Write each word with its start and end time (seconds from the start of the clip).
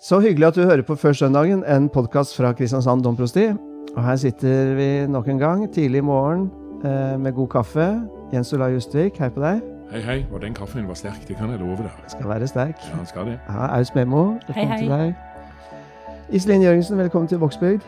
Så 0.00 0.20
hyggelig 0.20 0.46
at 0.46 0.54
du 0.56 0.62
hører 0.64 0.82
på 0.82 0.94
Før 0.96 1.12
søndagen, 1.12 1.64
en 1.68 1.88
podkast 1.92 2.36
fra 2.36 2.52
Kristiansand 2.56 3.02
domprosti. 3.04 3.50
Og 3.96 4.04
her 4.04 4.16
sitter 4.16 4.74
vi 4.74 4.86
nok 5.06 5.28
en 5.28 5.38
gang 5.38 5.64
tidlig 5.74 5.98
i 6.00 6.00
morgen 6.00 6.46
eh, 6.84 7.20
med 7.20 7.32
god 7.36 7.48
kaffe. 7.48 7.86
Jens 8.32 8.52
Olai 8.56 8.70
Justvik, 8.72 9.18
hei 9.20 9.28
på 9.28 9.42
deg. 9.44 9.60
Hei, 9.90 10.00
hei. 10.00 10.18
Og 10.32 10.40
den 10.40 10.54
kaffen 10.56 10.88
var 10.88 10.96
sterk, 10.96 11.20
det 11.28 11.36
kan 11.36 11.50
jeg 11.52 11.60
love 11.60 11.76
deg. 11.82 11.92
Skal 12.08 12.28
være 12.32 12.48
sterk. 12.48 12.80
Ja, 12.88 12.96
han 12.96 13.06
skal 13.06 13.28
det. 13.28 13.36
Ja, 13.48 13.66
Aus 13.76 13.92
Memo, 13.94 14.22
Hei, 14.24 14.40
velkommen 14.48 14.72
hei. 14.72 14.78
til 14.78 14.88
deg. 14.88 16.34
Iselin 16.38 16.64
Jørgensen, 16.64 16.98
velkommen 16.98 17.28
til 17.28 17.42
Vågsbygd. 17.42 17.84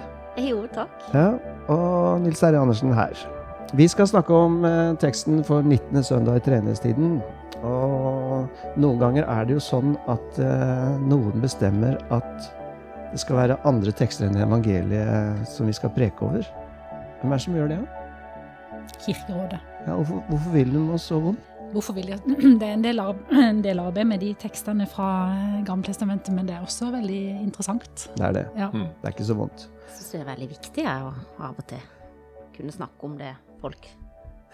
Jo, 0.51 0.67
takk. 0.75 1.07
Ja, 1.15 1.31
og 1.73 2.21
Nils 2.21 2.45
Terje 2.45 2.61
Andersen 2.61 2.93
her. 2.93 3.25
Vi 3.73 3.89
skal 3.89 4.11
snakke 4.11 4.35
om 4.37 4.65
eh, 4.69 4.97
teksten 5.01 5.41
for 5.49 5.63
19. 5.65 6.03
søndag 6.05 6.37
i 6.43 6.45
treningstiden. 6.45 7.23
Og 7.63 8.12
noen 8.81 9.01
ganger 9.01 9.29
er 9.29 9.47
det 9.47 9.57
jo 9.57 9.63
sånn 9.63 9.95
at 10.11 10.41
eh, 10.43 10.99
noen 11.03 11.43
bestemmer 11.43 11.99
at 12.15 12.51
det 13.13 13.21
skal 13.21 13.43
være 13.43 13.59
andre 13.69 13.93
tekster 13.93 14.29
enn 14.29 14.41
evangeliet 14.41 15.45
som 15.53 15.69
vi 15.69 15.77
skal 15.77 15.93
preke 15.93 16.25
over. 16.25 16.47
Hvem 17.21 17.33
er 17.33 17.39
det 17.39 17.45
som 17.45 17.57
gjør 17.59 17.73
det? 17.75 17.81
Kirkerådet. 19.03 19.61
Ja, 19.87 19.97
hvorfor, 19.99 20.23
hvorfor 20.31 20.55
vil 20.57 20.73
de 20.73 20.85
oss 20.97 21.09
så 21.11 21.21
vondt? 21.23 21.49
Hvorfor 21.73 21.97
vil 21.97 22.11
jeg 22.13 22.21
Det 22.61 22.67
er 22.67 22.75
en 22.75 22.85
del, 22.85 23.01
en 23.53 23.63
del 23.65 23.81
arbeid 23.83 24.09
med 24.09 24.25
de 24.25 24.33
tekstene 24.41 24.89
fra 24.91 25.09
eh, 25.33 25.63
Gammeltestamentet, 25.69 26.35
men 26.37 26.49
det 26.49 26.57
er 26.57 26.67
også 26.67 26.93
veldig 26.95 27.23
interessant. 27.43 28.09
Det 28.17 28.29
er 28.29 28.39
det. 28.41 28.47
Ja. 28.57 28.71
Mm. 28.73 28.89
Det 29.01 29.11
er 29.11 29.17
ikke 29.17 29.33
så 29.33 29.39
vondt. 29.39 29.67
Jeg 29.87 29.99
syns 29.99 30.15
det 30.15 30.23
er 30.23 30.31
veldig 30.33 30.55
viktig 30.57 30.87
jeg, 30.87 31.11
å 31.11 31.43
av 31.49 31.59
og 31.59 31.67
til 31.69 31.91
kunne 32.53 32.73
snakke 32.75 33.07
om 33.09 33.17
det 33.17 33.33
folk 33.63 33.89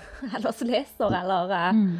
ellers 0.36 0.60
leser, 0.66 1.14
eller 1.20 1.50
eh, 1.54 1.70
Mm. 1.78 1.94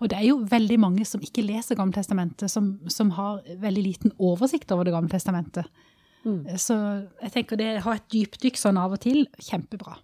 Og 0.00 0.08
det 0.10 0.16
er 0.18 0.26
jo 0.28 0.38
veldig 0.48 0.78
mange 0.80 1.04
som 1.08 1.20
ikke 1.24 1.42
leser 1.44 1.76
Gammeltestamentet, 1.78 2.50
som, 2.50 2.74
som 2.88 3.10
har 3.16 3.40
veldig 3.60 3.82
liten 3.84 4.12
oversikt 4.18 4.70
over 4.72 4.84
det 4.88 4.92
Gamle 4.94 5.10
testamentet. 5.12 5.66
Mm. 6.24 6.42
Så 6.58 6.74
jeg 7.22 7.32
tenker 7.34 7.56
det 7.60 7.68
å 7.78 7.84
ha 7.88 7.94
et 7.98 8.08
dypdykk 8.12 8.56
sånn 8.58 8.78
av 8.80 8.92
og 8.96 9.00
til, 9.04 9.24
kjempebra. 9.42 9.96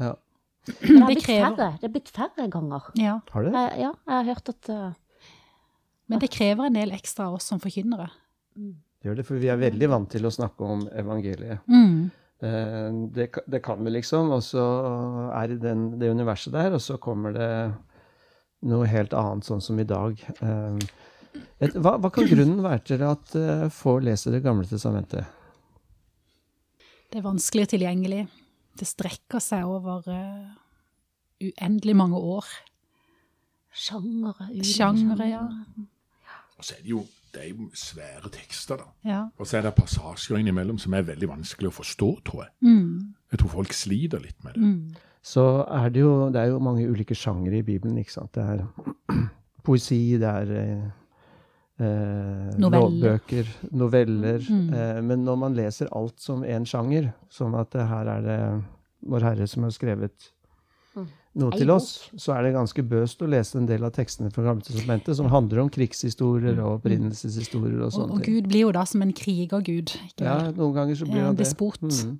Ja. 0.00 0.14
Men 0.66 0.76
det 0.80 0.88
har 0.90 1.08
Det 1.08 1.14
blitt 1.14 1.24
krever- 1.26 1.56
færre. 1.56 1.70
Det 1.80 1.88
er 1.88 1.92
blitt 1.94 2.10
færre 2.14 2.46
ganger. 2.52 2.88
Ja, 3.00 3.18
Har 3.32 3.42
du 3.44 3.50
det? 3.50 3.56
Jeg, 3.58 3.80
ja, 3.86 3.92
jeg 4.06 4.14
har 4.16 4.24
hørt 4.34 4.48
at 4.52 4.70
uh... 4.74 4.92
Men 6.10 6.18
det 6.22 6.30
krever 6.34 6.66
en 6.66 6.74
del 6.74 6.90
ekstra 6.96 7.28
av 7.30 7.36
oss 7.38 7.46
som 7.48 7.60
forkynnere. 7.62 8.08
Gjør 9.04 9.14
det, 9.20 9.24
for 9.28 9.38
vi 9.40 9.48
er 9.48 9.56
veldig 9.60 9.88
vant 9.92 10.10
til 10.12 10.26
å 10.26 10.32
snakke 10.34 10.66
om 10.66 10.82
evangeliet. 10.90 11.62
Mm. 11.70 12.10
Eh, 12.42 12.90
Det, 13.14 13.28
det 13.46 13.62
kan 13.64 13.84
vi 13.84 13.90
liksom, 13.90 14.30
og 14.32 14.42
så 14.44 14.64
er 15.36 15.52
det 15.52 15.60
den, 15.64 15.98
det 16.00 16.10
universet 16.10 16.54
der, 16.56 16.72
og 16.72 16.80
så 16.80 16.96
kommer 16.96 17.36
det 17.36 17.50
noe 18.68 18.88
helt 18.88 19.14
annet, 19.16 19.44
sånn 19.44 19.62
som 19.64 19.78
i 19.80 19.88
dag. 19.88 20.20
Eh, 20.40 20.78
et, 21.60 21.76
hva, 21.76 21.96
hva 22.00 22.10
kan 22.12 22.28
grunnen 22.28 22.62
være 22.64 22.82
til 22.92 23.04
at 23.06 23.36
eh, 23.38 23.68
få 23.72 23.98
leser 24.04 24.34
Det 24.34 24.42
gamle 24.44 24.66
testamentet? 24.68 25.24
Det 27.10 27.18
er 27.18 27.26
vanskelig 27.26 27.68
tilgjengelig. 27.72 28.24
Det 28.78 28.86
strekker 28.86 29.42
seg 29.42 29.66
over 29.66 30.04
uh, 30.06 30.50
uendelig 31.42 31.96
mange 31.98 32.18
år. 32.18 32.46
sjangere 33.74 34.46
Sjangere, 34.64 35.26
ja. 35.26 35.42
Og 36.56 36.64
så 36.64 36.76
er 36.76 36.84
det 36.84 36.92
jo, 36.92 37.02
det 37.34 37.42
er 37.44 37.50
jo 37.52 37.68
svære 37.76 38.30
tekster, 38.34 38.80
da. 38.80 38.88
Ja. 39.10 39.20
Og 39.38 39.46
så 39.46 39.58
er 39.58 39.66
det 39.66 39.74
passasjer 39.76 40.40
innimellom 40.40 40.78
som 40.82 40.94
er 40.94 41.06
veldig 41.06 41.28
vanskelig 41.30 41.70
å 41.70 41.76
forstå, 41.76 42.10
tror 42.26 42.44
jeg. 42.44 42.52
Mm. 42.66 43.14
Jeg 43.32 43.42
tror 43.42 43.52
folk 43.54 43.76
sliter 43.76 44.22
litt 44.22 44.38
med 44.44 44.56
det. 44.56 44.62
Mm. 44.66 45.10
Så 45.22 45.44
er 45.68 45.90
det 45.92 46.00
jo 46.00 46.30
Det 46.32 46.40
er 46.40 46.48
jo 46.48 46.62
mange 46.64 46.86
ulike 46.88 47.14
sjangre 47.14 47.60
i 47.60 47.66
Bibelen, 47.66 47.98
ikke 48.00 48.12
sant. 48.16 48.34
Det 48.34 48.42
er 48.42 48.64
poesi, 49.66 50.16
det 50.18 50.28
er 50.28 50.52
eh, 50.56 50.88
eh, 51.84 52.50
Noveller. 52.58 52.88
lovbøker, 52.88 53.54
noveller. 53.70 54.44
Mm. 54.48 54.74
Eh, 54.74 55.00
men 55.04 55.24
når 55.24 55.40
man 55.44 55.56
leser 55.58 55.92
alt 55.92 56.20
som 56.20 56.44
én 56.44 56.66
sjanger, 56.66 57.12
som 57.28 57.54
at 57.54 57.74
her 57.76 58.14
er 58.16 58.26
det 58.26 58.42
Vår 59.00 59.24
Herre 59.24 59.46
som 59.48 59.64
har 59.64 59.70
skrevet 59.72 60.26
Mm. 61.30 61.44
Ei 61.46 61.60
til 61.60 61.70
oss, 61.70 61.88
så 62.18 62.32
er 62.34 62.42
det 62.42 62.56
ganske 62.56 62.82
bøst 62.90 63.20
å 63.22 63.28
lese 63.30 63.60
en 63.60 63.66
del 63.68 63.84
av 63.86 63.92
tekstene 63.94 64.32
fra 64.34 64.42
Gamle 64.48 64.66
testamentet 64.66 65.14
som 65.14 65.28
handler 65.30 65.60
om 65.62 65.68
krigshistorier 65.70 66.58
og 66.58 66.80
opprinnelseshistorier 66.80 67.84
og 67.84 67.92
sånne 67.94 68.08
sånne 68.08 68.16
og 68.16 68.24
og, 68.24 68.24
Gud 68.26 68.48
blir 68.50 68.64
jo 68.64 68.72
da 68.74 68.82
som 68.90 69.04
en 69.04 69.12
krigergud. 69.14 69.94
Ikke 70.08 70.26
Ja, 70.26 70.38
noen 70.50 70.74
ganger 70.74 70.98
så 70.98 71.06
blir 71.06 71.28
han 71.28 71.38
det. 71.38 71.44
despot. 71.44 71.78
Mm. 71.86 72.16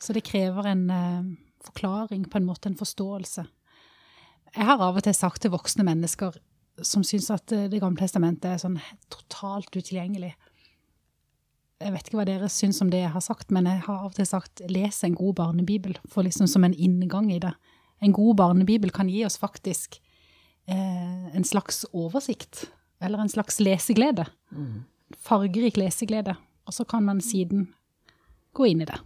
Så 0.00 0.16
det 0.16 0.24
krever 0.24 0.70
en 0.70 0.86
uh, 0.88 1.28
forklaring, 1.68 2.24
på 2.30 2.40
en 2.40 2.48
måte 2.48 2.72
en 2.72 2.78
forståelse. 2.78 3.44
Jeg 4.56 4.68
har 4.68 4.80
av 4.80 4.96
og 4.96 5.04
til 5.04 5.14
sagt 5.14 5.44
til 5.44 5.52
voksne 5.52 5.84
mennesker 5.84 6.40
som 6.80 7.04
syns 7.04 7.28
at 7.30 7.52
eh, 7.52 7.68
Det 7.68 7.80
gamle 7.82 8.00
testamentet 8.00 8.48
er 8.48 8.60
sånn 8.60 8.78
totalt 9.12 9.76
utilgjengelig. 9.76 10.32
Jeg 11.82 11.92
vet 11.92 12.08
ikke 12.08 12.20
hva 12.20 12.26
dere 12.28 12.48
syns 12.52 12.80
om 12.80 12.90
det 12.92 13.02
jeg 13.02 13.12
har 13.12 13.24
sagt, 13.24 13.50
men 13.50 13.66
jeg 13.66 13.82
har 13.86 14.06
av 14.06 14.12
og 14.12 14.16
til 14.16 14.28
sagt 14.28 14.62
les 14.70 15.02
en 15.04 15.16
god 15.18 15.34
barnebibel, 15.40 15.98
for 16.08 16.24
liksom 16.24 16.48
som 16.48 16.64
en 16.64 16.74
inngang 16.74 17.30
i 17.34 17.40
det. 17.42 17.52
En 18.02 18.12
god 18.12 18.36
barnebibel 18.36 18.90
kan 18.90 19.08
gi 19.08 19.24
oss 19.24 19.38
faktisk 19.38 20.00
eh, 20.68 21.36
en 21.36 21.44
slags 21.44 21.84
oversikt, 21.92 22.64
eller 23.00 23.18
en 23.22 23.28
slags 23.30 23.60
leseglede. 23.60 24.24
Fargerik 25.22 25.76
leseglede. 25.76 26.34
Og 26.66 26.74
så 26.74 26.84
kan 26.84 27.02
man 27.04 27.20
siden 27.20 27.68
gå 28.54 28.64
inn 28.70 28.82
i 28.82 28.86
det. 28.88 28.98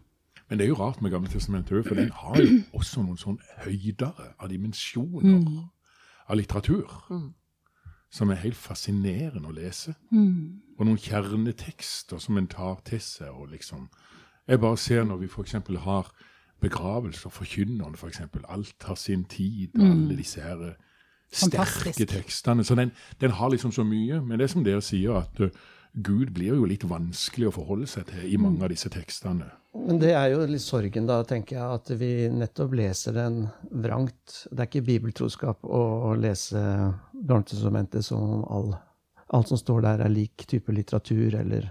Men 0.49 0.59
det 0.59 0.65
er 0.67 0.69
jo 0.69 0.79
rart 0.79 1.01
med 1.03 1.11
Gamle 1.11 1.29
testamentet 1.33 1.73
òg, 1.81 1.87
for 1.89 1.99
den 1.99 2.11
har 2.15 2.37
jo 2.41 2.61
også 2.79 3.03
noen 3.03 3.19
sånn 3.19 3.39
høydere 3.65 4.33
av 4.39 4.49
dimensjoner 4.53 5.25
Mm. 5.27 5.65
av 6.28 6.37
litteratur. 6.37 6.91
Mm. 7.11 7.34
Som 8.11 8.31
er 8.31 8.39
helt 8.45 8.57
fascinerende 8.57 9.49
å 9.49 9.55
lese. 9.55 9.95
Mm. 10.11 10.61
Og 10.78 10.87
noen 10.87 10.99
kjernetekster 10.99 12.19
som 12.23 12.39
en 12.39 12.47
tar 12.47 12.81
til 12.87 13.01
seg. 13.01 13.28
og 13.34 13.49
liksom, 13.51 13.89
Jeg 14.49 14.61
bare 14.61 14.77
ser 14.78 15.05
når 15.05 15.17
vi 15.25 15.27
f.eks. 15.27 15.53
har 15.84 16.13
begravelser, 16.61 17.31
forkynnerne 17.31 17.99
f.eks. 17.99 18.21
Alt 18.49 18.89
har 18.89 18.99
sin 19.00 19.25
tid, 19.25 19.75
og 19.77 19.87
alle 19.87 20.17
disse 20.17 20.41
her 20.41 20.75
sterke 21.33 21.93
Mm. 21.97 22.06
Tekstene. 22.06 22.65
Så 22.65 22.75
den, 22.75 22.93
den 23.21 23.31
har 23.31 23.50
liksom 23.50 23.72
så 23.72 23.84
mye. 23.84 24.21
Men 24.21 24.39
det 24.39 24.44
er 24.44 24.53
som 24.53 24.65
dere 24.65 24.83
sier, 24.83 25.16
at 25.16 25.41
uh, 25.41 25.49
Gud 25.97 26.33
blir 26.37 26.55
jo 26.55 26.65
litt 26.69 26.84
vanskelig 26.84 27.49
å 27.49 27.55
forholde 27.56 27.87
seg 27.87 28.06
til 28.11 28.27
i 28.28 28.37
mange 28.37 28.62
av 28.65 28.71
disse 28.71 28.91
tekstene. 28.93 29.49
Men 29.77 29.99
det 30.00 30.12
er 30.16 30.31
jo 30.33 30.45
litt 30.49 30.65
sorgen, 30.65 31.06
da, 31.09 31.22
tenker 31.25 31.56
jeg, 31.56 31.81
at 31.81 31.91
vi 32.00 32.28
nettopp 32.33 32.75
leser 32.77 33.16
den 33.16 33.47
vrangt. 33.71 34.47
Det 34.50 34.61
er 34.61 34.69
ikke 34.69 34.87
bibeltroskap 34.87 35.65
å 35.65 36.15
lese 36.16 36.61
Gamletestamentet 37.12 38.05
som 38.05 38.22
om 38.22 38.45
all, 38.53 38.75
alt 39.37 39.49
som 39.49 39.61
står 39.61 39.84
der, 39.84 40.05
er 40.05 40.12
lik 40.12 40.47
type 40.49 40.72
litteratur, 40.72 41.41
eller 41.41 41.71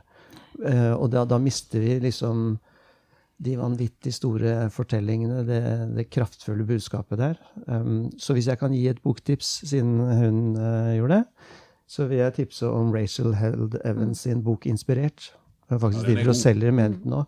uh, 0.65 0.93
Og 0.97 1.09
da, 1.13 1.25
da 1.25 1.37
mister 1.41 1.79
vi 1.79 1.99
liksom 2.01 2.57
de 3.43 3.57
vanvittig 3.59 4.13
store 4.15 4.69
fortellingene, 4.71 5.41
det, 5.47 5.61
det 5.97 6.09
kraftfulle 6.09 6.63
budskapet 6.65 7.19
der. 7.19 7.35
Um, 7.67 8.11
så 8.17 8.33
hvis 8.33 8.47
jeg 8.47 8.59
kan 8.59 8.71
gi 8.73 8.87
et 8.87 9.01
boktips, 9.03 9.61
siden 9.67 9.97
hun 9.99 10.55
uh, 10.55 10.93
gjorde 10.95 11.17
det, 11.17 11.25
så 11.87 12.07
vil 12.07 12.17
jeg 12.17 12.33
tipse 12.33 12.67
om 12.67 12.93
Rachel 12.95 13.33
Held 13.35 13.75
Evans 13.85 14.19
sin 14.23 14.43
bok 14.43 14.65
'Inspirert'. 14.65 15.33
Hun 15.69 15.79
faktisk 15.79 16.05
Ja, 16.07 16.11
er 16.11 16.15
driver 16.15 16.29
og 16.29 16.35
selger 16.35 16.71
med 16.71 16.89
den 16.89 17.01
nå. 17.11 17.23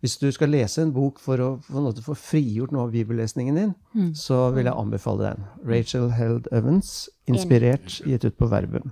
Hvis 0.00 0.18
du 0.18 0.30
skal 0.30 0.48
lese 0.48 0.82
en 0.82 0.92
bok 0.92 1.18
for 1.18 1.36
å 1.40 1.60
få 2.02 2.14
frigjort 2.14 2.72
noe 2.72 2.82
av 2.82 2.92
bibellesningen 2.92 3.56
din, 3.56 3.74
Mm. 3.94 4.14
så 4.14 4.50
vil 4.54 4.64
jeg 4.64 4.74
anbefale 4.76 5.22
den. 5.30 5.44
Rachel 5.64 6.10
Held 6.10 6.46
Evans, 6.52 7.08
'Inspirert', 7.28 8.02
gitt 8.04 8.24
ut 8.24 8.36
på 8.36 8.46
Verbum. 8.50 8.90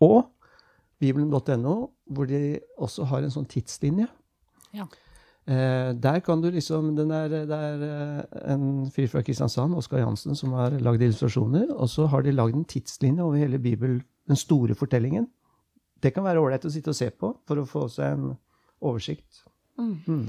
Og 0.00 0.24
bibelen.no, 1.00 1.90
hvor 2.10 2.26
de 2.26 2.60
også 2.78 3.04
har 3.04 3.18
en 3.24 3.30
sånn 3.30 3.48
tidslinje. 3.48 4.06
Ja. 4.74 4.86
Eh, 5.44 5.92
der 6.00 6.20
kan 6.24 6.40
du 6.40 6.48
liksom 6.48 6.94
den 6.96 7.10
er, 7.12 7.28
Det 7.28 7.52
er 7.52 7.82
eh, 7.84 8.52
en 8.54 8.90
fyr 8.90 9.08
fra 9.12 9.20
Kristiansand, 9.22 9.74
Oskar 9.76 10.00
Jansen, 10.00 10.34
som 10.34 10.52
har 10.56 10.70
lagd 10.70 11.02
illustrasjoner. 11.02 11.68
Og 11.74 11.88
så 11.88 12.06
har 12.06 12.22
de 12.22 12.32
lagd 12.32 12.54
en 12.56 12.64
tidslinje 12.64 13.22
over 13.22 13.36
hele 13.36 13.58
Bibelen, 13.58 14.02
den 14.28 14.36
store 14.36 14.74
fortellingen. 14.74 15.28
Det 16.02 16.14
kan 16.14 16.24
være 16.24 16.40
ålreit 16.40 16.64
å 16.64 16.72
sitte 16.72 16.92
og 16.92 16.96
se 16.96 17.10
på 17.10 17.34
for 17.46 17.60
å 17.60 17.66
få 17.68 17.88
seg 17.92 18.16
en 18.16 18.30
oversikt. 18.80 19.44
Mm. 19.76 20.00
Mm. 20.06 20.26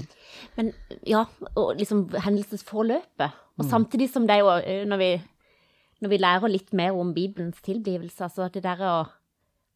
Men 0.56 0.72
ja, 1.06 1.24
og 1.54 1.76
liksom 1.78 2.08
hendelsesforløpet. 2.12 3.42
Og 3.56 3.64
samtidig 3.64 4.10
som 4.12 4.26
det 4.28 4.36
er 4.36 4.44
jo 4.44 4.52
eh, 4.58 4.84
når 4.88 5.00
vi, 5.00 5.10
når 6.04 6.12
vi 6.12 6.20
lærer 6.20 6.52
litt 6.52 6.74
mer 6.76 6.96
om 6.96 7.14
Bibelens 7.16 7.62
tilblivelse, 7.64 8.28
altså 8.28 8.50
det 8.52 8.66
der 8.66 8.84
å 8.84 8.96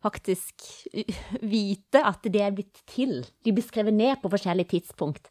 faktisk 0.03 0.63
vite 1.43 2.01
at 2.05 2.23
det 2.25 2.41
er 2.41 2.55
blitt 2.57 2.83
til, 2.89 3.19
de 3.45 3.53
blir 3.53 3.65
skrevet 3.67 3.93
ned 3.95 4.21
på 4.23 4.31
forskjellige 4.33 4.71
tidspunkt, 4.77 5.29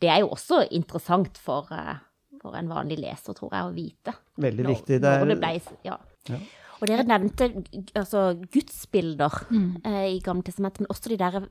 det 0.00 0.08
er 0.10 0.20
jo 0.24 0.30
også 0.34 0.64
interessant 0.70 1.38
for, 1.38 1.68
eh, 1.70 1.96
for 2.42 2.56
en 2.58 2.68
vanlig 2.68 2.98
leser, 2.98 3.34
tror 3.36 3.50
jeg, 3.52 3.62
å 3.68 3.74
vite. 3.76 4.14
Veldig 4.40 4.64
Når- 4.64 4.74
viktig. 4.74 5.00
Det 5.00 5.14
når 5.20 5.26
det 5.26 5.36
er, 5.36 5.40
ble, 5.40 5.78
ja. 5.84 5.96
Ja. 6.28 6.38
Og 6.80 6.88
dere 6.88 7.04
nevnte 7.04 7.50
altså, 7.94 8.34
gudsbilder 8.50 9.46
Mm. 9.50 9.76
eh, 9.84 10.16
i 10.16 10.20
Gamle 10.20 10.42
testamentet, 10.42 10.80
men 10.80 10.88
også 10.88 11.08
de 11.10 11.16
der 11.18 11.48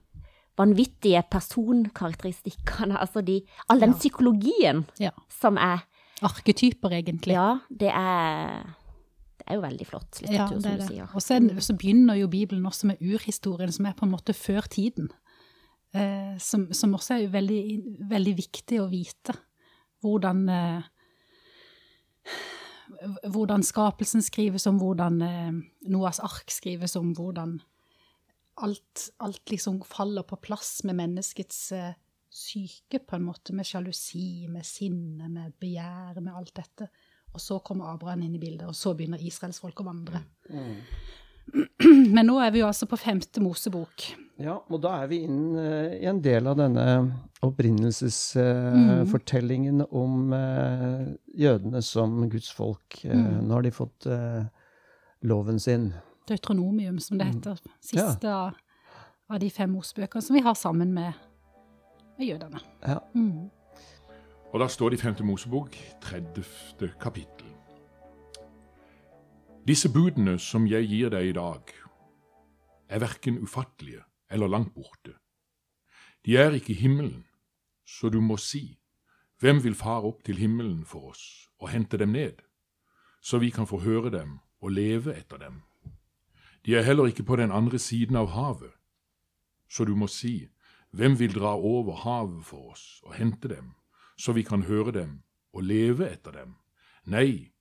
vanvittige 0.57 1.23
personkarakteristikkene, 1.29 2.97
altså 3.03 3.21
de, 3.25 3.41
all 3.69 3.79
den 3.79 3.94
Ja. 3.94 3.97
psykologien 3.97 4.85
Ja. 5.00 5.11
som 5.29 5.57
er 5.57 5.83
Arketyper, 6.21 6.89
egentlig. 6.91 7.31
Ja, 7.31 7.59
det 7.71 7.91
er, 7.95 8.75
er 9.50 9.57
jo 9.57 9.63
veldig 9.63 9.88
flott 9.90 10.22
Ja, 10.22 10.30
litteratur, 10.30 10.56
det 10.56 10.63
som 10.63 10.78
du 10.80 10.86
sier. 10.94 11.10
Og 11.16 11.25
så, 11.25 11.40
er 11.40 11.66
så 11.66 11.75
begynner 11.78 12.19
jo 12.19 12.30
Bibelen 12.31 12.66
også 12.69 12.92
med 12.92 13.01
urhistorien, 13.01 13.72
som 13.74 13.88
er 13.90 13.98
på 13.98 14.06
en 14.06 14.13
måte 14.13 14.36
før 14.38 14.68
tiden. 14.69 15.10
eh, 15.94 16.38
som, 16.38 16.68
som, 16.74 16.94
også 16.94 17.13
er 17.18 17.34
veldig, 17.34 17.63
veldig, 18.10 18.36
viktig 18.38 18.81
å 18.81 18.90
vite. 18.92 19.34
Hvordan, 20.06 20.44
eh, 20.54 20.81
hvordan 23.25 23.66
skapelsen 23.66 24.22
skrives 24.25 24.68
om, 24.69 24.78
hvordan 24.81 25.22
eh, 25.25 25.52
Noas 25.90 26.22
ark 26.24 26.54
skrives 26.54 26.95
om, 27.00 27.13
hvordan 27.18 27.57
alt, 28.60 29.10
alt 29.24 29.50
liksom 29.50 29.81
faller 29.88 30.28
på 30.28 30.40
plass 30.44 30.84
med 30.88 31.00
menneskets 31.00 31.72
eh, 31.75 31.94
syke, 32.30 33.00
på 33.00 33.18
en 33.18 33.25
måte, 33.25 33.54
med 33.57 33.66
sjalusi, 33.68 34.48
med 34.52 34.66
sinne, 34.68 35.30
med 35.31 35.56
begjær, 35.60 36.19
med 36.22 36.36
alt 36.36 36.54
dette. 36.60 36.90
Og 37.34 37.42
så 37.42 37.60
kommer 37.66 37.94
Abraham 37.94 38.22
inn 38.26 38.36
i 38.36 38.42
bildet, 38.42 38.68
og 38.68 38.76
så 38.76 38.94
begynner 38.98 39.22
israelsfolk 39.22 39.80
å 39.84 39.88
vandre. 39.88 40.20
Mm. 40.50 40.76
Men 42.16 42.28
nå 42.28 42.36
er 42.44 42.52
vi 42.54 42.60
jo 42.62 42.68
altså 42.70 42.86
på 42.90 42.98
femte 43.00 43.42
Mosebok. 43.44 43.96
Ja, 44.40 44.56
og 44.70 44.78
da 44.84 44.90
er 45.02 45.08
vi 45.12 45.18
inn 45.28 45.42
uh, 45.58 45.98
i 45.98 46.06
en 46.10 46.22
del 46.24 46.48
av 46.48 46.56
denne 46.60 46.86
opprinnelsesfortellingen 47.46 49.78
uh, 49.84 49.88
mm. 49.88 49.94
om 50.00 50.14
uh, 50.34 51.06
jødene 51.36 51.81
som 51.86 52.30
Guds 52.31 52.52
folk. 52.56 53.02
Mm. 53.04 53.48
Nå 53.48 53.54
har 53.58 53.64
de 53.66 53.72
fått 53.76 54.02
loven 55.28 55.60
sin. 55.60 55.94
Deutronomium, 56.30 57.00
som 57.04 57.18
det 57.20 57.26
mm. 57.28 57.34
heter. 57.36 57.58
Siste 57.84 58.28
ja. 58.28 58.48
av, 58.48 58.52
av 59.28 59.38
de 59.42 59.50
fem 59.52 59.72
Mosebøkene 59.74 60.22
som 60.24 60.36
vi 60.38 60.42
har 60.46 60.56
sammen 60.56 60.94
med, 60.96 61.12
med 62.18 62.26
jødene. 62.30 62.60
Ja. 62.86 63.00
Mm. 63.16 63.50
Og 64.50 64.60
da 64.60 64.68
står 64.68 64.90
det 64.90 64.98
i 64.98 65.01
5. 65.01 65.25
Mosebok, 65.25 65.75
30. 66.01 66.44
kapittel. 67.01 67.46
Disse 69.68 69.92
budene 69.94 70.40
som 70.42 70.66
jeg 70.66 70.88
gir 70.90 71.12
deg 71.13 71.30
i 71.30 71.36
dag, 71.38 71.69
er 72.90 73.04
verken 73.04 73.38
ufattelige 73.46 74.01
eller 74.31 74.50
langt 74.50 74.74
borte. 74.74 75.13
De 76.25 76.38
er 76.38 76.57
ikke 76.57 76.74
i 76.74 76.80
himmelen, 76.81 77.28
så 77.86 78.10
du 78.10 78.18
må 78.22 78.38
si, 78.42 78.80
hvem 79.40 79.62
vil 79.63 79.78
fare 79.78 80.10
opp 80.10 80.24
til 80.25 80.42
himmelen 80.42 80.81
for 80.86 81.12
oss 81.13 81.24
og 81.62 81.69
hente 81.69 82.02
dem 82.02 82.18
ned, 82.18 82.42
så 83.22 83.38
vi 83.38 83.54
kan 83.54 83.69
få 83.69 83.84
høre 83.86 84.10
dem 84.10 84.40
og 84.62 84.74
leve 84.74 85.13
etter 85.13 85.38
dem. 85.38 85.62
De 86.66 86.74
er 86.75 86.81
heller 86.81 87.06
ikke 87.06 87.24
på 87.24 87.38
den 87.38 87.52
andre 87.52 87.78
siden 87.78 88.18
av 88.18 88.34
havet, 88.34 88.74
så 89.69 89.86
du 89.86 89.94
må 89.95 90.10
si, 90.10 90.50
hvem 90.90 91.19
vil 91.19 91.38
dra 91.38 91.54
over 91.54 92.02
havet 92.02 92.45
for 92.45 92.74
oss 92.74 93.04
og 93.06 93.13
hente 93.13 93.48
dem, 93.48 93.75
så 94.19 94.36
vi 94.36 94.44
kan 94.44 94.68
høre 94.68 94.92
dem 94.92 95.21
og 95.56 95.63
leve 95.63 96.10
etter 96.12 96.36
dem? 96.36 96.57
Nei, 97.07 97.54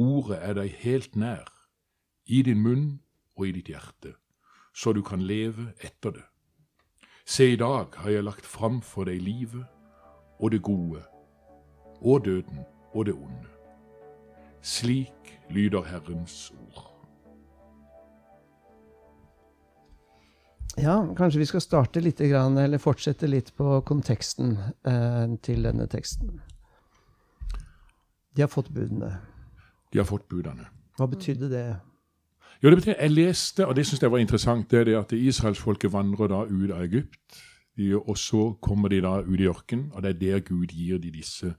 Ordet 0.00 0.38
er 0.40 0.54
deg 0.54 0.74
helt 0.80 1.16
nær, 1.16 1.48
i 2.26 2.42
din 2.46 2.62
munn 2.62 2.84
og 3.36 3.48
i 3.48 3.52
ditt 3.52 3.68
hjerte, 3.68 4.14
så 4.72 4.94
du 4.96 5.02
kan 5.02 5.20
leve 5.20 5.72
etter 5.82 6.14
det. 6.14 6.26
Se, 7.26 7.50
i 7.52 7.56
dag 7.56 7.98
har 8.00 8.10
jeg 8.10 8.24
lagt 8.24 8.46
fram 8.46 8.80
for 8.82 9.04
deg 9.04 9.20
livet 9.20 9.66
og 10.38 10.54
det 10.54 10.62
gode, 10.62 11.02
og 12.00 12.24
døden 12.24 12.62
og 12.94 13.06
det 13.06 13.14
onde. 13.14 13.50
Slik 14.62 15.34
lyder 15.50 15.82
Herrens 15.82 16.52
ord. 16.56 16.89
Ja, 20.80 21.14
kanskje 21.16 21.42
vi 21.42 21.48
skal 21.48 21.60
starte 21.60 22.00
litt, 22.00 22.20
eller 22.20 22.80
fortsette 22.80 23.28
litt 23.28 23.52
på 23.56 23.80
konteksten 23.86 24.54
eh, 24.88 25.34
til 25.44 25.66
denne 25.66 25.86
teksten. 25.90 26.40
De 28.36 28.44
har 28.44 28.48
fått 28.48 28.70
budene. 28.72 29.10
De 29.92 30.00
har 30.00 30.08
fått 30.08 30.28
budene. 30.30 30.70
Hva 30.96 31.08
betydde 31.10 31.50
det? 31.52 31.66
Jo, 32.62 32.70
det 32.70 32.80
betyr, 32.80 32.96
Jeg 32.96 33.12
leste, 33.12 33.66
og 33.66 33.76
det 33.76 33.86
syns 33.86 34.02
jeg 34.02 34.12
var 34.12 34.20
interessant, 34.20 34.70
det 34.70 34.80
er 34.80 34.84
det 34.84 34.96
at 34.98 35.12
israelsfolket 35.16 35.92
vandrer 35.92 36.28
da 36.28 36.42
ut 36.44 36.70
av 36.70 36.82
Egypt. 36.84 37.40
De, 37.76 37.94
og 37.96 38.16
så 38.18 38.50
kommer 38.60 38.88
de 38.88 39.00
da 39.00 39.20
ut 39.20 39.40
i 39.40 39.48
ørkenen, 39.48 39.90
og 39.94 40.02
det 40.02 40.10
er 40.14 40.20
der 40.20 40.40
Gud 40.44 40.72
gir 40.72 40.98
de 40.98 41.10
disse 41.10 41.54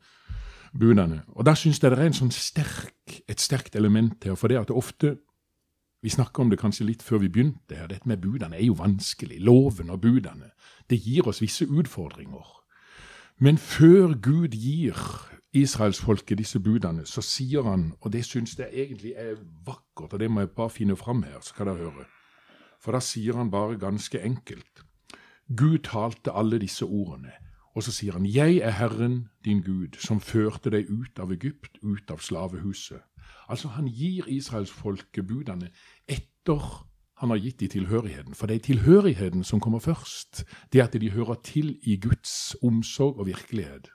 budene. 0.77 1.21
Og 1.35 1.45
Da 1.45 1.55
syns 1.55 1.81
jeg 1.81 1.91
det 1.91 1.99
er 1.99 2.05
en 2.05 2.13
sånn 2.13 2.31
sterk, 2.31 3.21
et 3.27 3.39
sterkt 3.41 3.75
element 3.75 4.23
her. 4.23 4.35
For 4.35 4.47
det 4.47 4.59
at 4.59 4.67
det 4.67 4.77
ofte 4.77 5.17
Vi 6.01 6.09
snakka 6.09 6.41
om 6.41 6.49
det 6.49 6.59
kanskje 6.59 6.87
litt 6.87 7.03
før 7.05 7.21
vi 7.21 7.29
begynte 7.29 7.77
her. 7.77 7.87
Dette 7.87 8.09
med 8.09 8.23
budene 8.23 8.57
er 8.57 8.65
jo 8.65 8.77
vanskelig. 8.79 9.37
Loven 9.45 9.91
og 9.93 10.01
budene. 10.01 10.49
Det 10.89 10.97
gir 10.97 11.27
oss 11.29 11.41
visse 11.43 11.67
utfordringer. 11.69 12.47
Men 13.37 13.57
før 13.57 14.15
Gud 14.17 14.57
gir 14.57 14.97
israelsfolket 15.53 16.37
disse 16.37 16.59
budene, 16.59 17.05
så 17.05 17.21
sier 17.21 17.65
han, 17.67 17.91
og 18.01 18.13
det 18.13 18.23
syns 18.25 18.55
jeg 18.59 18.69
egentlig 18.71 19.13
er 19.17 19.35
vakkert, 19.65 20.13
og 20.13 20.19
det 20.19 20.31
må 20.31 20.45
jeg 20.45 20.51
bare 20.55 20.73
finne 20.73 20.95
fram 20.95 21.23
her, 21.23 21.39
så 21.41 21.53
skal 21.53 21.71
dere 21.71 21.89
høre. 21.89 22.07
For 22.81 22.95
da 22.95 23.01
sier 23.03 23.37
han 23.37 23.51
bare 23.51 23.77
ganske 23.77 24.21
enkelt 24.25 24.85
Gud 25.57 25.83
talte 25.83 26.31
alle 26.31 26.61
disse 26.61 26.85
ordene, 26.85 27.33
og 27.75 27.83
så 27.83 27.91
sier 27.91 28.15
han 28.15 28.25
Jeg 28.25 28.61
er 28.63 28.71
Herren 28.77 29.27
din 29.45 29.61
Gud, 29.61 29.99
som 29.99 30.21
førte 30.23 30.71
deg 30.71 30.87
ut 30.89 31.19
av 31.19 31.31
Egypt, 31.31 31.77
ut 31.83 32.11
av 32.11 32.23
slavehuset. 32.23 33.03
Altså, 33.51 33.67
han 33.67 33.87
gir 33.87 34.27
israelsfolket 34.31 35.27
budene 35.27 35.69
etter 36.07 36.87
han 37.21 37.29
har 37.29 37.37
gitt 37.37 37.59
de 37.59 37.67
tilhørigheten. 37.67 38.33
For 38.33 38.47
det 38.47 38.55
er 38.55 38.59
tilhørigheten 38.59 39.43
som 39.43 39.59
kommer 39.59 39.79
først. 39.79 40.43
Det 40.73 40.81
at 40.81 40.93
de 41.01 41.11
hører 41.11 41.35
til 41.43 41.77
i 41.83 41.99
Guds 41.99 42.55
omsorg 42.63 43.19
og 43.19 43.25
virkelighet. 43.25 43.89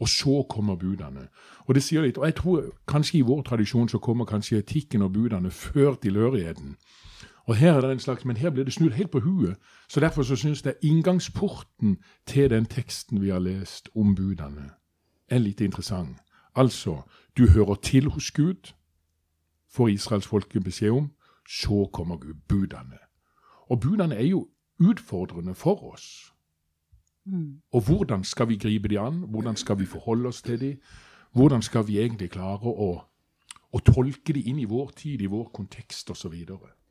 Og 0.00 0.08
så 0.08 0.46
kommer 0.50 0.76
budene. 0.76 1.28
Og 1.58 1.74
det 1.74 1.82
sier 1.82 2.02
litt, 2.02 2.18
og 2.18 2.26
jeg 2.26 2.34
tror 2.34 2.66
kanskje 2.88 3.18
i 3.18 3.24
vår 3.24 3.42
tradisjon 3.42 3.88
så 3.88 3.98
kommer 3.98 4.24
kanskje 4.24 4.58
etikken 4.58 5.02
og 5.02 5.12
budene 5.12 5.50
før 5.50 5.94
tilhørigheten. 5.94 6.76
Og 7.46 7.56
her 7.56 7.72
er 7.72 7.80
det 7.80 7.90
en 7.90 7.98
slags, 7.98 8.24
Men 8.24 8.36
her 8.36 8.50
blir 8.50 8.64
det 8.64 8.72
snudd 8.72 8.92
helt 8.92 9.10
på 9.10 9.20
huet. 9.20 9.56
Så 9.88 10.00
derfor 10.00 10.22
så 10.22 10.36
syns 10.36 10.64
jeg 10.64 10.74
inngangsporten 10.82 11.96
til 12.26 12.50
den 12.50 12.66
teksten 12.66 13.22
vi 13.22 13.28
har 13.28 13.38
lest 13.38 13.88
om 13.96 14.14
budene, 14.14 14.70
er 15.28 15.38
litt 15.38 15.60
interessant. 15.60 16.18
Altså, 16.54 17.02
du 17.36 17.48
hører 17.50 17.74
til 17.74 18.08
hos 18.08 18.30
Gud, 18.30 18.72
får 19.72 19.88
israelsfolket 19.88 20.64
beskjed 20.64 20.90
om. 20.90 21.10
Så 21.48 21.88
kommer 21.92 22.16
Gud, 22.16 22.34
budene. 22.48 22.98
Og 23.70 23.80
budene 23.80 24.14
er 24.14 24.26
jo 24.26 24.48
utfordrende 24.80 25.54
for 25.54 25.92
oss. 25.92 26.32
Mm. 27.24 27.62
Og 27.72 27.80
hvordan 27.80 28.24
skal 28.24 28.48
vi 28.48 28.56
gripe 28.56 28.88
de 28.88 29.00
an? 29.00 29.24
Hvordan 29.28 29.56
skal 29.56 29.78
vi 29.78 29.86
forholde 29.86 30.28
oss 30.28 30.42
til 30.42 30.60
de? 30.60 30.76
Hvordan 31.32 31.62
skal 31.62 31.86
vi 31.86 31.98
egentlig 31.98 32.30
klare 32.30 32.68
å, 32.68 32.90
å 33.72 33.78
tolke 33.86 34.32
de 34.32 34.42
inn 34.42 34.58
i 34.58 34.68
vår 34.68 34.90
tid, 34.96 35.22
i 35.22 35.30
vår 35.30 35.48
kontekst 35.54 36.10
osv.? 36.10 36.34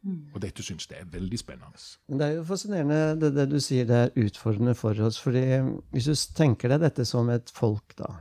Mm. 0.01 0.31
Og 0.33 0.41
dette 0.41 0.63
syns 0.63 0.87
jeg 0.89 0.99
er 0.99 1.11
veldig 1.11 1.37
spennende. 1.39 1.77
Det 2.07 2.25
er 2.25 2.39
jo 2.39 2.43
fascinerende 2.47 3.19
det, 3.21 3.35
det, 3.35 3.49
du 3.51 3.59
sier 3.61 3.85
det 3.85 3.99
er 4.07 4.25
utfordrende 4.25 4.73
for 4.75 4.97
oss. 5.05 5.19
fordi 5.21 5.45
hvis 5.91 6.09
du 6.09 6.15
tenker 6.35 6.73
deg 6.73 6.81
dette 6.81 7.05
som 7.05 7.29
et 7.29 7.51
folk, 7.53 7.93
da 7.99 8.15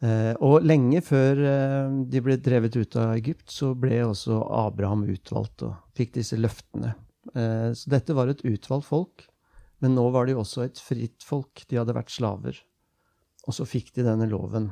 Og 0.00 0.64
lenge 0.64 1.02
før 1.04 1.42
eh, 1.44 1.96
de 2.08 2.22
ble 2.24 2.38
drevet 2.40 2.76
ut 2.78 2.96
av 2.96 3.12
Egypt, 3.18 3.50
så 3.52 3.74
ble 3.76 3.98
også 4.06 4.38
Abraham 4.62 5.02
utvalgt 5.12 5.66
og 5.66 5.74
fikk 5.98 6.14
disse 6.16 6.38
løftene. 6.40 6.94
Eh, 7.34 7.70
så 7.76 7.92
dette 7.92 8.16
var 8.16 8.32
et 8.32 8.40
utvalgt 8.48 8.88
folk. 8.88 9.26
Men 9.80 9.96
nå 9.96 10.06
var 10.12 10.28
de 10.28 10.36
også 10.36 10.66
et 10.66 10.80
fritt 10.80 11.24
folk. 11.24 11.64
De 11.68 11.78
hadde 11.80 11.96
vært 11.96 12.12
slaver. 12.12 12.58
Og 13.48 13.56
så 13.56 13.66
fikk 13.68 13.94
de 13.96 14.04
denne 14.04 14.28
loven. 14.30 14.68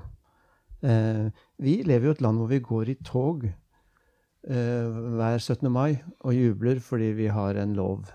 Eh, 0.85 1.28
vi 1.64 1.80
lever 1.87 2.08
jo 2.08 2.14
i 2.14 2.18
et 2.18 2.25
land 2.25 2.40
hvor 2.40 2.50
vi 2.52 2.61
går 2.62 2.92
i 2.92 2.99
tog 3.02 3.49
eh, 3.49 4.99
hver 5.18 5.40
17. 5.40 5.66
mai 5.73 5.99
og 6.23 6.37
jubler 6.37 6.78
fordi 6.85 7.11
vi 7.18 7.30
har 7.32 7.58
en 7.58 7.75
lov. 7.78 8.12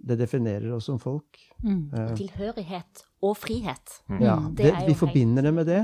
Det 0.00 0.16
definerer 0.16 0.70
oss 0.72 0.86
som 0.88 1.00
folk. 1.02 1.36
Mm. 1.60 1.90
Eh, 1.92 2.14
Tilhørighet 2.22 3.04
og 3.26 3.36
frihet. 3.36 3.98
Mm. 4.08 4.22
Ja, 4.24 4.38
det, 4.56 4.72
vi 4.86 4.96
forbinder 4.96 5.44
det 5.44 5.54
med 5.58 5.68
det. 5.68 5.82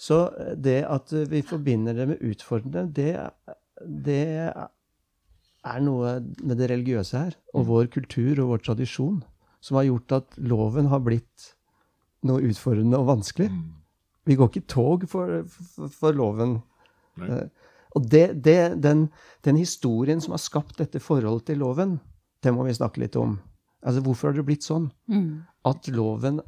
Så 0.00 0.26
det 0.60 0.82
at 0.84 1.12
vi 1.30 1.40
forbinder 1.46 1.96
det 1.96 2.08
med 2.12 2.24
utfordrende, 2.24 2.84
det, 2.92 3.14
det 4.04 4.26
er 5.66 5.80
noe 5.82 6.18
med 6.44 6.60
det 6.60 6.68
religiøse 6.72 7.22
her. 7.24 7.38
Og 7.54 7.64
mm. 7.64 7.68
vår 7.70 7.88
kultur 7.94 8.42
og 8.42 8.52
vår 8.54 8.64
tradisjon 8.68 9.22
som 9.64 9.80
har 9.80 9.88
gjort 9.88 10.18
at 10.20 10.36
loven 10.38 10.90
har 10.92 11.02
blitt 11.04 11.52
noe 12.26 12.44
utfordrende 12.46 12.98
og 13.00 13.08
vanskelig. 13.10 13.48
Mm. 13.50 13.64
Vi 14.26 14.36
går 14.38 14.50
ikke 14.50 14.68
tog 14.70 15.06
for, 15.10 15.42
for, 15.48 15.92
for 15.92 16.16
loven. 16.16 16.58
Nei. 17.16 17.46
og 17.96 18.08
det, 18.12 18.42
det, 18.44 18.76
den, 18.84 19.06
den, 19.46 19.56
historien 19.56 20.20
som 20.20 20.34
har 20.34 20.42
skapt 20.42 20.76
dette 20.82 21.00
forholdet 21.00 21.46
til 21.48 21.62
loven, 21.62 21.96
det 22.44 22.52
må 22.52 22.66
vi 22.66 22.74
snakke 22.76 23.00
litt 23.00 23.16
om. 23.16 23.38
Altså, 23.80 24.02
Hvorfor 24.04 24.28
har 24.28 24.36
det 24.36 24.44
blitt 24.44 24.66
sånn? 24.66 24.90
Mm. 25.08 25.46
At 25.66 25.88
loven 25.88 26.42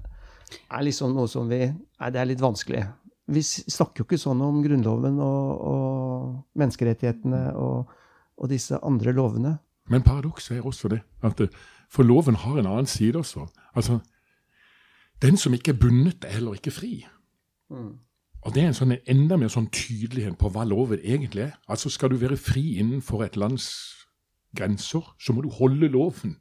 er 0.69 0.85
liksom 0.85 1.17
noe 1.17 1.31
som 1.31 1.49
vi 1.49 1.63
Nei, 1.71 2.11
det 2.13 2.21
er 2.21 2.29
litt 2.29 2.43
vanskelig. 2.43 2.85
Vi 3.29 3.43
snakker 3.45 4.03
jo 4.03 4.07
ikke 4.09 4.21
sånn 4.21 4.41
om 4.45 4.63
Grunnloven 4.65 5.19
og, 5.21 5.49
og 5.71 6.61
menneskerettighetene 6.61 7.43
og, 7.61 7.91
og, 8.39 8.47
disse 8.49 8.79
andre 8.81 9.13
lovene. 9.13 9.59
Men 9.93 10.05
paradokset 10.05 10.57
er 10.57 10.67
også 10.69 10.89
det 10.93 11.03
at 11.25 11.43
for 11.93 12.09
loven 12.09 12.39
har 12.41 12.59
en 12.59 12.69
annen 12.69 12.89
side 12.89 13.19
også. 13.19 13.47
Altså, 13.77 13.99
Den 15.21 15.37
som 15.37 15.55
ikke 15.55 15.73
er 15.73 15.81
bundet, 15.81 16.25
er 16.25 16.39
heller 16.39 16.55
ikke 16.55 16.71
fri. 16.71 17.07
Mm. 17.71 17.99
Og 18.43 18.55
Det 18.55 18.63
er 18.63 18.67
en 18.71 18.77
sånn, 18.77 18.97
enda 19.07 19.37
mer 19.37 19.51
sånn 19.53 19.69
tydelighet 19.75 20.39
på 20.39 20.49
hva 20.55 20.65
loven 20.65 21.01
egentlig 21.03 21.49
er. 21.49 21.57
Altså 21.69 21.91
Skal 21.91 22.11
du 22.11 22.17
være 22.17 22.37
fri 22.37 22.79
innenfor 22.79 23.25
et 23.25 23.37
lands 23.37 23.69
grenser, 24.57 25.05
så 25.21 25.33
må 25.33 25.43
du 25.43 25.51
holde 25.51 25.89
loven. 25.89 26.39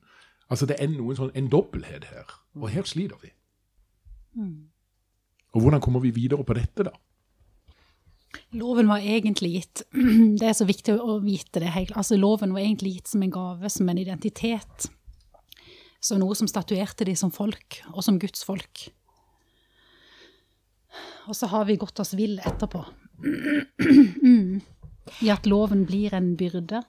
Altså 0.50 0.66
Det 0.66 0.78
er 0.80 0.88
noen 0.88 1.18
sånn, 1.18 1.34
en 1.36 1.50
dobbelthet 1.52 2.08
her, 2.08 2.32
og 2.56 2.70
her 2.70 2.88
sliter 2.88 3.18
vi. 3.24 3.34
Og 5.56 5.64
hvordan 5.64 5.84
kommer 5.84 6.04
vi 6.04 6.16
videre 6.16 6.44
på 6.44 6.56
dette, 6.58 6.88
da? 6.88 6.96
Loven 8.56 8.88
var 8.88 9.04
egentlig 9.04 9.50
gitt 9.54 9.82
Det 10.40 10.46
er 10.46 10.56
så 10.56 10.68
viktig 10.68 10.98
å 11.00 11.18
vite 11.24 11.62
det. 11.64 11.72
helt. 11.74 11.96
Altså, 11.98 12.20
loven 12.20 12.54
var 12.56 12.64
egentlig 12.64 12.98
gitt 12.98 13.14
som 13.14 13.24
en 13.24 13.34
gave, 13.34 13.72
som 13.72 13.90
en 13.90 14.02
identitet. 14.02 14.90
Som 16.04 16.22
noe 16.22 16.36
som 16.38 16.48
statuerte 16.48 17.08
de 17.08 17.16
som 17.18 17.32
folk, 17.34 17.82
og 17.94 18.04
som 18.06 18.20
Guds 18.22 18.44
folk. 18.46 18.88
Og 21.28 21.36
så 21.36 21.50
har 21.52 21.66
vi 21.68 21.80
gått 21.80 22.00
oss 22.00 22.16
vill 22.18 22.40
etterpå. 22.40 22.84
I 25.24 25.32
at 25.34 25.48
loven 25.48 25.86
blir 25.88 26.14
en 26.16 26.36
byrde. 26.40 26.84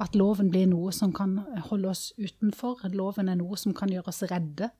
At 0.00 0.14
loven 0.16 0.50
blir 0.52 0.68
noe 0.70 0.92
som 0.96 1.12
kan 1.12 1.38
holde 1.70 1.90
oss 1.90 2.10
utenfor. 2.18 2.80
At 2.86 2.94
loven 2.96 3.28
er 3.28 3.38
noe 3.40 3.58
som 3.60 3.74
kan 3.76 3.92
gjøre 3.92 4.12
oss 4.12 4.22
redde 4.30 4.70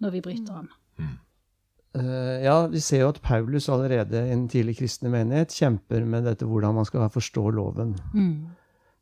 når 0.00 0.14
vi 0.14 0.20
bryter 0.24 0.56
den. 0.56 0.70
Eh, 1.94 2.44
ja, 2.44 2.54
vi 2.70 2.80
ser 2.82 3.02
jo 3.02 3.10
at 3.10 3.18
Paulus 3.22 3.66
allerede 3.72 4.22
i 4.22 4.30
den 4.30 4.46
tidlig 4.50 4.76
kristne 4.78 5.10
menighet 5.10 5.54
kjemper 5.56 6.04
med 6.06 6.28
dette 6.28 6.46
hvordan 6.46 6.76
man 6.76 6.86
skal 6.86 7.10
forstå 7.10 7.48
loven. 7.56 7.96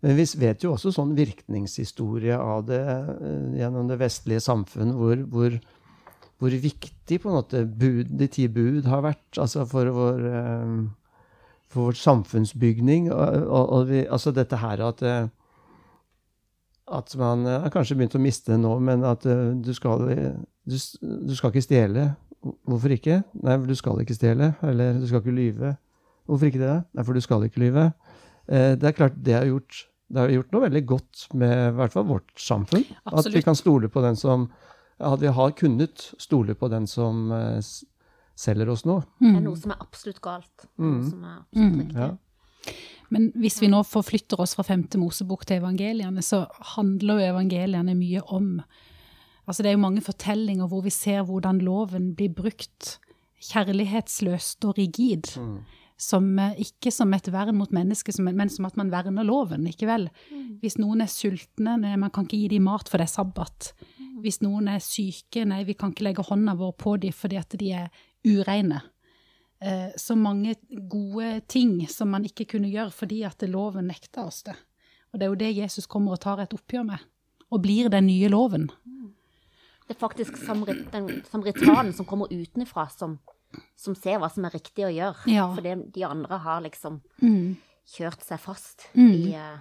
Men 0.01 0.15
vi 0.17 0.25
vet 0.41 0.65
jo 0.65 0.73
også 0.73 0.95
sånn 0.95 1.17
virkningshistorie 1.19 2.39
av 2.39 2.65
det 2.71 2.81
eh, 2.81 3.59
gjennom 3.61 3.91
det 3.91 3.99
vestlige 4.01 4.41
samfunn, 4.41 4.95
hvor, 4.97 5.21
hvor, 5.29 5.59
hvor 6.41 6.55
viktig 6.65 7.21
på 7.21 7.29
en 7.29 7.41
måte 7.41 7.65
bud, 7.67 8.15
de 8.17 8.31
ti 8.33 8.49
bud 8.49 8.89
har 8.89 9.05
vært 9.05 9.43
altså 9.43 9.67
for 9.69 9.93
vår, 9.93 10.25
eh, 10.33 10.79
for 11.69 11.91
vår 11.91 11.99
samfunnsbygning. 12.01 13.11
Og, 13.13 13.43
og, 13.43 13.65
og 13.77 13.91
vi, 13.91 14.07
altså 14.07 14.33
dette 14.33 14.63
her 14.65 14.87
at 14.89 15.05
at 16.89 17.13
man 17.21 17.43
har 17.45 17.69
kanskje 17.69 17.99
begynt 17.99 18.15
å 18.17 18.21
miste 18.23 18.55
det 18.55 18.63
nå, 18.63 18.71
men 18.81 19.03
at 19.05 19.21
du 19.21 19.75
skal, 19.77 20.07
du, 20.69 20.77
du 21.29 21.35
skal 21.37 21.51
ikke 21.53 21.65
stjele. 21.65 22.05
Hvorfor 22.69 22.93
ikke? 22.95 23.23
Nei, 23.43 23.57
for 23.59 23.67
du 23.67 23.75
skal 23.79 24.01
ikke 24.05 24.15
stjele. 24.19 24.53
Eller 24.63 24.99
du 25.01 25.07
skal 25.11 25.23
ikke 25.25 25.35
lyve. 25.35 25.73
Hvorfor 26.29 26.51
ikke 26.51 26.61
det? 26.63 26.75
Nei, 26.95 27.05
for 27.09 27.17
du 27.17 27.21
skal 27.25 27.47
ikke 27.49 27.63
lyve. 27.65 27.87
Eh, 28.49 28.75
Det 28.77 28.85
er 28.91 28.97
klart 28.97 29.17
det 29.25 29.35
har 29.35 29.47
gjort, 29.49 29.81
det 30.13 30.23
har 30.23 30.29
gjort 30.37 30.53
noe 30.55 30.65
veldig 30.69 30.85
godt 30.87 31.27
med 31.41 31.53
i 31.57 31.77
hvert 31.81 31.93
fall 31.97 32.07
vårt 32.09 32.33
samfunn. 32.41 32.85
At 33.09 33.29
vi 33.33 33.43
kan 33.45 33.57
stole 33.59 33.89
på 33.93 34.03
den 34.05 34.17
som 34.17 34.51
At 35.01 35.21
vi 35.23 35.29
har 35.31 35.53
kunnet 35.55 36.09
stole 36.19 36.55
på 36.59 36.69
den 36.73 36.87
som 36.91 37.31
eh, 37.33 37.61
selger 38.39 38.69
oss 38.73 38.83
noe. 38.85 39.05
Det 39.21 39.31
er 39.37 39.45
noe 39.45 39.57
som 39.59 39.71
er 39.71 39.79
absolutt 39.85 40.21
galt. 40.23 40.65
Noe 40.79 40.97
Mm. 40.97 41.05
som 41.11 41.25
er 41.25 41.37
absolutt 41.39 41.79
riktig. 41.79 41.97
Ja. 42.03 42.75
Men 43.11 43.31
hvis 43.39 43.61
vi 43.63 43.69
nå 43.71 43.85
forflytter 43.87 44.41
oss 44.43 44.57
fra 44.59 44.65
femte 44.67 44.99
Mosebok 44.99 45.47
til 45.47 45.61
evangeliene, 45.63 46.21
så 46.23 46.43
handler 46.75 47.21
jo 47.23 47.29
evangeliene 47.33 47.95
mye 47.97 48.21
om 48.27 48.51
Altså 49.49 49.65
det 49.65 49.71
er 49.71 49.79
jo 49.79 49.87
mange 49.87 50.05
fortellinger 50.05 50.69
hvor 50.69 50.85
vi 50.85 50.93
ser 50.93 51.25
hvordan 51.25 51.63
loven 51.65 52.13
blir 52.19 52.35
brukt 52.37 52.99
kjærlighetsløst 53.49 54.67
og 54.69 54.79
rigid. 54.79 55.31
Som, 55.99 56.39
eh, 56.39 56.61
ikke 56.63 56.93
som 56.95 57.15
et 57.15 57.27
vern 57.33 57.57
mot 57.59 57.73
mennesket, 57.75 58.21
men 58.23 58.49
som 58.49 58.69
at 58.69 58.77
man 58.77 58.93
verner 58.93 59.25
loven, 59.27 59.67
ikke 59.67 59.89
vel? 59.89 60.09
Hvis 60.61 60.77
noen 60.79 61.01
er 61.03 61.11
sultne, 61.11 61.75
nei, 61.81 61.97
man 61.97 62.11
kan 62.11 62.25
ikke 62.25 62.39
gi 62.39 62.49
dem 62.53 62.69
mat 62.69 62.89
for 62.89 62.99
det 62.99 63.09
er 63.09 63.17
sabbat. 63.17 63.73
Hvis 64.23 64.41
noen 64.43 64.69
er 64.69 64.79
syke, 64.79 65.45
nei, 65.45 65.65
vi 65.65 65.75
kan 65.75 65.91
ikke 65.91 66.07
legge 66.07 66.23
hånda 66.23 66.55
vår 66.55 66.73
på 66.79 66.97
dem 67.03 67.13
fordi 67.15 67.39
at 67.41 67.59
de 67.59 67.73
er 67.73 67.91
ureine. 68.27 68.83
Eh, 69.61 69.91
så 69.97 70.15
mange 70.15 70.55
gode 70.71 71.41
ting 71.49 71.89
som 71.89 72.11
man 72.11 72.25
ikke 72.25 72.47
kunne 72.47 72.71
gjøre 72.71 72.95
fordi 72.95 73.25
at 73.27 73.43
loven 73.43 73.91
nekta 73.91 74.27
oss 74.27 74.45
det. 74.47 74.55
Og 75.13 75.19
det 75.19 75.27
er 75.27 75.33
jo 75.33 75.41
det 75.41 75.57
Jesus 75.57 75.87
kommer 75.87 76.15
og 76.15 76.21
tar 76.21 76.39
et 76.39 76.55
oppgjør 76.55 76.85
med. 76.85 76.99
Og 77.51 77.63
blir 77.63 77.89
den 77.89 78.07
nye 78.07 78.29
loven. 78.29 78.69
Det 79.89 79.97
er 79.97 80.01
faktisk 80.03 80.37
samrit, 80.37 80.91
den 80.93 81.23
samaritanen 81.31 81.95
som 81.97 82.05
kommer 82.07 82.29
utenfra, 82.29 82.89
som, 82.93 83.19
som 83.77 83.95
ser 83.97 84.19
hva 84.21 84.29
som 84.31 84.45
er 84.45 84.53
riktig 84.53 84.85
å 84.85 84.93
gjøre. 84.93 85.25
Ja. 85.33 85.47
Fordi 85.57 85.73
de 85.95 86.05
andre 86.05 86.39
har 86.45 86.61
liksom 86.67 87.01
Mm. 87.23 87.57
kjørt 87.89 88.23
seg 88.23 88.39
fast 88.41 88.87
Mm. 88.95 89.13
i 89.15 89.35
uh, 89.35 89.59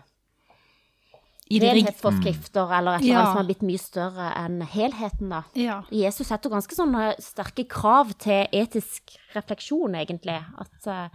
I 1.50 1.60
renhetsforskrifter 1.64 2.74
eller 2.78 2.98
et 2.98 3.02
eller 3.06 3.14
Ja. 3.14 3.20
annet 3.22 3.30
som 3.32 3.38
har 3.38 3.46
blitt 3.48 3.62
mye 3.64 3.80
større 3.80 4.34
enn 4.36 4.62
helheten, 4.68 5.30
da. 5.30 5.44
Ja. 5.56 5.78
Jesus 5.90 6.28
setter 6.28 6.50
ganske 6.52 6.76
sånne 6.76 7.16
sterke 7.24 7.64
krav 7.72 8.12
til 8.20 8.48
etisk 8.52 9.16
refleksjon, 9.34 9.96
egentlig. 9.96 10.44
At 10.60 10.88
eh, 10.88 11.10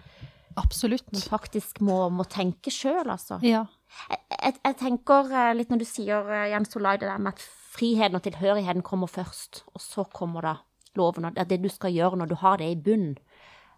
Absolutt. 0.57 1.13
man 1.13 1.21
faktisk 1.21 1.81
må, 1.85 2.09
må 2.11 2.25
tenke 2.25 2.71
sjøl, 2.73 3.11
altså. 3.13 3.39
Ja. 3.45 3.67
Jeg, 4.09 4.19
jeg, 4.41 4.55
jeg 4.65 4.77
tenker 4.81 5.31
eh, 5.31 5.53
litt 5.55 5.69
når 5.69 5.79
du 5.79 5.85
sier, 5.85 6.25
eh, 6.33 6.49
Jens 6.55 6.73
Solai, 6.73 6.97
det 6.97 7.09
der 7.11 7.19
med 7.19 7.35
at 7.35 7.45
friheten 7.73 8.19
og 8.19 8.25
tilhørigheten 8.27 8.85
kommer 8.85 9.11
først, 9.11 9.65
og 9.75 9.81
så 9.81 10.05
kommer 10.05 10.45
da 10.45 10.55
loven, 10.97 11.25
og 11.25 11.51
det 11.51 11.63
du 11.63 11.71
skal 11.73 11.95
gjøre 11.95 12.19
når 12.21 12.33
du 12.33 12.35
har 12.43 12.61
det 12.61 12.71
i 12.71 12.81
bunnen. 12.85 13.17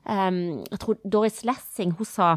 Um, 0.04 0.64
jeg 0.70 0.80
tror 0.80 0.98
Doris 1.12 1.44
Lessing, 1.44 1.94
hun 1.96 2.04
sa 2.04 2.36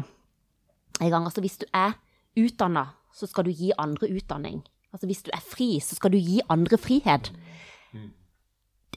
en 1.00 1.10
gang, 1.10 1.24
altså 1.24 1.42
hvis 1.44 1.58
du 1.58 1.66
er 1.74 1.98
utdannet, 2.38 2.94
så 3.12 3.26
skal 3.26 3.44
du 3.44 3.50
gi 3.50 3.72
andre 3.78 4.08
utdanning. 4.14 4.62
Altså 4.92 5.06
hvis 5.06 5.22
du 5.26 5.30
er 5.34 5.42
fri, 5.44 5.80
så 5.80 5.98
skal 5.98 6.14
du 6.14 6.18
gi 6.18 6.40
andre 6.48 6.78
frihet. 6.78 7.32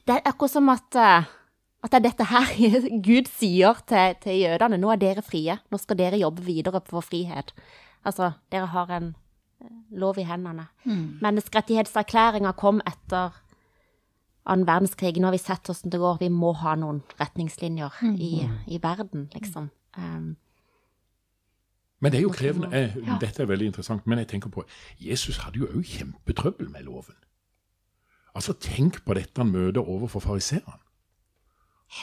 Det 0.01 0.15
er 0.15 0.25
akkurat 0.25 0.53
som 0.53 0.69
at, 0.69 0.95
eh, 0.97 1.27
at 1.83 1.91
det 1.91 1.99
er 1.99 2.05
dette 2.07 2.29
her 2.29 2.47
Gud 3.07 3.29
sier 3.29 3.81
til, 3.87 4.15
til 4.23 4.39
jødene. 4.39 4.79
Nå 4.81 4.91
er 4.91 5.01
dere 5.01 5.21
frie. 5.25 5.57
Nå 5.69 5.77
skal 5.77 5.99
dere 5.99 6.21
jobbe 6.21 6.45
videre 6.45 6.81
for 6.85 7.05
frihet. 7.05 7.53
Altså, 8.05 8.31
dere 8.51 8.71
har 8.73 8.89
en 8.97 9.11
lov 9.91 10.17
i 10.17 10.23
hendene. 10.27 10.67
Menneskerettighetserklæringa 11.21 12.51
kom 12.57 12.81
etter 12.87 13.31
annen 14.45 14.67
verdenskrig. 14.67 15.17
Nå 15.19 15.27
har 15.29 15.35
vi 15.35 15.41
sett 15.41 15.67
hvordan 15.69 15.91
det 15.91 15.99
går. 15.99 16.17
Vi 16.19 16.29
må 16.29 16.53
ha 16.53 16.75
noen 16.75 17.01
retningslinjer 17.19 17.99
i, 18.15 18.47
i 18.67 18.79
verden, 18.83 19.29
liksom. 19.33 19.69
Um, 19.97 20.35
Men 21.99 22.11
det 22.11 22.17
er 22.17 22.21
jo 22.23 22.29
krevende. 22.33 22.69
Jeg, 22.73 23.17
Dette 23.21 23.43
er 23.43 23.45
veldig 23.45 23.65
interessant. 23.65 24.07
Men 24.07 24.17
jeg 24.17 24.27
tenker 24.27 24.49
på 24.49 24.63
Jesus 24.99 25.37
hadde 25.37 25.59
jo 25.59 25.67
òg 25.67 25.83
kjempetrøbbel 25.85 26.69
med 26.71 26.83
loven. 26.87 27.15
Altså, 28.35 28.53
tenk 28.53 29.03
på 29.05 29.13
dette 29.13 29.37
han 29.37 29.51
møter 29.51 29.81
overfor 29.81 30.19
fariseerne. 30.19 30.79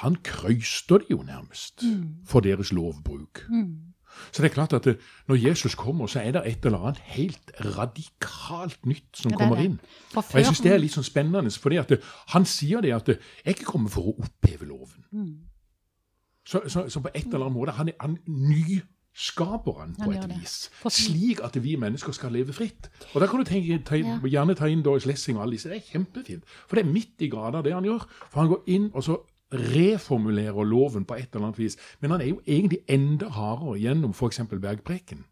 Han 0.02 0.16
krøyster 0.22 0.98
de 0.98 1.04
jo 1.10 1.22
nærmest 1.22 1.82
for 2.26 2.40
deres 2.40 2.72
lovbruk. 2.72 3.46
Så 4.32 4.42
det 4.42 4.50
er 4.50 4.54
klart 4.54 4.72
at 4.72 4.84
det, 4.84 4.96
når 5.28 5.36
Jesus 5.48 5.74
kommer, 5.74 6.06
så 6.06 6.20
er 6.20 6.32
det 6.32 6.42
et 6.46 6.66
eller 6.66 6.78
annet 6.78 6.98
helt 7.14 7.50
radikalt 7.76 8.86
nytt 8.86 9.16
som 9.16 9.30
det 9.30 9.38
er 9.40 9.44
kommer 9.44 9.62
inn. 9.64 9.78
For 10.12 10.22
Og 10.22 10.40
jeg 10.40 10.46
syns 10.46 10.60
det 10.64 10.72
er 10.72 10.78
litt 10.82 10.92
sånn 10.96 11.04
spennende, 11.06 11.78
at 11.80 11.88
det, 11.88 12.00
han 12.34 12.44
sier 12.44 12.80
det 12.80 12.92
at 12.94 13.06
det, 13.06 13.18
'jeg 13.18 13.46
er 13.46 13.56
ikke 13.58 13.64
kommet 13.72 13.90
for 13.92 14.02
å 14.10 14.16
oppheve 14.18 14.66
loven'. 14.66 15.04
Så, 16.48 16.62
så, 16.68 16.88
så 16.88 17.00
på 17.00 17.08
et 17.14 17.26
eller 17.26 17.46
annet 17.46 17.56
måte 17.56 17.72
han, 17.76 17.88
er- 17.88 17.96
han 18.00 18.18
nyskaper 18.26 19.80
han 19.80 19.94
på 19.94 20.10
et 20.12 20.28
vis. 20.40 20.70
Slik 20.90 21.40
at 21.44 21.62
vi 21.62 21.76
mennesker 21.76 22.12
skal 22.12 22.32
leve 22.32 22.52
fritt. 22.52 22.88
Og 23.14 23.20
da 23.20 23.26
kan 23.26 23.38
du 23.40 23.44
tenke, 23.44 23.78
ta, 23.84 23.96
gjerne 23.96 24.54
ta 24.56 24.66
inn 24.66 24.82
Doris 24.82 25.06
Lessing 25.06 25.36
og 25.36 25.42
alle 25.44 25.52
disse. 25.58 25.68
Det 25.68 25.76
er 25.76 25.90
kjempefint. 25.92 26.44
For 26.66 26.76
det 26.76 26.86
er 26.86 26.92
midt 26.92 27.20
i 27.20 27.28
grader 27.28 27.62
det 27.62 27.74
han 27.74 27.84
gjør. 27.84 28.06
For 28.30 28.40
han 28.40 28.48
går 28.48 28.62
inn 28.66 28.90
og 28.94 29.04
så 29.04 29.18
reformulerer 29.52 30.64
loven 30.64 31.04
på 31.08 31.14
et 31.16 31.28
eller 31.34 31.46
annet 31.48 31.58
vis. 31.58 31.76
Men 32.00 32.10
han 32.10 32.20
er 32.20 32.28
jo 32.32 32.40
egentlig 32.46 32.78
enda 32.88 33.28
hardere 33.32 33.78
gjennom 33.80 34.10
f.eks. 34.14 34.40
bergpreken. 34.60 35.24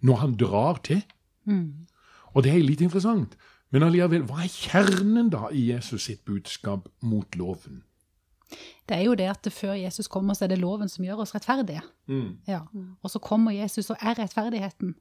Når 0.00 0.16
han 0.20 0.36
drar 0.36 0.80
til. 0.84 1.02
Og 2.34 2.42
det 2.44 2.52
er 2.52 2.62
litt 2.66 2.80
interessant. 2.84 3.36
Men 3.74 3.82
alliavel, 3.82 4.22
hva 4.28 4.44
er 4.44 4.52
kjernen 4.52 5.30
da 5.32 5.48
i 5.50 5.70
Jesus 5.72 6.04
sitt 6.06 6.24
budskap 6.24 6.88
mot 7.02 7.34
loven? 7.36 7.82
Det 8.88 8.98
er 8.98 9.02
jo 9.08 9.14
det 9.18 9.26
at 9.32 9.48
før 9.50 9.72
Jesus 9.74 10.06
kommer, 10.12 10.34
så 10.36 10.44
er 10.44 10.52
det 10.52 10.58
loven 10.60 10.88
som 10.92 11.02
gjør 11.04 11.24
oss 11.24 11.32
rettferdige. 11.34 11.80
Ja. 12.46 12.60
Og 13.02 13.10
så 13.10 13.18
kommer 13.18 13.50
Jesus 13.56 13.90
og 13.90 13.96
er 14.00 14.14
rettferdigheten. 14.20 14.94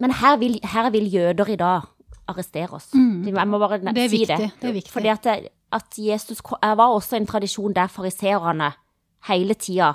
men 0.00 0.10
her 0.22 0.36
vil, 0.38 0.60
her 0.62 0.90
vil 0.94 1.10
jøder 1.12 1.48
i 1.52 1.56
dag 1.56 1.80
arrestere 2.28 2.70
oss. 2.78 2.88
Jeg 2.94 3.48
må 3.48 3.58
bare 3.58 3.78
si 3.80 3.84
Det 3.94 4.04
er 4.04 4.08
si 4.08 4.18
viktig, 4.18 4.38
det. 4.38 4.50
det 4.62 4.68
er 4.68 4.72
viktig. 4.72 4.92
Fordi 4.92 5.08
at, 5.08 5.24
det- 5.24 5.48
at 5.72 5.98
Jesus 5.98 6.40
det 6.40 6.74
var 6.80 6.94
også 6.94 7.16
en 7.16 7.26
tradisjon 7.26 7.74
der 7.76 7.90
fariseerne 7.92 8.72
hele 9.28 9.54
tida 9.54 9.92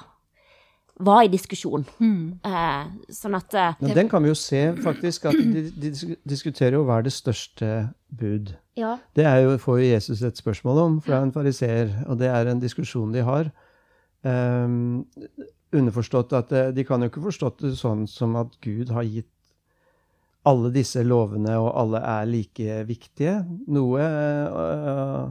var 1.00 1.24
i 1.26 1.32
diskusjon. 1.32 1.86
Mm. 1.98 2.40
Eh, 2.46 3.14
sånn 3.14 3.36
at 3.38 3.56
eh, 3.58 3.80
Men 3.82 3.96
den 3.98 4.12
kan 4.12 4.24
vi 4.24 4.30
jo 4.30 4.38
se, 4.38 4.62
faktisk, 4.84 5.26
at 5.32 5.40
de, 5.40 5.66
de 5.74 5.92
diskuterer 6.30 6.78
jo 6.78 6.84
hva 6.86 7.00
er 7.02 7.08
det 7.08 7.16
største 7.16 7.72
bud. 8.14 8.54
Ja. 8.78 8.98
Det 9.18 9.26
er 9.26 9.42
jo, 9.46 9.58
får 9.62 9.82
jo 9.82 9.90
Jesus 9.90 10.22
et 10.22 10.38
spørsmål 10.38 10.84
om 10.84 11.02
fra 11.02 11.24
en 11.24 11.34
fariseer, 11.34 11.90
og 12.06 12.22
det 12.22 12.30
er 12.30 12.50
en 12.50 12.62
diskusjon 12.62 13.14
de 13.14 13.26
har. 13.26 13.50
Um, 14.24 15.04
underforstått 15.74 16.34
at 16.38 16.54
eh, 16.54 16.72
de 16.76 16.86
kan 16.88 17.02
jo 17.02 17.10
ikke 17.12 17.26
forstått 17.26 17.64
det 17.66 17.76
sånn 17.80 18.06
som 18.10 18.38
at 18.40 18.54
Gud 18.64 18.94
har 18.94 19.08
gitt 19.08 19.30
alle 20.48 20.74
disse 20.76 21.00
lovene, 21.08 21.56
og 21.56 21.70
alle 21.80 22.02
er 22.04 22.28
like 22.28 22.82
viktige. 22.88 23.38
Noe 23.72 24.04
eh, 24.04 25.28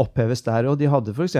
oppheves 0.00 0.42
der. 0.46 0.68
Og 0.70 0.78
de 0.80 0.88
hadde 0.90 1.14
f.eks., 1.14 1.36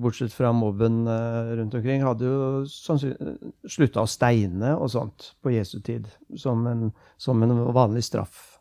bortsett 0.00 0.34
fra 0.34 0.52
mobben 0.56 1.04
eh, 1.10 1.54
rundt 1.60 1.76
omkring, 1.78 2.04
hadde 2.04 2.28
jo 2.28 2.64
slutta 2.68 4.04
å 4.04 4.10
steine 4.10 4.74
og 4.76 4.92
sånt 4.92 5.32
på 5.44 5.54
Jesu 5.54 5.78
tid, 5.84 6.08
som 6.40 6.66
en, 6.70 6.90
som 7.20 7.42
en 7.42 7.56
vanlig 7.74 8.04
straff. 8.06 8.60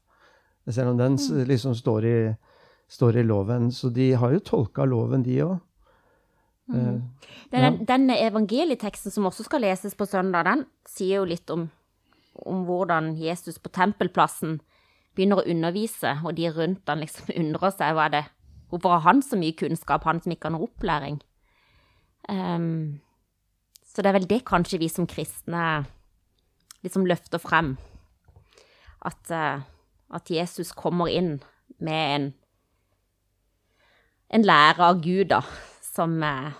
Selv 0.69 0.93
om 0.93 0.99
den 0.99 1.19
liksom 1.49 1.75
står 1.75 2.07
i, 2.07 2.17
står 2.91 3.19
i 3.19 3.27
loven. 3.27 3.71
Så 3.75 3.91
de 3.91 4.13
har 4.19 4.33
jo 4.33 4.43
tolka 4.43 4.87
loven, 4.87 5.25
de 5.25 5.41
òg. 5.43 5.57
Den, 7.51 7.81
den 7.83 8.07
evangelieteksten 8.15 9.11
som 9.11 9.25
også 9.27 9.43
skal 9.49 9.65
leses 9.65 9.97
på 9.99 10.07
søndag, 10.07 10.47
den 10.47 10.63
sier 10.87 11.19
jo 11.19 11.25
litt 11.27 11.51
om, 11.51 11.67
om 12.47 12.63
hvordan 12.67 13.11
Jesus 13.19 13.59
på 13.59 13.71
tempelplassen 13.75 14.61
begynner 15.13 15.41
å 15.41 15.51
undervise, 15.51 16.15
og 16.23 16.37
de 16.39 16.47
rundt 16.55 16.89
han 16.89 17.03
liksom 17.03 17.33
undrer 17.41 17.75
seg 17.75 17.97
hva 17.97 18.07
er 18.07 18.15
det 18.15 18.23
Hvorfor 18.73 18.95
har 18.95 19.03
han 19.05 19.21
så 19.21 19.37
mye 19.37 19.53
kunnskap, 19.53 20.07
han 20.09 20.17
som 20.23 20.33
ikke 20.33 20.49
har 20.49 20.55
noe 20.55 20.65
opplæring? 20.65 21.19
Um, 22.25 23.03
så 23.85 24.01
det 24.01 24.09
er 24.09 24.15
vel 24.17 24.29
det 24.31 24.39
kanskje 24.49 24.79
vi 24.81 24.87
som 24.89 25.05
kristne 25.05 25.83
liksom 26.81 27.05
løfter 27.05 27.37
frem. 27.37 27.75
At, 29.05 29.31
eh, 29.31 29.61
at 30.09 30.31
Jesus 30.31 30.71
kommer 30.71 31.11
inn 31.11 31.35
med 31.77 32.15
en, 32.15 32.25
en 34.33 34.45
lære 34.47 34.87
av 34.87 35.01
Gud, 35.03 35.29
da, 35.29 35.43
som 35.85 36.15
eh, 36.23 36.55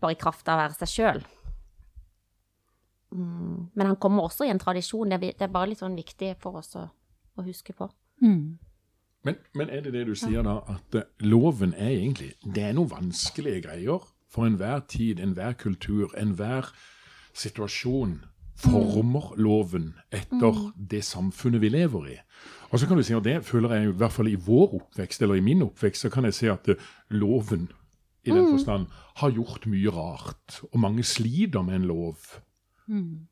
bare 0.00 0.14
i 0.14 0.20
kraft 0.20 0.46
av 0.46 0.60
å 0.60 0.62
være 0.62 0.78
seg 0.78 0.92
sjøl. 0.92 1.24
Mm, 3.16 3.72
men 3.74 3.86
han 3.86 3.98
kommer 3.98 4.28
også 4.28 4.46
i 4.46 4.52
en 4.52 4.62
tradisjon. 4.62 5.10
Det 5.10 5.34
er, 5.34 5.50
bare 5.50 5.72
litt 5.72 5.82
sånn 5.82 5.98
viktig 5.98 6.34
for 6.42 6.60
oss 6.60 6.76
å, 6.78 6.86
å 7.34 7.46
huske 7.46 7.74
på. 7.74 7.88
Mm. 8.22 8.58
Men, 9.26 9.40
men 9.58 9.70
er 9.72 9.82
det 9.82 9.92
det 9.96 10.04
du 10.06 10.14
sier 10.14 10.44
da, 10.46 10.60
at 10.70 10.98
eh, 11.00 11.08
loven 11.26 11.74
er 11.74 11.96
egentlig 11.96 12.32
Det 12.44 12.62
er 12.62 12.76
noen 12.76 12.92
vanskelige 12.92 13.64
greier 13.66 14.04
for 14.30 14.46
enhver 14.46 14.84
tid, 14.90 15.20
enhver 15.22 15.56
kultur, 15.58 16.12
enhver 16.18 16.70
situasjon 17.36 18.20
former 18.56 19.34
loven 19.36 19.90
etter 20.14 20.60
det 20.76 21.02
samfunnet 21.04 21.60
vi 21.60 21.70
lever 21.72 22.06
i. 22.14 22.16
Og 22.70 22.80
så 22.80 22.88
kan 22.88 22.98
du 22.98 23.04
si, 23.04 23.14
og 23.14 23.24
det 23.24 23.42
føler 23.44 23.74
jeg 23.74 23.88
i 23.88 23.96
hvert 24.00 24.14
fall 24.14 24.30
i 24.30 24.38
vår 24.46 24.78
oppvekst, 24.80 25.22
eller 25.22 25.38
i 25.38 25.44
min 25.44 25.64
oppvekst, 25.66 26.06
så 26.06 26.12
kan 26.12 26.24
jeg 26.28 26.36
si 26.36 26.48
at 26.50 26.70
eh, 26.72 26.86
loven 27.12 27.68
i 28.26 28.32
den 28.32 28.48
forstand 28.50 28.88
har 29.20 29.34
gjort 29.36 29.68
mye 29.70 29.92
rart, 29.94 30.60
og 30.72 30.80
mange 30.82 31.04
sliter 31.06 31.62
med 31.62 31.76
en 31.80 31.90
lov. 31.92 32.16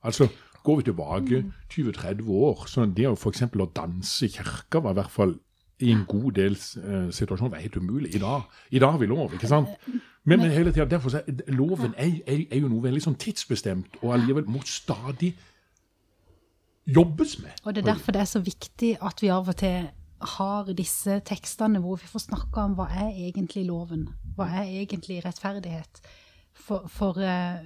Altså, 0.06 0.28
går 0.64 0.76
vi 0.76 0.82
tilbake 0.82 1.40
20-30 1.72 2.30
år, 2.30 2.66
så 2.70 2.86
det 2.86 3.08
å 3.08 3.16
eksempel 3.30 3.64
å 3.64 3.72
danse 3.74 4.26
i 4.26 4.32
kirka 4.32 4.84
var 4.84 4.94
i 4.94 5.00
hvert 5.00 5.14
fall 5.14 5.34
i 5.80 5.90
en 5.90 6.04
god 6.08 6.32
del 6.36 6.54
uh, 6.54 7.10
situasjoner 7.10 7.50
var 7.56 7.62
helt 7.62 7.76
umulig. 7.76 8.14
I 8.14 8.18
dag, 8.22 8.42
I 8.70 8.78
dag 8.78 8.94
har 8.94 8.98
vi 8.98 9.06
lov, 9.10 9.32
ikke 9.34 9.50
sant? 9.50 9.68
Men, 10.24 10.40
men 10.40 10.50
hele 10.50 10.72
tiden, 10.72 10.90
derfor 10.90 11.16
er 11.18 11.52
loven 11.52 11.94
er, 11.96 12.20
er, 12.26 12.46
er 12.50 12.62
jo 12.62 12.70
noe 12.70 12.84
veldig 12.86 13.02
sånn 13.04 13.18
tidsbestemt, 13.20 13.98
og 14.02 14.14
allikevel 14.14 14.46
må 14.48 14.62
stadig 14.68 15.34
jobbes 16.86 17.38
med. 17.42 17.58
Og 17.64 17.74
det 17.74 17.84
er 17.84 17.92
derfor 17.92 18.14
det 18.14 18.22
er 18.22 18.30
så 18.30 18.40
viktig 18.44 18.94
at 19.04 19.22
vi 19.22 19.32
av 19.32 19.50
og 19.50 19.58
til 19.60 19.90
har 20.24 20.70
disse 20.76 21.18
tekstene 21.26 21.82
hvor 21.84 21.98
vi 22.00 22.08
får 22.08 22.28
snakka 22.28 22.68
om 22.68 22.76
hva 22.78 22.86
er 22.88 23.10
egentlig 23.26 23.66
loven? 23.68 24.06
Hva 24.38 24.48
er 24.62 24.70
egentlig 24.80 25.20
rettferdighet? 25.24 26.00
For, 26.54 26.86
for 26.88 27.18
uh, 27.20 27.60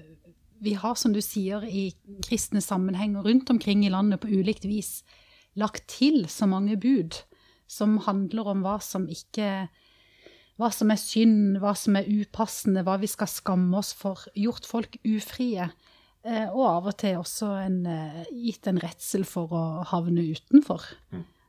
vi 0.65 0.75
har, 0.75 0.97
som 0.99 1.15
du 1.15 1.21
sier, 1.23 1.63
i 1.63 1.93
kristne 2.25 2.63
sammenhenger 2.65 3.27
rundt 3.27 3.51
omkring 3.51 3.85
i 3.87 3.93
landet 3.93 4.23
på 4.25 4.33
ulikt 4.33 4.67
vis 4.67 5.03
lagt 5.59 5.87
til 5.91 6.27
så 6.31 6.47
mange 6.47 6.77
bud 6.79 7.21
som 7.69 7.99
handler 8.09 8.49
om 8.55 8.65
hva 8.67 8.79
som 8.83 9.05
ikke 9.13 9.69
hva 10.59 10.73
som 10.75 10.91
er 10.91 10.99
synd, 10.99 11.61
hva 11.63 11.71
som 11.79 11.95
er 12.01 12.09
upassende, 12.11 12.83
hva 12.83 12.97
vi 12.99 13.07
skal 13.07 13.29
skamme 13.31 13.79
oss 13.79 13.93
for. 13.95 14.25
Gjort 14.35 14.67
folk 14.67 14.97
ufrie. 15.07 15.69
Eh, 16.27 16.49
og 16.51 16.65
av 16.67 16.89
og 16.91 16.97
til 16.99 17.15
også 17.21 17.53
en, 17.63 17.77
eh, 17.87 18.25
gitt 18.35 18.67
en 18.67 18.81
redsel 18.83 19.23
for 19.25 19.47
å 19.55 19.61
havne 19.87 20.25
utenfor. 20.35 20.83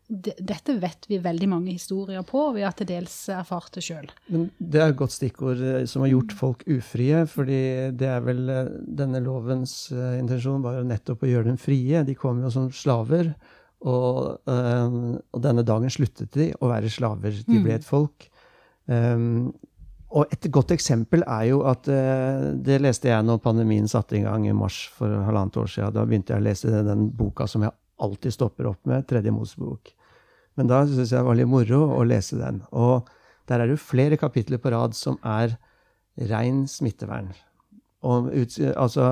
D- 0.09 0.35
Dette 0.37 0.75
vet 0.81 1.07
vi 1.09 1.17
veldig 1.21 1.49
mange 1.49 1.71
historier 1.73 2.21
på, 2.21 2.37
og 2.51 2.55
vi 2.55 2.61
har 2.61 2.71
til 2.77 2.85
dels 2.91 3.15
erfart 3.33 3.71
det 3.73 3.81
sjøl. 3.85 4.07
Det 4.29 4.77
er 4.81 4.91
et 4.93 4.97
godt 5.01 5.13
stikkord 5.17 5.59
eh, 5.61 5.85
som 5.89 6.05
har 6.05 6.09
gjort 6.13 6.31
folk 6.37 6.63
ufrie. 6.69 7.25
fordi 7.27 7.91
det 7.97 8.07
er 8.13 8.21
vel 8.21 8.45
denne 8.85 9.23
lovens 9.25 9.89
intensjon 9.91 10.61
var 10.61 10.77
jo 10.77 10.85
nettopp 10.85 11.25
å 11.25 11.29
gjøre 11.33 11.45
dem 11.49 11.57
frie. 11.57 12.03
De 12.05 12.13
kom 12.13 12.41
jo 12.45 12.49
som 12.53 12.69
slaver. 12.69 13.33
Og, 13.87 14.39
eh, 14.49 14.99
og 15.31 15.41
denne 15.43 15.63
dagen 15.63 15.91
sluttet 15.93 16.33
de 16.35 16.51
å 16.59 16.69
være 16.71 16.91
slaver. 16.91 17.43
De 17.47 17.61
ble 17.63 17.77
et 17.77 17.85
folk. 17.87 18.27
Um, 18.89 19.51
og 20.09 20.31
et 20.33 20.47
godt 20.49 20.73
eksempel 20.73 21.21
er 21.21 21.43
jo 21.51 21.59
at 21.69 21.85
eh, 21.93 22.47
Det 22.65 22.79
leste 22.81 23.11
jeg 23.11 23.25
når 23.27 23.43
pandemien 23.43 23.85
satte 23.85 24.17
i 24.17 24.23
gang 24.23 24.47
i 24.49 24.55
mars 24.57 24.79
for 24.95 25.11
halvannet 25.27 25.59
år 25.61 25.69
siden. 25.69 25.93
Da 25.93 26.05
begynte 26.07 26.33
jeg 26.33 26.41
å 26.41 26.47
lese 26.47 26.83
den 26.87 27.07
boka 27.13 27.45
som 27.47 27.67
jeg 27.67 27.75
alltid 27.99 28.33
stopper 28.33 28.71
opp 28.71 28.81
med, 28.89 29.05
Tredje 29.07 29.33
Mosebok. 29.35 29.93
Men 30.57 30.71
da 30.71 30.81
syntes 30.87 31.13
jeg 31.13 31.21
det 31.21 31.27
var 31.27 31.37
litt 31.37 31.51
moro 31.51 31.83
å 31.99 32.01
lese 32.07 32.39
den. 32.39 32.63
Og 32.73 33.07
der 33.49 33.63
er 33.63 33.69
det 33.69 33.81
flere 33.81 34.17
kapitler 34.19 34.61
på 34.61 34.73
rad 34.73 34.97
som 34.97 35.19
er 35.25 35.55
rein 36.29 36.65
smittevern. 36.67 37.29
Og 38.07 38.29
ut, 38.31 38.53
altså, 38.79 39.09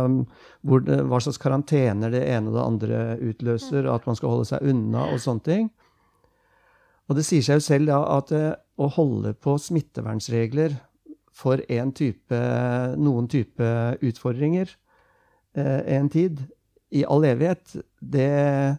det, 0.64 1.00
hva 1.10 1.20
slags 1.20 1.42
karantener 1.44 2.14
det 2.14 2.24
ene 2.24 2.54
og 2.54 2.56
det 2.56 2.64
andre 2.64 3.02
utløser, 3.20 3.84
og 3.84 3.98
at 3.98 4.08
man 4.08 4.16
skal 4.16 4.32
holde 4.32 4.48
seg 4.48 4.64
unna 4.72 5.10
og 5.12 5.20
sånne 5.20 5.44
ting. 5.44 5.68
Og 7.08 7.18
det 7.20 7.26
sier 7.28 7.44
seg 7.44 7.60
jo 7.60 7.66
selv 7.66 7.92
da 7.92 8.00
at 8.18 8.32
eh, 8.36 8.54
å 8.80 8.88
holde 8.96 9.34
på 9.36 9.58
smittevernsregler 9.60 10.78
for 11.38 11.62
en 11.72 11.92
type, 11.96 12.40
noen 12.98 13.28
type 13.32 13.72
utfordringer 14.04 14.72
eh, 15.58 15.82
en 15.98 16.10
tid, 16.12 16.42
i 16.90 17.04
all 17.04 17.26
evighet, 17.28 17.76
det, 18.00 18.78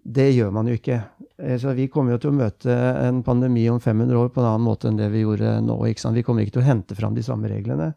det 0.00 0.30
gjør 0.32 0.52
man 0.56 0.70
jo 0.70 0.76
ikke. 0.78 1.00
Eh, 1.36 1.56
Så 1.60 1.74
vi 1.76 1.88
kommer 1.92 2.16
jo 2.16 2.22
til 2.24 2.32
å 2.32 2.38
møte 2.38 2.72
en 3.04 3.22
pandemi 3.26 3.66
om 3.72 3.80
500 3.80 4.20
år 4.20 4.32
på 4.32 4.40
en 4.42 4.50
annen 4.50 4.66
måte 4.66 4.88
enn 4.90 5.00
det 5.00 5.10
vi 5.12 5.24
gjorde 5.24 5.58
nå. 5.64 5.78
Vi 5.84 6.24
kommer 6.24 6.44
ikke 6.44 6.58
til 6.58 6.64
å 6.64 6.70
hente 6.70 6.96
fram 6.98 7.16
de 7.16 7.24
samme 7.24 7.52
reglene. 7.52 7.92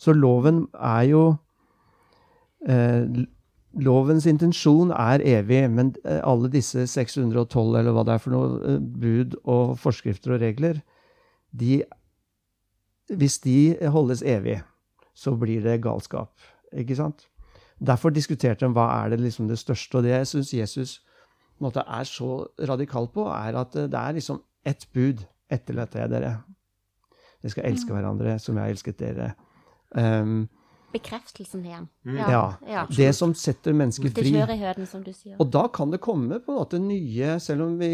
Så 0.00 0.14
loven 0.16 0.62
er 0.80 1.02
jo 1.10 1.22
eh, 2.68 3.26
Lovens 3.76 4.24
intensjon 4.24 4.90
er 4.94 5.20
evig, 5.20 5.66
men 5.68 5.92
eh, 6.06 6.20
alle 6.24 6.48
disse 6.52 6.86
612 6.88 7.76
eller 7.76 7.92
hva 7.92 8.06
det 8.08 8.14
er 8.14 8.22
for 8.24 8.32
noe, 8.32 8.60
eh, 8.64 8.78
bud 8.80 9.36
og 9.44 9.76
forskrifter 9.80 10.36
og 10.36 10.44
regler, 10.44 10.80
de 11.52 11.84
Hvis 13.06 13.38
de 13.38 13.76
holdes 13.86 14.22
evig, 14.26 14.62
så 15.14 15.36
blir 15.38 15.62
det 15.62 15.82
galskap. 15.82 16.32
Ikke 16.74 16.96
sant? 16.96 17.28
Derfor 17.78 18.10
diskuterte 18.10 18.66
de 18.66 18.72
hva 18.74 19.04
er 19.04 19.10
det 19.10 19.20
liksom 19.20 19.46
det 19.46 19.60
største, 19.60 19.98
og 19.98 20.02
det 20.02 20.10
jeg 20.10 20.26
syns 20.26 20.52
Jesus 20.52 21.02
måte, 21.60 21.84
er 21.86 22.02
så 22.02 22.48
radikal 22.58 23.06
på, 23.06 23.28
er 23.30 23.54
at 23.54 23.72
det 23.72 23.94
er 23.94 24.12
liksom 24.18 24.42
ett 24.64 24.88
bud. 24.92 25.22
Etterlater 25.48 26.00
jeg 26.00 26.10
dere. 26.10 26.32
Dere 27.46 27.54
skal 27.54 27.68
elske 27.70 27.94
hverandre 27.94 28.36
som 28.42 28.56
jeg 28.58 28.66
har 28.66 28.74
elsket 28.74 28.98
dere. 28.98 29.28
Um, 29.94 30.48
Bekreftelsen 30.96 31.62
igjen. 31.66 31.84
ja. 32.16 32.40
ja. 32.66 32.82
Det 32.90 33.10
som 33.14 33.34
setter 33.36 33.74
mennesket 33.76 34.14
Det 34.16 34.22
fri. 34.24 34.32
kjører 34.32 34.54
i 34.54 34.60
høyden, 34.64 34.86
som 34.88 35.02
du 35.04 35.12
sier. 35.14 35.36
Og 35.42 35.50
da 35.54 35.66
kan 35.70 35.92
det 35.92 36.00
komme 36.02 36.38
på 36.42 36.54
en 36.54 36.58
måte 36.58 36.80
nye 36.80 37.34
Selv 37.42 37.66
om 37.66 37.74
vi, 37.78 37.90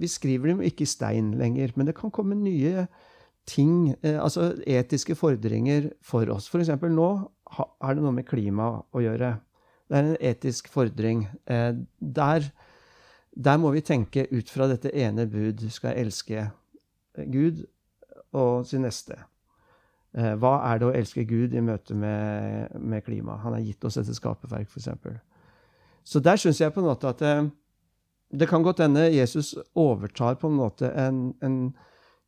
vi 0.00 0.08
skriver 0.10 0.50
dem 0.52 0.62
ikke 0.66 0.84
i 0.84 0.90
stein 0.90 1.30
lenger, 1.38 1.72
men 1.76 1.88
det 1.88 1.94
kan 1.96 2.10
komme 2.12 2.36
nye 2.36 2.86
ting, 3.48 3.92
eh, 4.02 4.18
altså 4.22 4.52
etiske 4.70 5.16
fordringer 5.18 5.90
for 6.04 6.28
oss. 6.34 6.48
For 6.50 6.60
eksempel 6.62 6.92
nå 6.94 7.08
er 7.82 7.94
det 7.96 8.02
noe 8.04 8.14
med 8.16 8.26
klima 8.28 8.68
å 8.92 9.02
gjøre. 9.02 9.32
Det 9.90 9.98
er 9.98 10.10
en 10.10 10.20
etisk 10.32 10.68
fordring. 10.72 11.24
Eh, 11.46 11.72
Der, 12.00 12.50
der 13.36 13.56
må 13.62 13.72
vi 13.74 13.80
tenke 13.86 14.26
ut 14.32 14.50
fra 14.50 14.68
dette 14.70 14.90
ene 14.94 15.26
bud. 15.30 15.60
Du 15.62 15.70
skal 15.70 15.96
elske 16.00 16.50
Gud 17.28 17.66
og 18.32 18.66
sin 18.66 18.84
neste. 18.86 19.18
Eh, 20.16 20.34
Hva 20.40 20.58
er 20.68 20.80
det 20.80 20.88
å 20.88 20.94
elske 20.96 21.24
Gud 21.28 21.54
i 21.56 21.64
møte 21.64 21.96
med, 21.96 22.74
med 22.80 23.04
klima? 23.06 23.38
Han 23.44 23.56
har 23.56 23.64
gitt 23.64 23.84
oss 23.88 23.96
dette 24.00 24.16
skaperverk, 24.16 24.68
f.eks. 24.68 24.88
Så 26.04 26.20
der 26.20 26.40
syns 26.40 26.60
jeg 26.60 26.74
på 26.74 26.82
en 26.82 26.90
måte 26.90 27.12
at 27.12 27.22
eh, 27.24 27.46
det 28.32 28.48
kan 28.48 28.64
godt 28.64 28.82
hende 28.84 29.10
Jesus 29.12 29.54
overtar 29.76 30.38
på 30.40 30.48
en 30.48 30.58
måte 30.58 30.88
en, 30.98 31.32
en 31.44 31.56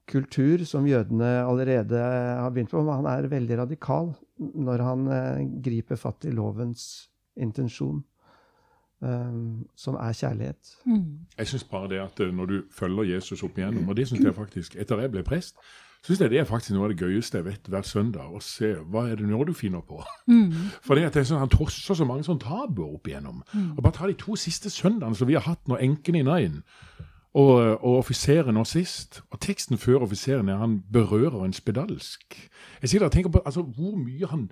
kultur 0.08 0.64
som 0.68 0.86
jødene 0.86 1.44
allerede 1.44 2.00
har 2.00 2.50
begynt 2.52 2.72
på, 2.72 2.82
men 2.84 3.00
han 3.00 3.08
er 3.08 3.30
veldig 3.32 3.58
radikal 3.62 4.12
når 4.38 4.84
han 4.84 5.06
eh, 5.08 5.44
griper 5.64 6.00
fatt 6.00 6.28
i 6.28 6.34
lovens 6.34 7.08
intensjon, 7.36 8.02
Um, 9.04 9.66
som 9.76 9.98
er 10.00 10.14
kjærlighet. 10.16 10.68
Jeg 11.36 11.46
syns 11.50 11.64
bare 11.68 11.88
det 11.90 11.98
at 12.00 12.20
når 12.32 12.46
du 12.46 12.54
følger 12.72 13.04
Jesus 13.04 13.42
opp 13.44 13.58
igjennom, 13.58 13.88
og 13.90 13.98
det 13.98 14.06
syns 14.08 14.22
jeg 14.24 14.32
faktisk 14.34 14.76
Etter 14.80 15.02
jeg 15.02 15.10
ble 15.12 15.24
prest, 15.26 15.58
syns 16.04 16.20
jeg 16.20 16.32
det 16.34 16.40
er 16.42 16.48
faktisk 16.48 16.74
noe 16.76 16.88
av 16.88 16.92
det 16.92 17.00
gøyeste 17.00 17.40
jeg 17.40 17.46
vet 17.46 17.68
hver 17.72 17.86
søndag. 17.88 18.28
Å 18.28 18.42
se 18.44 18.74
hva 18.92 19.06
er 19.08 19.20
det 19.20 19.28
nå 19.28 19.40
du 19.48 19.54
finner 19.56 19.80
på. 19.86 20.02
For 20.86 20.98
det 20.98 21.08
at 21.08 21.16
det 21.16 21.24
sånn, 21.28 21.40
Han 21.40 21.52
trosser 21.52 21.96
så 21.96 22.06
mange 22.08 22.26
sånne 22.26 22.44
tabuer 22.44 22.98
opp 22.98 23.08
igjennom. 23.08 23.40
Og 23.76 23.80
Bare 23.80 23.96
ta 23.96 24.10
de 24.10 24.18
to 24.20 24.36
siste 24.40 24.72
søndagene 24.72 25.16
som 25.16 25.30
vi 25.30 25.38
har 25.38 25.46
hatt 25.48 25.64
når 25.70 25.84
enken 25.88 26.20
i 26.20 26.26
Nain 26.26 26.62
og, 27.34 27.82
og 27.82 27.98
offiseren 27.98 28.54
nå 28.54 28.64
sist. 28.68 29.22
Og 29.32 29.40
teksten 29.42 29.80
før 29.80 30.06
offiseren 30.06 30.48
er 30.48 30.60
han 30.60 30.78
berører 30.92 31.44
en 31.44 31.56
spedalsk. 31.56 32.36
Jeg 32.82 32.90
sitter 32.90 33.08
og 33.08 33.12
tenker 33.12 33.34
på 33.34 33.42
altså, 33.44 33.64
hvor 33.64 33.96
mye 33.98 34.30
han 34.30 34.48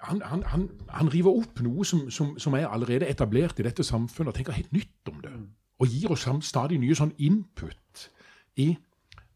han, 0.00 0.22
han, 0.24 0.42
han, 0.48 0.62
han, 0.88 1.10
river 1.12 1.34
opp 1.42 1.58
noe 1.60 1.84
som, 1.84 2.06
som, 2.10 2.38
som, 2.40 2.54
er 2.56 2.70
allerede 2.72 3.08
etablert 3.08 3.58
i 3.60 3.66
dette 3.66 3.84
samfunnet, 3.84 4.30
og 4.30 4.34
tenker 4.34 4.56
helt 4.56 4.72
nytt 4.72 5.10
om 5.12 5.18
det. 5.20 5.32
Og 5.80 5.92
gir 5.92 6.14
oss 6.14 6.24
stadig 6.46 6.78
nye 6.80 6.96
sånn 6.96 7.12
input 7.18 8.06
i 8.56 8.70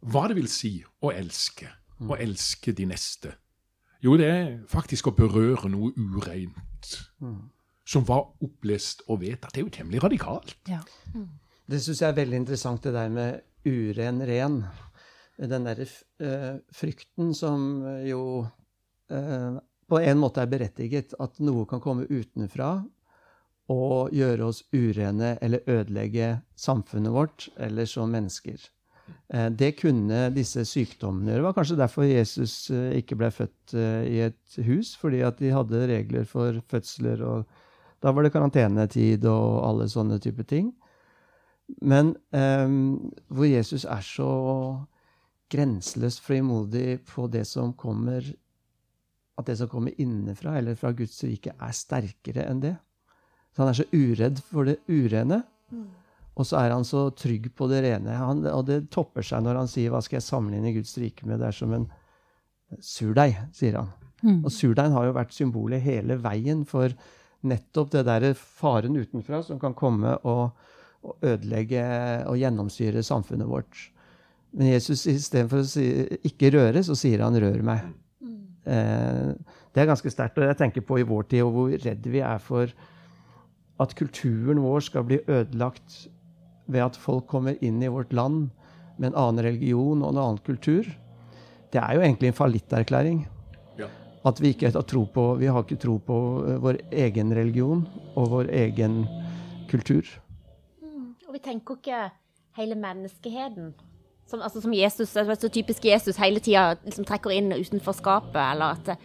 hva 0.04 0.26
det 0.28 0.36
vil 0.38 0.50
si 0.50 0.76
å 1.04 1.12
elske. 1.14 1.70
Å 2.04 2.18
elske 2.20 2.74
de 2.76 2.88
neste. 2.90 3.32
Jo, 4.04 4.18
det 4.20 4.26
er 4.28 4.48
faktisk 4.68 5.08
å 5.08 5.14
berøre 5.16 5.70
noe 5.72 5.92
ureint. 5.96 6.90
Som 7.88 8.04
var 8.08 8.26
opplest 8.44 9.04
og 9.08 9.22
vedtatt. 9.22 9.54
Det 9.54 9.62
er 9.62 9.66
jo 9.66 9.72
temmelig 9.72 10.02
radikalt. 10.04 10.56
Ja. 10.68 10.82
Det 11.64 11.80
syns 11.80 12.02
jeg 12.02 12.10
er 12.10 12.18
veldig 12.18 12.42
interessant, 12.42 12.84
det 12.84 12.92
der 12.92 13.12
med 13.12 13.44
uren 13.64 14.20
ren. 14.28 14.58
Den 15.40 15.64
derre 15.66 15.86
uh, 15.88 16.58
frykten 16.72 17.32
som 17.36 17.80
jo 18.04 18.20
uh, 18.44 19.56
på 19.88 20.00
en 20.00 20.20
måte 20.20 20.44
er 20.44 20.52
berettiget. 20.52 21.16
At 21.20 21.40
noe 21.40 21.64
kan 21.70 21.80
komme 21.84 22.04
utenfra 22.10 22.76
og 23.72 24.12
gjøre 24.12 24.50
oss 24.50 24.60
urene 24.76 25.38
eller 25.40 25.64
ødelegge 25.64 26.34
samfunnet 26.60 27.14
vårt 27.14 27.48
eller 27.56 27.88
som 27.88 28.12
mennesker. 28.12 28.60
Uh, 29.32 29.50
det 29.52 29.74
kunne 29.80 30.28
disse 30.34 30.64
sykdommene 30.68 31.32
gjøre. 31.32 31.42
Det 31.42 31.48
var 31.48 31.58
kanskje 31.58 31.80
derfor 31.80 32.08
Jesus 32.08 32.56
ikke 32.70 33.18
ble 33.20 33.30
født 33.34 33.76
i 33.76 34.22
et 34.28 34.58
hus, 34.68 34.94
fordi 35.00 35.24
at 35.26 35.38
de 35.40 35.52
hadde 35.54 35.86
regler 35.90 36.24
for 36.28 36.60
fødsler, 36.70 37.24
og 37.24 37.44
da 38.04 38.12
var 38.12 38.26
det 38.26 38.34
karantenetid 38.34 39.24
og 39.30 39.62
alle 39.64 39.88
sånne 39.88 40.18
type 40.20 40.44
ting. 40.48 40.74
Men 41.80 42.12
um, 42.36 43.12
hvor 43.32 43.48
Jesus 43.48 43.86
er 43.88 44.02
så 44.04 44.30
grenseløst 45.52 46.20
frimodig 46.24 47.00
på 47.08 47.28
det 47.32 47.46
som 47.48 47.72
kommer 47.76 48.26
At 49.38 49.48
det 49.48 49.56
som 49.58 49.68
kommer 49.68 49.90
innenfra, 49.98 50.58
eller 50.58 50.76
fra 50.78 50.92
Guds 50.94 51.16
rike, 51.26 51.50
er 51.58 51.72
sterkere 51.74 52.44
enn 52.46 52.60
det. 52.62 52.76
Så 53.50 53.64
han 53.64 53.70
er 53.72 53.78
så 53.80 53.86
uredd 53.90 54.38
for 54.46 54.68
det 54.68 54.76
urene. 54.86 55.40
Mm. 55.74 55.88
Og 56.34 56.46
så 56.48 56.58
er 56.58 56.74
han 56.74 56.86
så 56.86 57.08
trygg 57.14 57.50
på 57.54 57.68
det 57.70 57.84
rene. 57.84 58.16
Han, 58.18 58.42
og 58.50 58.64
det 58.66 58.90
topper 58.90 59.22
seg 59.22 59.44
når 59.44 59.60
han 59.62 59.68
sier 59.70 59.90
'Hva 59.90 60.02
skal 60.02 60.16
jeg 60.16 60.28
sammenligne 60.28 60.74
Guds 60.74 60.96
rike 60.98 61.26
med?' 61.26 61.38
Det 61.38 61.46
er 61.46 61.52
som 61.52 61.72
en 61.72 61.90
surdeig, 62.80 63.36
sier 63.52 63.78
han. 63.78 63.92
Mm. 64.22 64.44
Og 64.44 64.50
surdeigen 64.50 64.92
har 64.92 65.04
jo 65.04 65.12
vært 65.12 65.32
symbolet 65.32 65.80
hele 65.80 66.16
veien 66.16 66.64
for 66.64 66.90
nettopp 67.44 67.90
det 67.90 68.06
derre 68.06 68.34
faren 68.34 68.96
utenfra 68.96 69.42
som 69.44 69.60
kan 69.60 69.74
komme 69.74 70.16
og 70.24 70.50
og, 71.04 71.18
ødelegge 71.22 71.84
og 72.28 72.38
gjennomsyre 72.40 73.02
samfunnet 73.04 73.48
vårt. 73.48 73.90
Men 74.54 74.72
Jesus 74.72 75.06
istedenfor 75.10 75.62
å 75.62 75.68
si 75.68 75.84
'ikke 76.24 76.52
røre', 76.54 76.82
så 76.82 76.94
sier 76.94 77.22
han 77.22 77.34
'rør 77.34 77.62
meg'. 77.62 77.92
Eh, 78.66 79.34
det 79.74 79.82
er 79.82 79.86
ganske 79.86 80.10
sterkt. 80.10 80.38
Og 80.38 80.44
jeg 80.44 80.56
tenker 80.56 80.80
på 80.80 80.98
i 80.98 81.02
vår 81.02 81.22
tid 81.28 81.42
og 81.42 81.52
hvor 81.52 81.68
redde 81.70 82.10
vi 82.10 82.20
er 82.20 82.38
for 82.38 82.68
at 83.80 83.94
kulturen 83.94 84.62
vår 84.62 84.80
skal 84.80 85.02
bli 85.02 85.18
ødelagt 85.28 86.08
ved 86.66 86.86
at 86.86 86.98
folk 87.00 87.26
kommer 87.30 87.58
inn 87.64 87.82
i 87.82 87.92
vårt 87.92 88.12
land 88.12 88.48
med 88.96 89.10
en 89.10 89.18
annen 89.18 89.44
religion 89.44 90.02
og 90.02 90.14
en 90.14 90.22
annen 90.22 90.42
kultur. 90.46 90.86
Det 91.74 91.82
er 91.82 91.96
jo 91.96 92.04
egentlig 92.04 92.30
en 92.30 92.38
fallitterklæring. 92.38 93.24
Ja. 93.78 93.90
At 94.24 94.40
vi 94.40 94.54
ikke 94.54 94.70
har 94.70 94.86
tro 94.88 95.04
på, 95.10 95.34
vi 95.40 95.50
har 95.50 95.64
ikke 95.66 95.80
tro 95.82 95.98
på 95.98 96.18
eh, 96.46 96.60
vår 96.62 96.82
egen 96.92 97.34
religion 97.34 97.86
og 98.14 98.30
vår 98.38 98.52
egen 98.64 99.02
kultur 99.70 100.06
og 101.34 101.40
vi 101.40 101.50
tenker 101.50 101.78
ikke 101.80 102.00
hele 102.60 102.76
menneskeheten. 102.78 103.72
Som, 104.30 104.38
altså, 104.38 104.60
som 104.62 104.72
Jesus, 104.72 105.10
så 105.10 105.48
typisk 105.50 105.84
Jesus 105.84 106.20
hele 106.22 106.38
tida 106.38 106.76
liksom 106.84 107.04
trekker 107.08 107.34
inn 107.34 107.50
utenfor 107.50 107.96
skapet, 107.98 108.38
eller 108.38 108.76
at 108.76 108.92
det 108.92 108.96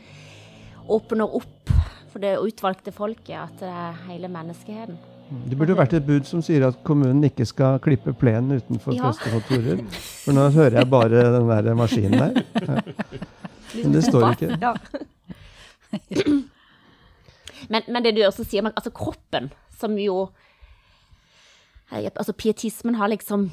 åpner 0.85 1.25
opp 1.39 1.71
for 2.11 2.21
det 2.21 2.35
utvalgte 2.37 2.93
folket, 2.93 3.33
at 3.33 3.57
det 3.63 3.71
er 3.81 3.97
hele 4.11 4.29
menneskeheten. 4.29 4.99
Det 5.29 5.57
burde 5.57 5.75
vært 5.77 5.93
et 5.93 6.05
bud 6.05 6.25
som 6.25 6.41
sier 6.45 6.63
at 6.65 6.79
kommunen 6.85 7.21
ikke 7.27 7.45
skal 7.45 7.77
klippe 7.83 8.15
plenen 8.17 8.57
utenfor 8.57 8.95
ja. 8.97 9.11
For 9.13 10.33
nå 10.33 10.47
hører 10.55 10.79
jeg 10.81 10.89
bare 10.89 11.25
den 11.35 11.49
der 11.49 11.77
maskinen 11.77 12.17
der. 12.17 12.43
Ja. 12.65 12.79
Men 13.83 13.93
det 13.93 14.01
står 14.07 14.31
ikke. 14.33 14.57
Men, 17.69 17.85
men, 17.85 18.01
det 18.01 18.15
du 18.17 18.23
også 18.25 18.45
sier, 18.47 18.65
altså 18.65 18.89
kroppen, 18.95 19.51
som 19.79 19.97
jo 19.99 20.29
Altså, 21.89 22.35
pietismen 22.37 22.99
har 22.99 23.09
liksom 23.09 23.47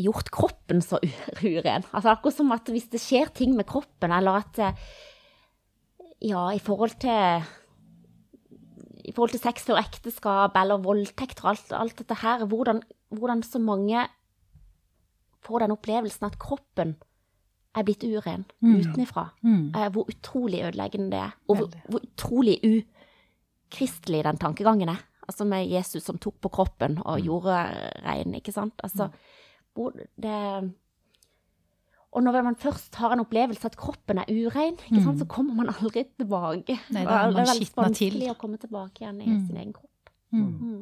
gjort 0.00 0.32
kroppen 0.34 0.80
så 0.82 0.98
uren. 1.44 1.84
Altså, 1.94 2.10
akkurat 2.10 2.36
som 2.36 2.50
at 2.54 2.70
hvis 2.72 2.88
det 2.90 2.98
skjer 3.02 3.30
ting 3.34 3.54
med 3.54 3.68
kroppen, 3.70 4.10
eller 4.10 4.42
at 4.42 4.58
eh, 4.58 4.82
Ja, 6.20 6.50
i 6.52 6.58
forhold 6.60 6.98
til 7.00 7.46
i 9.04 9.12
forhold 9.12 9.34
til 9.34 9.42
sex 9.42 9.68
og 9.72 9.80
ekteskap 9.80 10.56
eller 10.60 10.82
voldtekt 10.84 11.42
og 11.44 11.52
alt, 11.54 11.72
alt 11.76 12.00
dette 12.02 12.18
her, 12.22 12.44
hvordan, 12.48 12.82
hvordan, 13.14 13.44
så 13.46 13.60
mange 13.62 14.06
får 15.44 15.64
den 15.64 15.76
opplevelsen 15.76 16.28
at 16.28 16.38
kroppen 16.40 16.96
er 17.76 17.86
blitt 17.86 18.02
uren 18.02 18.44
mm. 18.60 18.74
utenfra. 18.80 19.28
Mm. 19.46 19.70
Eh, 19.76 19.88
hvor 19.94 20.08
utrolig 20.10 20.64
ødeleggende 20.66 21.12
det 21.14 21.22
er. 21.22 21.36
Og 21.48 21.60
hvor, 21.60 21.76
hvor 21.88 22.02
utrolig 22.02 22.58
ukristelig 22.66 24.24
den 24.26 24.40
tankegangen 24.42 24.90
er 24.90 25.04
altså 25.30 25.46
med 25.46 25.70
Jesus 25.70 26.06
som 26.06 26.18
tok 26.18 26.40
på 26.42 26.52
kroppen 26.52 26.98
og 27.04 27.20
mm. 27.20 27.24
gjorde 27.26 27.56
rein, 28.06 28.34
ikke 28.38 28.54
sant. 28.54 28.74
Altså, 28.82 29.10
hvor 29.74 29.94
det 29.94 30.36
og 32.10 32.22
når 32.22 32.42
man 32.42 32.56
først 32.58 32.94
har 32.98 33.12
en 33.14 33.20
opplevelse 33.22 33.66
at 33.66 33.76
kroppen 33.78 34.18
er 34.18 34.24
urein, 34.28 34.74
ikke 34.74 35.02
sant, 35.02 35.18
så 35.18 35.24
mm. 35.24 35.28
kommer 35.30 35.54
man 35.54 35.68
aldri 35.70 36.04
tilbake. 36.18 36.78
Nei, 36.90 37.04
da 37.04 37.20
er 37.20 37.28
man 37.30 37.36
det 37.36 37.44
er 37.44 37.52
veldig 37.52 37.68
vanskelig 37.76 38.30
å 38.32 38.38
komme 38.40 38.58
tilbake 38.58 39.04
igjen 39.04 39.20
i 39.20 39.28
mm. 39.30 39.44
sin 39.46 39.60
egen 39.60 39.76
kropp. 39.76 40.10
Mm. 40.34 40.48
mm. 40.48 40.80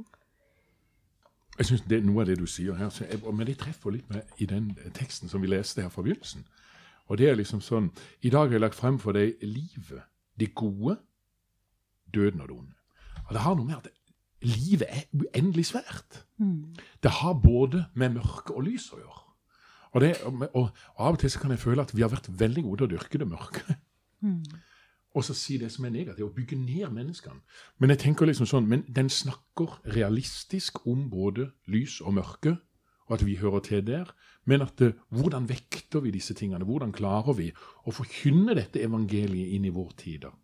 Jeg 1.58 1.66
synes 1.66 1.82
det 1.90 1.98
er 1.98 2.06
Noe 2.06 2.22
av 2.22 2.28
det 2.30 2.36
du 2.38 2.46
sier 2.46 2.76
her, 2.78 2.92
jeg, 3.02 3.18
men 3.34 3.46
det 3.48 3.56
treffer 3.58 3.90
litt 3.90 4.08
med 4.14 4.38
i 4.38 4.46
den 4.46 4.70
teksten 4.94 5.28
som 5.28 5.42
vi 5.42 5.50
leste 5.50 5.82
her 5.82 5.90
fra 5.90 6.04
begynnelsen. 6.06 6.46
Og 7.10 7.18
det 7.18 7.28
er 7.28 7.38
liksom 7.40 7.60
sånn 7.64 7.90
I 8.22 8.30
dag 8.30 8.46
har 8.46 8.56
jeg 8.56 8.62
lagt 8.62 8.78
frem 8.78 8.98
for 9.02 9.16
deg 9.16 9.42
livet, 9.42 10.04
det 10.38 10.52
gode, 10.54 10.96
døden 12.14 12.44
og 12.44 12.48
det 12.48 12.56
onde. 12.56 12.76
Og 13.26 13.34
det 13.34 13.44
har 13.44 13.58
noe 13.58 13.68
med 13.68 13.80
at 13.82 13.90
livet 14.46 14.86
er 14.88 15.04
uendelig 15.12 15.66
svært. 15.72 16.22
Mm. 16.38 16.78
Det 17.02 17.10
har 17.20 17.40
både 17.42 17.88
med 17.98 18.20
mørke 18.20 18.54
og 18.54 18.68
lys 18.68 18.86
å 18.94 19.02
gjøre. 19.02 19.24
Og, 19.92 20.00
det, 20.04 20.14
og, 20.28 20.46
og, 20.52 20.70
av 20.96 21.16
og 21.16 21.20
til 21.22 21.32
så 21.32 21.42
kan 21.42 21.54
jeg 21.54 21.62
føle 21.62 21.84
at 21.84 21.94
vi 21.96 22.04
har 22.04 22.12
vært 22.12 22.30
veldig 22.40 22.64
gode 22.66 22.80
til 22.80 22.88
å 22.88 22.92
dyrke 22.96 23.20
det 23.20 23.28
mørke. 23.28 23.76
Mm. 24.18 24.40
Og 25.16 25.24
så 25.24 25.34
si 25.34 25.56
det 25.58 25.70
som 25.72 25.86
er 25.88 25.94
negativt, 25.94 26.26
å 26.26 26.34
bygge 26.34 26.58
ned 26.60 26.90
menneskene. 26.94 27.40
Men 27.78 27.94
jeg 27.94 28.02
tenker 28.04 28.28
liksom 28.28 28.48
sånn, 28.50 28.66
men 28.70 28.82
den 28.92 29.08
snakker 29.10 29.78
realistisk 29.94 30.82
om 30.86 31.06
både 31.10 31.48
lys 31.70 32.00
og 32.04 32.18
mørke, 32.18 32.56
og 33.08 33.14
at 33.16 33.24
vi 33.24 33.38
hører 33.40 33.64
til 33.64 33.86
der. 33.86 34.10
Men 34.44 34.66
at 34.66 34.74
det, 34.80 34.92
hvordan 35.14 35.48
vekter 35.48 36.04
vi 36.04 36.12
disse 36.12 36.36
tingene? 36.36 36.66
Hvordan 36.68 36.92
klarer 36.92 37.38
vi 37.38 37.48
å 37.88 37.94
forkynne 37.94 38.58
dette 38.58 38.82
evangeliet 38.84 39.56
inn 39.56 39.64
i 39.70 39.72
vår 39.72 39.96
tid? 40.02 40.26
da? 40.26 40.34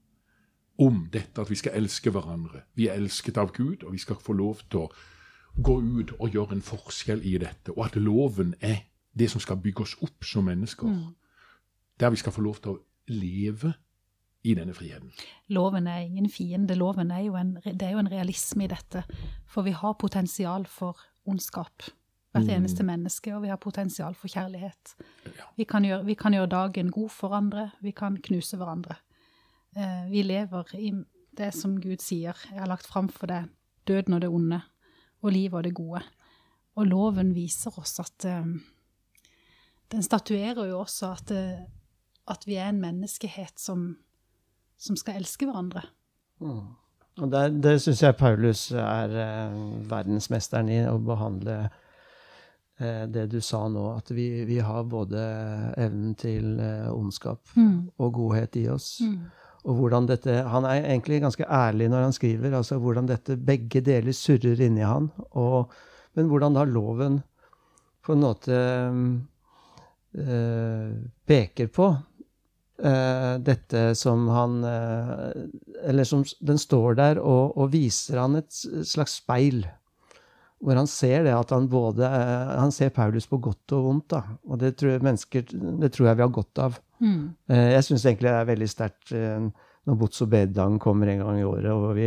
om 0.78 1.04
dette 1.12 1.40
at 1.40 1.50
vi 1.50 1.58
skal 1.58 1.76
elske 1.78 2.10
hverandre. 2.10 2.64
Vi 2.74 2.88
er 2.88 2.98
elsket 2.98 3.38
av 3.38 3.52
Gud, 3.54 3.84
og 3.84 3.94
vi 3.94 4.02
skal 4.02 4.18
få 4.20 4.34
lov 4.34 4.64
til 4.70 4.84
å 4.84 4.90
gå 5.54 5.76
ut 5.78 6.14
og 6.18 6.34
gjøre 6.34 6.56
en 6.56 6.66
forskjell 6.66 7.22
i 7.22 7.36
dette. 7.42 7.74
Og 7.76 7.84
at 7.86 7.98
loven 8.00 8.54
er 8.60 8.82
det 9.18 9.30
som 9.30 9.40
skal 9.40 9.60
bygge 9.62 9.82
oss 9.86 9.96
opp 10.02 10.24
som 10.24 10.44
mennesker. 10.44 10.86
Mm. 10.86 11.14
Der 12.00 12.10
vi 12.10 12.16
skal 12.16 12.34
få 12.34 12.42
lov 12.42 12.60
til 12.62 12.74
å 12.74 12.80
leve 13.08 13.74
i 14.44 14.54
denne 14.54 14.74
friheten. 14.76 15.12
Loven 15.48 15.86
er 15.88 16.04
ingen 16.04 16.28
fiende. 16.30 16.76
Loven 16.76 17.10
er 17.14 17.24
jo 17.24 17.36
en, 17.40 17.54
det 17.64 17.86
er 17.86 17.94
jo 17.94 18.02
en 18.02 18.10
realisme 18.10 18.66
i 18.66 18.70
dette. 18.70 19.04
For 19.48 19.64
vi 19.64 19.72
har 19.72 19.96
potensial 20.00 20.66
for 20.68 21.00
ondskap. 21.24 21.86
Hvert 22.34 22.48
mm. 22.50 22.54
eneste 22.56 22.84
menneske, 22.84 23.32
og 23.36 23.44
vi 23.44 23.52
har 23.52 23.60
potensial 23.62 24.16
for 24.18 24.28
kjærlighet. 24.28 24.96
Ja. 25.24 25.48
Vi, 25.56 25.64
kan 25.70 25.86
gjøre, 25.86 26.04
vi 26.04 26.16
kan 26.18 26.34
gjøre 26.34 26.50
dagen 26.50 26.90
god 26.92 27.12
for 27.14 27.36
andre, 27.36 27.70
vi 27.80 27.94
kan 27.94 28.18
knuse 28.20 28.58
hverandre. 28.58 28.98
Eh, 29.76 30.10
vi 30.10 30.22
lever 30.26 30.74
i 30.74 30.90
det 31.38 31.52
som 31.54 31.78
Gud 31.80 32.02
sier. 32.02 32.36
Jeg 32.50 32.58
har 32.58 32.68
lagt 32.68 32.90
fram 32.90 33.08
for 33.08 33.30
deg 33.30 33.48
døden 33.88 34.18
og 34.18 34.24
det 34.24 34.32
onde, 34.34 34.60
og 35.22 35.32
livet 35.32 35.60
og 35.60 35.64
det 35.64 35.74
gode. 35.78 36.02
Og 36.74 36.86
loven 36.90 37.34
viser 37.36 37.78
oss 37.78 38.00
at 38.02 38.26
um, 38.26 38.58
Den 39.94 40.02
statuerer 40.02 40.66
jo 40.68 40.80
også 40.82 41.12
at, 41.14 41.30
uh, 41.34 41.62
at, 42.34 42.46
vi 42.48 42.58
er 42.58 42.72
en 42.72 42.82
menneskehet 42.82 43.60
som, 43.60 43.92
som 44.78 44.98
skal 44.98 45.20
elske 45.22 45.46
hverandre. 45.46 45.86
Mm. 46.42 46.74
Og 47.22 47.30
Det, 47.30 47.44
det 47.62 47.76
syns 47.78 48.02
jeg 48.02 48.16
Paulus 48.18 48.72
er 48.74 49.12
eh, 49.22 49.52
verdensmesteren 49.86 50.66
i, 50.66 50.80
å 50.90 50.96
behandle 50.98 51.60
eh, 52.82 53.04
det 53.06 53.28
du 53.30 53.36
sa 53.38 53.60
nå. 53.70 53.84
At 54.00 54.10
vi, 54.10 54.42
vi 54.48 54.58
har 54.58 54.82
både 54.90 55.20
evnen 55.78 56.16
til 56.18 56.58
ondskap 56.90 57.54
mm. 57.54 57.94
og 58.02 58.18
godhet 58.18 58.58
i 58.58 58.66
oss. 58.74 58.96
Mm 59.06 59.30
og 59.64 59.78
hvordan 59.78 60.08
dette, 60.08 60.42
Han 60.44 60.66
er 60.68 60.84
egentlig 60.84 61.22
ganske 61.24 61.44
ærlig 61.48 61.88
når 61.88 62.02
han 62.02 62.12
skriver, 62.12 62.56
altså 62.56 62.78
hvordan 62.78 63.08
dette 63.08 63.36
begge 63.36 63.80
deler 63.80 64.12
surrer 64.12 64.60
inni 64.60 64.84
han. 64.84 65.08
Og, 65.30 65.72
men 66.14 66.28
hvordan 66.28 66.54
da 66.54 66.64
loven 66.68 67.22
på 68.04 68.12
en 68.12 68.20
måte 68.20 68.52
øh, 68.52 69.14
peker 71.26 71.66
på 71.74 71.88
eh, 72.82 73.32
dette 73.42 73.94
som 73.98 74.28
han 74.30 74.60
eh, 74.64 75.32
Eller 75.90 76.04
som 76.06 76.24
den 76.40 76.58
står 76.58 76.94
der 77.00 77.18
og, 77.22 77.56
og 77.58 77.72
viser 77.72 78.20
han 78.22 78.36
et 78.38 78.52
slags 78.86 79.18
speil. 79.22 79.64
Hvor 80.64 80.78
han 80.78 80.86
ser 80.88 81.26
det 81.26 81.34
at 81.36 81.50
han 81.52 81.66
både 81.68 82.06
eh, 82.06 82.54
Han 82.60 82.72
ser 82.72 82.94
Paulus 82.94 83.26
på 83.26 83.40
godt 83.42 83.74
og 83.76 83.84
vondt. 83.88 84.08
da, 84.14 84.22
Og 84.48 84.58
det 84.62 84.76
tror 84.80 85.02
mennesker, 85.02 85.44
det 85.82 85.92
tror 85.92 86.08
jeg 86.08 86.16
vi 86.20 86.26
har 86.26 86.32
godt 86.38 86.62
av. 86.68 86.78
Mm. 87.00 87.34
Eh, 87.50 87.68
Jeg 87.74 87.84
syns 87.88 88.06
egentlig 88.06 88.30
det 88.30 88.38
er 88.38 88.52
veldig 88.54 88.70
sterkt 88.70 89.12
eh, 89.12 89.48
når 89.84 89.98
Bots 90.00 90.22
og 90.24 90.30
bededagen 90.32 90.78
kommer 90.80 91.10
en 91.12 91.20
gang 91.20 91.38
i 91.42 91.44
året, 91.44 91.68
og 91.68 91.90
vi 91.98 92.06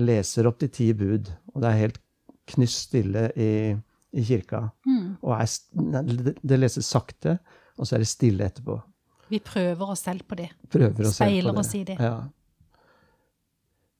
leser 0.00 0.46
opp 0.48 0.62
de 0.62 0.70
ti 0.72 0.86
bud, 0.96 1.28
og 1.52 1.58
det 1.60 1.68
er 1.68 1.80
helt 1.82 1.98
knyst 2.48 2.86
stille 2.86 3.26
i, 3.36 3.48
i 4.12 4.24
kirka. 4.26 4.66
Mm. 4.86 5.16
Og 5.22 5.34
er, 5.38 6.36
det, 6.42 6.58
leses 6.58 6.88
sakte, 6.88 7.38
og 7.78 7.88
så 7.88 7.96
er 7.96 8.04
det 8.04 8.10
stille 8.10 8.46
etterpå. 8.46 8.76
Vi 9.32 9.40
prøver 9.40 9.94
oss 9.94 10.04
selv 10.04 10.26
på 10.28 10.36
det. 10.36 10.50
Prøver 10.72 10.92
på 10.98 11.12
Speiler 11.14 11.56
oss 11.58 11.72
i 11.78 11.82
det. 11.88 11.96
Ja. 12.00 12.18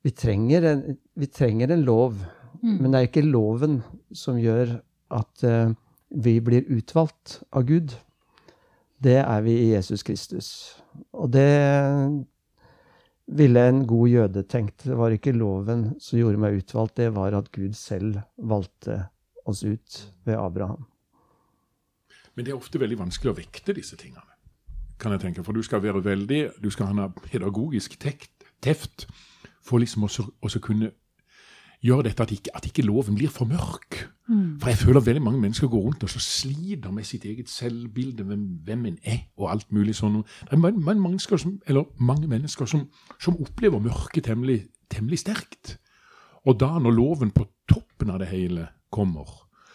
Vi 0.02 0.12
trenger 0.18 0.66
en, 0.68 0.82
vi 1.16 1.28
trenger 1.30 1.72
en 1.72 1.84
lov, 1.86 2.18
Mm. 2.62 2.76
men 2.78 2.92
det 2.92 2.98
er 2.98 3.08
ikke 3.08 3.26
loven 3.26 3.80
som 4.14 4.38
gjør 4.38 4.76
at 5.12 5.42
uh, 5.42 5.72
vi 6.14 6.36
blir 6.44 6.68
utvalgt 6.70 7.40
av 7.50 7.66
Gud. 7.66 7.96
Det 9.02 9.18
er 9.18 9.40
vi 9.42 9.56
i 9.64 9.72
Jesus 9.72 10.04
Kristus. 10.06 10.50
Og 11.10 11.32
det 11.34 11.48
ville 13.26 13.64
en 13.66 13.82
god 13.88 14.12
jøde 14.12 14.44
tenkt. 14.46 14.84
Det 14.86 14.98
var 14.98 15.14
ikke 15.14 15.34
loven 15.34 15.88
som 15.98 16.20
gjorde 16.20 16.42
meg 16.42 16.60
utvalgt, 16.60 17.00
det 17.00 17.10
var 17.16 17.34
at 17.34 17.50
Gud 17.54 17.74
selv 17.74 18.20
valgte 18.38 19.08
oss 19.46 19.62
ut 19.64 20.14
ved 20.24 20.38
Abraham. 20.38 20.84
Men 22.34 22.44
det 22.44 22.52
er 22.52 22.60
ofte 22.60 22.80
veldig 22.80 22.98
vanskelig 22.98 23.32
å 23.32 23.36
vekte 23.36 23.74
disse 23.76 23.96
tingene. 23.96 24.28
kan 24.98 25.12
jeg 25.12 25.20
tenke, 25.20 25.44
For 25.44 25.52
du 25.52 25.62
skal 25.62 25.82
være 25.82 26.04
veldig, 26.04 26.50
du 26.62 26.70
skal 26.70 26.86
ha 26.86 27.04
en 27.04 27.12
pedagogisk 27.12 27.98
tekt, 27.98 28.30
teft 28.62 29.06
for 29.62 29.78
liksom 29.78 30.02
også, 30.02 30.30
også 30.42 30.60
kunne 30.60 30.92
gjøre 31.82 32.02
dette 32.02 32.22
at 32.22 32.32
ikke, 32.32 32.50
at 32.54 32.66
ikke 32.66 32.84
loven 32.86 33.14
blir 33.14 33.30
for 33.30 33.44
mørk. 33.44 33.98
For 34.60 34.70
jeg 34.70 34.78
føler 34.78 35.00
veldig 35.00 35.22
mange 35.22 35.40
mennesker 35.40 35.68
går 35.68 35.80
rundt 35.82 36.04
og 36.06 36.10
så 36.10 36.20
sliter 36.22 36.90
med 36.90 37.04
sitt 37.04 37.24
eget 37.24 37.50
selvbilde, 37.50 38.24
hvem, 38.24 38.44
hvem 38.64 38.86
en 38.86 38.98
er, 39.04 39.18
og 39.36 39.50
alt 39.50 39.72
mulig 39.72 39.96
sånn. 39.98 40.22
Det 40.22 40.52
er 40.52 40.62
mange, 40.62 41.00
mennesker 41.00 41.36
som, 41.36 41.58
eller 41.66 41.84
mange 41.98 42.28
mennesker 42.30 42.66
som, 42.66 42.86
som 43.20 43.36
opplever 43.42 43.82
mørket 43.82 44.24
temmelig, 44.30 44.68
temmelig 44.90 45.18
sterkt. 45.18 45.76
Og 46.46 46.60
da, 46.60 46.78
når 46.78 46.94
loven 46.94 47.34
på 47.34 47.44
toppen 47.68 48.10
av 48.10 48.22
det 48.22 48.30
hele 48.30 48.68
kommer, 48.92 49.28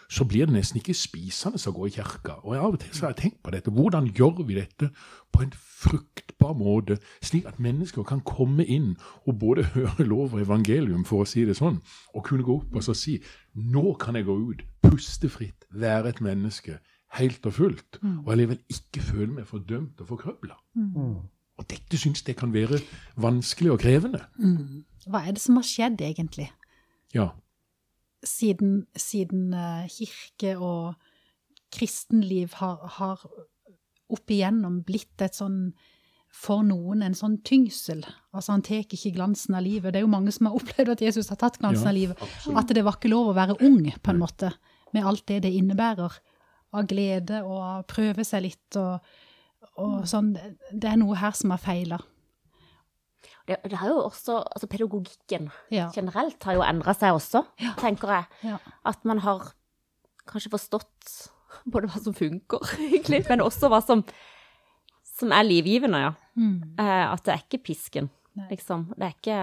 så 0.07 0.23
blir 0.23 0.47
det 0.47 0.55
nesten 0.55 0.79
ikke 0.79 0.95
spisende 0.95 1.59
å 1.59 1.73
gå 1.75 1.89
i 1.89 1.93
kirka. 1.97 2.37
Og 2.45 2.55
jeg 2.55 2.63
av 2.63 2.75
og 2.77 2.79
til 2.79 2.93
så 2.95 3.05
har 3.05 3.13
jeg 3.13 3.21
tenkt 3.25 3.41
på 3.43 3.51
dette. 3.51 3.73
Hvordan 3.75 4.07
gjør 4.15 4.43
vi 4.47 4.55
dette 4.55 4.89
på 5.35 5.43
en 5.43 5.51
fruktbar 5.57 6.53
måte, 6.55 6.95
slik 7.19 7.47
at 7.49 7.59
mennesker 7.59 8.05
kan 8.07 8.21
komme 8.23 8.63
inn 8.63 8.93
og 9.27 9.39
både 9.41 9.65
høre 9.75 10.07
lov 10.07 10.37
og 10.37 10.43
evangelium, 10.45 11.03
for 11.07 11.25
å 11.25 11.27
si 11.27 11.43
det 11.47 11.57
sånn, 11.59 11.81
og 12.15 12.23
kunne 12.27 12.45
gå 12.47 12.55
opp 12.61 12.77
og 12.79 12.85
så 12.85 12.95
si 12.95 13.17
nå 13.57 13.97
kan 13.99 14.15
jeg 14.15 14.29
gå 14.29 14.37
ut, 14.51 14.61
puste 14.85 15.29
fritt, 15.33 15.67
være 15.75 16.13
et 16.13 16.21
menneske, 16.23 16.77
helt 17.17 17.45
og 17.47 17.55
fullt, 17.57 17.99
og 18.23 18.31
allikevel 18.31 18.59
ikke 18.71 19.03
føle 19.03 19.31
meg 19.39 19.47
fordømt 19.49 19.99
og 20.03 20.09
forkrøbla. 20.13 20.55
Og 21.57 21.65
dette 21.71 21.97
syns 21.97 22.23
jeg 22.27 22.37
kan 22.37 22.51
være 22.53 22.79
vanskelig 23.17 23.71
og 23.73 23.79
krevende. 23.81 24.21
Hva 25.07 25.23
er 25.25 25.35
det 25.35 25.41
som 25.41 25.57
har 25.57 25.65
skjedd, 25.67 26.03
egentlig? 26.05 26.49
Ja. 27.15 27.31
Siden, 28.25 28.87
siden 28.97 29.53
eh, 29.53 29.85
kirke 29.93 30.55
og 30.57 30.95
kristenliv 31.73 32.53
har, 32.61 32.79
har 32.97 33.21
opp 34.09 34.31
igjennom 34.31 34.81
blitt 34.87 35.21
et 35.21 35.35
sånn 35.37 35.73
for 36.37 36.61
noen 36.65 37.01
en 37.05 37.15
sånn 37.17 37.37
tyngsel. 37.47 38.03
Altså 38.35 38.53
Han 38.53 38.63
tar 38.65 38.83
ikke 38.83 39.13
glansen 39.15 39.55
av 39.57 39.63
livet. 39.65 39.93
Det 39.93 40.01
er 40.01 40.05
jo 40.05 40.11
mange 40.11 40.31
som 40.35 40.49
har 40.49 40.57
opplevd 40.59 40.93
at 40.95 41.03
Jesus 41.07 41.29
har 41.33 41.39
tatt 41.41 41.59
glansen 41.61 41.87
Ja, 41.87 41.93
av 41.93 41.97
livet. 41.97 42.21
absolutt. 42.21 42.57
At 42.61 42.73
det 42.75 42.83
var 42.85 42.97
ikke 42.99 43.11
lov 43.13 43.31
å 43.31 43.37
være 43.37 43.57
ung, 43.67 43.85
på 44.03 44.13
en 44.13 44.19
måte, 44.21 44.51
med 44.93 45.07
alt 45.07 45.25
det 45.27 45.41
det 45.47 45.53
innebærer 45.57 46.19
av 46.77 46.85
glede 46.87 47.41
og 47.47 47.57
av 47.63 47.85
prøve 47.89 48.23
seg 48.27 48.43
litt 48.43 48.77
og, 48.79 48.99
og 49.81 50.03
sånn. 50.07 50.33
Det 50.71 50.89
er 50.91 50.99
noe 50.99 51.15
her 51.19 51.35
som 51.37 51.51
har 51.55 51.61
feila. 51.63 51.99
Det, 53.47 53.57
det 53.63 53.77
har 53.79 53.87
jo 53.93 54.01
også, 54.03 54.41
altså 54.43 54.67
Pedagogikken 54.67 55.49
Ja. 55.71 55.85
generelt 55.95 56.43
har 56.43 56.57
jo 56.57 56.63
endra 56.65 56.93
seg 56.97 57.15
også, 57.15 57.45
tenker 57.79 58.11
jeg. 58.11 58.25
Ja. 58.43 58.57
At 58.85 59.05
man 59.07 59.19
har 59.23 59.53
kanskje 60.27 60.51
forstått 60.51 61.13
både 61.71 61.87
hva 61.87 62.01
som 62.03 62.13
funker, 62.17 62.59
egentlig, 62.89 63.23
men 63.29 63.41
også 63.45 63.69
hva 63.71 63.79
som, 63.83 64.03
som 65.15 65.31
er 65.31 65.47
livgivende, 65.47 66.01
ja. 66.03 66.13
Mm. 66.35 66.75
Eh, 66.77 67.05
at 67.13 67.23
det 67.25 67.33
er 67.33 67.43
ikke 67.45 67.63
pisken, 67.71 68.09
Nei. 68.37 68.49
liksom. 68.51 68.89
Det 68.97 69.07
er 69.07 69.15
ikke, 69.15 69.39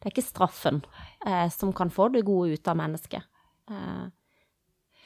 det 0.00 0.08
er 0.08 0.14
ikke 0.16 0.24
straffen 0.26 0.80
eh, 1.26 1.46
som 1.54 1.72
kan 1.76 1.92
få 1.92 2.08
det 2.16 2.24
gode 2.26 2.56
ut 2.56 2.68
av 2.72 2.80
mennesket. 2.80 3.28
Eh, 3.70 4.06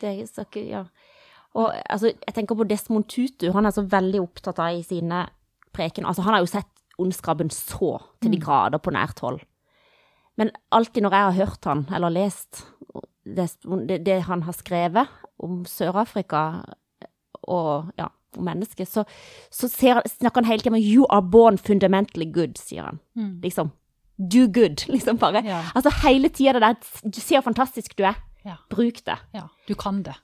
det 0.01 0.14
så 0.31 0.47
ikke, 0.47 0.62
ja. 0.71 0.85
Og 1.59 1.75
altså, 1.90 2.12
jeg 2.14 2.35
tenker 2.37 2.55
på 2.57 2.64
Desmond 2.71 3.09
Tutu, 3.11 3.51
han 3.53 3.66
er 3.66 3.75
så 3.75 3.83
veldig 3.83 4.21
opptatt 4.23 4.62
av 4.62 4.79
i 4.79 4.85
sine 4.87 5.25
preken. 5.75 6.07
Altså, 6.07 6.23
han 6.23 6.37
har 6.38 6.45
jo 6.47 6.53
sett 6.55 6.71
ondskapen 7.01 7.51
så 7.55 7.97
til 8.23 8.33
de 8.35 8.41
grader 8.43 8.79
på 8.83 8.93
nært 8.95 9.21
hold. 9.25 9.41
Men 10.39 10.51
alltid 10.73 11.03
når 11.05 11.17
jeg 11.17 11.27
har 11.29 11.39
hørt 11.41 11.65
han, 11.69 11.83
eller 11.95 12.09
lest 12.15 12.63
det, 13.25 14.01
det, 14.07 14.23
han 14.27 14.43
har 14.47 14.53
skrevet 14.57 15.09
om 15.39 15.65
Sør-Afrika 15.69 16.41
og 17.51 17.91
ja, 17.99 18.07
om 18.39 18.47
mennesket, 18.47 18.89
så, 18.89 19.05
så 19.51 19.69
ser, 19.69 20.01
snakker 20.09 20.41
han 20.43 20.49
hele 20.51 20.63
tiden 20.63 20.77
om 20.79 20.83
«you 20.83 21.07
are 21.11 21.23
born 21.23 21.59
fundamentally 21.59 22.27
good», 22.33 22.57
sier 22.59 22.87
han. 22.89 23.01
Liksom, 23.43 23.71
do 24.19 24.47
good, 24.55 24.85
liksom 24.95 25.19
bare. 25.19 25.43
Ja. 25.47 25.63
Altså 25.75 25.93
hele 26.05 26.29
tiden 26.29 26.55
det 26.61 26.63
der, 26.63 27.11
du 27.11 27.21
ser 27.21 27.41
hvor 27.41 27.51
fantastisk 27.53 27.97
du 27.99 28.05
er, 28.05 28.19
Ja. 28.45 28.55
bruk 28.71 29.03
det. 29.05 29.19
ja. 29.35 29.43
Du 29.69 29.75
kan 29.75 30.03
det. 30.03 30.15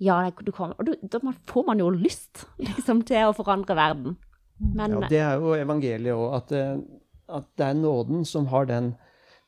Ja, 0.00 0.30
du 0.46 0.50
kan, 0.52 0.72
og 0.78 0.86
du, 0.86 0.94
da 1.12 1.18
får 1.46 1.66
man 1.66 1.78
jo 1.78 1.90
lyst, 1.90 2.46
liksom, 2.58 3.02
til 3.06 3.28
å 3.28 3.34
forandre 3.36 3.76
verden. 3.76 4.16
Men, 4.60 4.90
Ja, 5.00 5.08
det 5.08 5.18
er 5.24 5.38
jo 5.40 5.54
evangeliet 5.56 6.12
òg, 6.14 6.34
at, 6.36 6.48
det- 6.48 7.00
at 7.28 7.46
det 7.56 7.66
er 7.66 7.74
nåden 7.78 8.24
som 8.26 8.46
har, 8.52 8.66
den, 8.66 8.94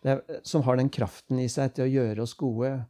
det 0.03 0.11
er, 0.17 0.41
som 0.43 0.63
har 0.63 0.77
den 0.77 0.89
kraften 0.91 1.39
i 1.39 1.49
seg 1.53 1.75
til 1.75 1.85
å 1.85 1.93
gjøre 1.93 2.23
oss 2.23 2.35
gode. 2.35 2.87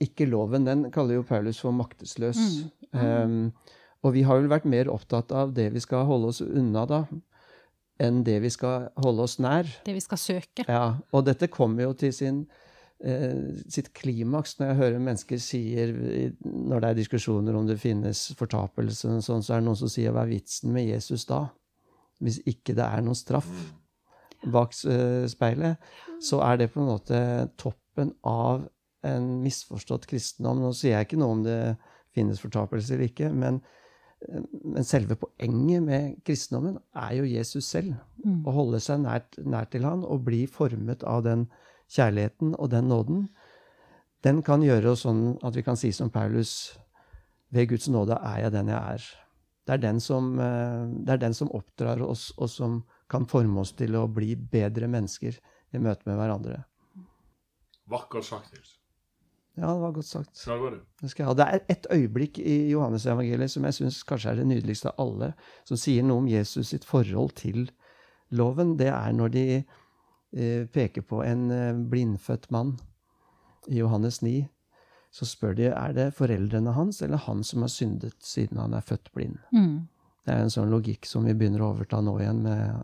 Ikke 0.00 0.24
loven. 0.28 0.64
Den 0.64 0.90
kaller 0.90 1.18
jo 1.18 1.22
Paulus 1.28 1.58
for 1.60 1.72
maktesløs. 1.76 2.38
Um, 2.96 3.52
og 4.02 4.14
vi 4.14 4.22
har 4.22 4.38
vel 4.40 4.48
vært 4.48 4.64
mer 4.64 4.88
opptatt 4.88 5.32
av 5.36 5.52
det 5.52 5.72
vi 5.74 5.80
skal 5.80 6.06
holde 6.08 6.28
oss 6.32 6.40
unna, 6.40 6.86
da, 6.88 7.02
enn 8.00 8.22
det 8.24 8.38
vi 8.44 8.48
skal 8.52 8.88
holde 9.02 9.22
oss 9.26 9.38
nær. 9.42 9.68
Det 9.84 9.92
vi 9.96 10.00
skal 10.04 10.18
søke. 10.20 10.64
Ja, 10.68 10.96
og 11.12 11.24
dette 11.26 11.48
kommer 11.52 11.82
jo 11.82 11.92
til 11.92 12.12
sin, 12.12 12.46
eh, 12.46 12.65
sitt 13.68 13.90
klimaks 13.92 14.54
når 14.56 14.70
jeg 14.70 14.76
hører 14.78 15.02
mennesker 15.04 15.40
sier 15.42 15.90
Når 16.40 16.80
det 16.80 16.88
er 16.88 16.96
diskusjoner 16.96 17.58
om 17.58 17.66
det 17.68 17.76
finnes 17.76 18.22
fortapelse, 18.38 19.10
og 19.10 19.20
sånn, 19.26 19.44
så 19.44 19.52
er 19.52 19.60
det 19.60 19.66
noen 19.66 19.76
som 19.82 19.90
sier 19.92 20.14
hva 20.16 20.22
er 20.24 20.30
vitsen 20.30 20.72
med 20.72 20.88
Jesus 20.88 21.26
da? 21.28 21.42
Hvis 22.24 22.38
ikke 22.48 22.72
det 22.78 22.86
er 22.86 23.04
noen 23.04 23.18
straff 23.18 23.50
bak 24.52 24.74
eh, 24.88 25.26
speilet, 25.30 25.82
så 26.22 26.40
er 26.44 26.60
det 26.60 26.70
på 26.72 26.80
en 26.82 26.90
måte 26.90 27.20
toppen 27.60 28.12
av 28.26 28.66
en 29.06 29.28
misforstått 29.42 30.06
kristendom. 30.10 30.62
Nå 30.62 30.72
sier 30.76 30.96
jeg 30.96 31.08
ikke 31.08 31.20
noe 31.20 31.38
om 31.38 31.44
det 31.46 31.60
finnes 32.16 32.40
fortapelse 32.40 32.94
eller 32.94 33.10
ikke, 33.10 33.30
men, 33.34 33.60
eh, 34.26 34.42
men 34.64 34.86
selve 34.86 35.18
poenget 35.20 35.84
med 35.84 36.18
kristendommen 36.26 36.78
er 36.94 37.16
jo 37.20 37.28
Jesus 37.28 37.68
selv. 37.68 37.96
Å 38.26 38.54
holde 38.54 38.80
seg 38.82 39.04
nært, 39.04 39.38
nært 39.44 39.74
til 39.74 39.86
han 39.86 40.04
og 40.04 40.24
bli 40.26 40.46
formet 40.50 41.04
av 41.06 41.24
den 41.26 41.46
kjærligheten 41.92 42.54
og 42.58 42.70
den 42.70 42.88
nåden. 42.90 43.28
Den 44.24 44.42
kan 44.42 44.64
gjøre 44.64 44.94
oss 44.94 45.04
sånn 45.06 45.36
at 45.46 45.56
vi 45.56 45.64
kan 45.66 45.78
si 45.78 45.92
som 45.94 46.10
Paulus 46.10 46.76
ved 47.54 47.68
Guds 47.70 47.88
nåde 47.92 48.18
er 48.18 48.46
jeg 48.46 48.54
den 48.56 48.72
jeg 48.72 48.96
er. 48.96 49.06
Det 49.66 49.74
er 49.74 49.82
den 49.82 50.00
som, 50.00 50.38
eh, 50.38 50.86
det 51.06 51.12
er 51.16 51.22
den 51.22 51.34
som 51.34 51.50
oppdrar 51.50 52.02
oss, 52.02 52.32
og 52.38 52.50
som 52.50 52.84
kan 53.10 53.26
forme 53.26 53.60
oss 53.60 53.72
til 53.72 53.96
å 53.98 54.06
bli 54.06 54.34
bedre 54.34 54.86
mennesker 54.90 55.38
i 55.74 55.78
møte 55.78 56.06
med 56.06 56.18
hverandre. 56.18 56.64
Vakkert 57.90 58.24
sagt, 58.24 58.52
Nils. 58.54 58.76
Ja, 59.56 59.72
det 59.72 59.80
var 59.80 59.92
godt 59.92 60.06
sagt. 60.06 60.44
Ja, 60.46 60.52
det 60.52 60.60
var 60.60 60.70
det. 60.70 60.80
Det, 61.00 61.10
skal 61.10 61.22
jeg 61.22 61.28
ha. 61.28 61.34
det 61.34 61.46
er 61.46 61.60
et 61.72 61.86
øyeblikk 61.90 62.38
i 62.38 62.56
Johannes-evangeliet 62.70 63.50
som 63.50 63.64
jeg 63.64 63.76
syns 63.78 64.02
kanskje 64.04 64.30
er 64.30 64.40
det 64.42 64.46
nydeligste 64.50 64.90
av 64.92 65.00
alle, 65.06 65.30
som 65.64 65.80
sier 65.80 66.04
noe 66.04 66.20
om 66.20 66.28
Jesus 66.28 66.74
sitt 66.74 66.84
forhold 66.84 67.32
til 67.40 67.70
loven. 68.36 68.74
Det 68.76 68.90
er 68.92 69.16
når 69.16 69.32
de 69.32 69.46
peker 70.72 71.04
på 71.06 71.22
en 71.24 71.50
eh, 71.50 71.72
blindfødt 71.90 72.50
mann 72.50 72.76
i 73.68 73.78
Johannes 73.80 74.22
9. 74.22 74.46
Så 75.14 75.28
spør 75.28 75.54
de 75.56 75.70
er 75.70 75.94
det 75.96 76.10
foreldrene 76.16 76.74
hans 76.76 77.00
eller 77.02 77.22
han 77.24 77.44
som 77.46 77.64
har 77.64 77.72
syndet 77.72 78.16
siden 78.24 78.60
han 78.60 78.74
er 78.76 78.84
født 78.84 79.12
blind. 79.14 79.38
Mm. 79.54 79.86
Det 80.26 80.34
er 80.34 80.42
en 80.42 80.52
sånn 80.52 80.72
logikk 80.72 81.06
som 81.06 81.24
vi 81.24 81.34
begynner 81.38 81.62
å 81.62 81.70
overta 81.70 82.02
nå 82.02 82.16
igjen, 82.20 82.42
med, 82.42 82.82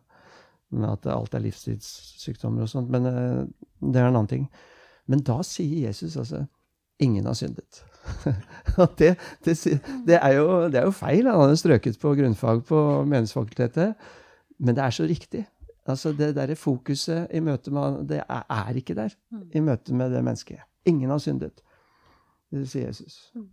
med 0.70 0.88
at 0.88 1.08
alt 1.12 1.34
er 1.34 1.44
livsstilssykdommer 1.44 2.64
og 2.64 2.70
sånt. 2.70 2.92
Men 2.92 3.08
eh, 3.10 3.40
det 3.82 3.98
er 3.98 4.08
en 4.08 4.14
annen 4.14 4.30
ting. 4.30 4.46
Men 5.10 5.24
da 5.26 5.40
sier 5.44 5.88
Jesus 5.88 6.16
altså 6.16 6.44
ingen 7.02 7.26
har 7.26 7.34
syndet. 7.38 7.82
Det, 8.98 9.12
det, 9.44 9.52
det, 10.06 10.16
er 10.16 10.32
jo, 10.34 10.46
det 10.72 10.80
er 10.80 10.86
jo 10.88 10.94
feil. 10.96 11.26
Han 11.28 11.44
hadde 11.44 11.58
strøket 11.60 11.98
på 12.00 12.14
grunnfag 12.18 12.62
på 12.66 12.78
Menighetsfakultetet. 13.06 13.92
Men 14.58 14.78
det 14.78 14.82
er 14.82 14.94
så 14.96 15.06
riktig. 15.06 15.42
Altså 15.86 16.12
Det 16.12 16.34
der 16.36 16.54
fokuset 16.54 17.26
i 17.34 17.40
møte 17.40 17.70
med 17.74 18.04
Det 18.08 18.22
er, 18.28 18.42
er 18.50 18.74
ikke 18.76 18.94
der 18.94 19.14
Mm. 19.30 19.50
i 19.54 19.60
møte 19.60 19.94
med 19.94 20.10
det 20.10 20.24
mennesket. 20.24 20.58
Ingen 20.86 21.10
har 21.10 21.18
syndet. 21.18 21.60
Sier 22.64 22.86
Jesus. 22.86 23.32
Mm. 23.34 23.48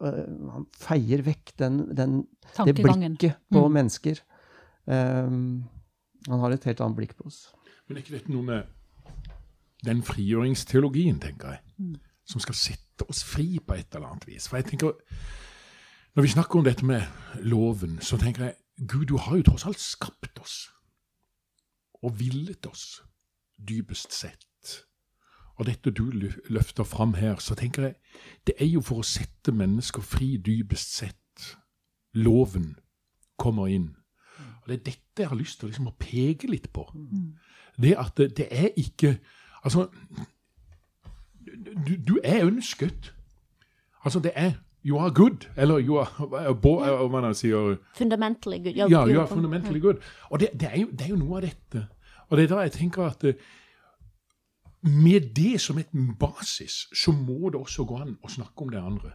Og 0.00 0.12
han 0.52 0.66
feier 0.76 1.22
vekk 1.22 1.52
den, 1.58 1.96
den, 1.96 2.26
det 2.64 2.74
blikket 2.76 3.36
på 3.52 3.66
Mm. 3.68 3.72
mennesker. 3.72 4.20
Um, 4.86 5.64
han 6.28 6.40
har 6.40 6.50
et 6.50 6.64
helt 6.64 6.80
annet 6.80 6.96
blikk 6.96 7.16
på 7.16 7.26
oss. 7.26 7.52
Men 7.88 7.96
er 7.96 8.02
ikke 8.02 8.14
dette 8.18 8.30
noe 8.32 8.42
med 8.42 8.62
den 9.84 10.02
frigjøringsteologien, 10.02 11.20
tenker 11.20 11.48
jeg, 11.48 11.58
Mm. 11.78 11.96
som 12.26 12.40
skal 12.40 12.54
sette 12.54 13.08
oss 13.10 13.24
fri 13.24 13.58
på 13.58 13.74
et 13.74 13.94
eller 13.94 14.08
annet 14.08 14.26
vis? 14.26 14.48
For 14.48 14.56
jeg 14.56 14.66
tenker, 14.66 14.92
Når 16.16 16.22
vi 16.22 16.28
snakker 16.28 16.58
om 16.58 16.64
dette 16.64 16.84
med 16.86 17.02
loven, 17.42 17.98
så 18.00 18.16
tenker 18.16 18.44
jeg 18.44 18.54
Gud, 18.88 19.04
du 19.06 19.16
har 19.18 19.36
jo 19.36 19.42
tross 19.42 19.66
alt 19.66 19.78
skapt 19.78 20.38
oss. 20.40 20.70
Og 22.06 22.18
villet 22.20 22.66
oss, 22.70 23.02
dypest 23.58 24.14
sett. 24.14 24.46
Og 25.56 25.66
dette 25.66 25.90
du 25.90 26.10
løfter 26.52 26.84
fram 26.84 27.14
her, 27.16 27.38
så 27.40 27.56
tenker 27.56 27.82
jeg 27.82 27.94
det 28.46 28.54
er 28.60 28.68
jo 28.68 28.82
for 28.84 29.00
å 29.00 29.06
sette 29.06 29.52
mennesker 29.56 30.04
fri, 30.04 30.36
dypest 30.36 30.92
sett. 30.98 31.46
Loven 32.14 32.76
kommer 33.40 33.72
inn. 33.72 33.94
Og 34.62 34.68
Det 34.68 34.76
er 34.78 34.84
dette 34.84 35.24
jeg 35.24 35.28
har 35.28 35.38
lyst 35.38 35.60
til 35.60 35.70
liksom, 35.70 35.88
å 35.88 35.96
peke 35.98 36.50
litt 36.50 36.68
på. 36.72 36.84
Det 37.80 37.96
at 37.98 38.16
det, 38.16 38.36
det 38.36 38.48
er 38.50 38.70
ikke 38.76 39.18
Altså, 39.66 39.88
du, 41.86 41.96
du 42.08 42.18
er 42.22 42.44
ønsket. 42.46 43.14
Altså, 44.04 44.20
det 44.20 44.32
er 44.34 44.52
You 44.86 44.98
are 44.98 45.10
good. 45.10 45.48
Eller 45.56 45.78
you 45.78 45.98
are 45.98 46.54
bo, 46.54 46.76
Hva 46.78 47.08
man 47.10 47.34
sier 47.34 47.76
Fundamentally 47.94 48.58
good. 48.62 48.76
Ja, 48.76 48.86
you 48.86 49.20
are 49.20 49.26
fundamentally 49.26 49.80
good. 49.80 49.96
Og 50.30 50.40
det, 50.40 50.48
det, 50.52 50.68
er 50.72 50.80
jo, 50.80 50.86
det 50.92 51.00
er 51.00 51.08
jo 51.08 51.16
noe 51.16 51.40
av 51.40 51.42
dette. 51.48 51.86
Og 52.28 52.38
det 52.38 52.46
er 52.46 52.54
da 52.54 52.64
jeg 52.66 52.74
tenker 52.76 53.06
at 53.06 53.24
eh, 53.28 53.38
med 54.86 55.30
det 55.34 55.60
som 55.60 55.78
et 55.78 55.92
basis, 56.18 56.86
så 56.94 57.12
må 57.12 57.50
det 57.50 57.60
også 57.60 57.86
gå 57.86 58.02
an 58.02 58.16
å 58.22 58.30
snakke 58.30 58.66
om 58.66 58.74
det 58.74 58.82
andre. 58.82 59.14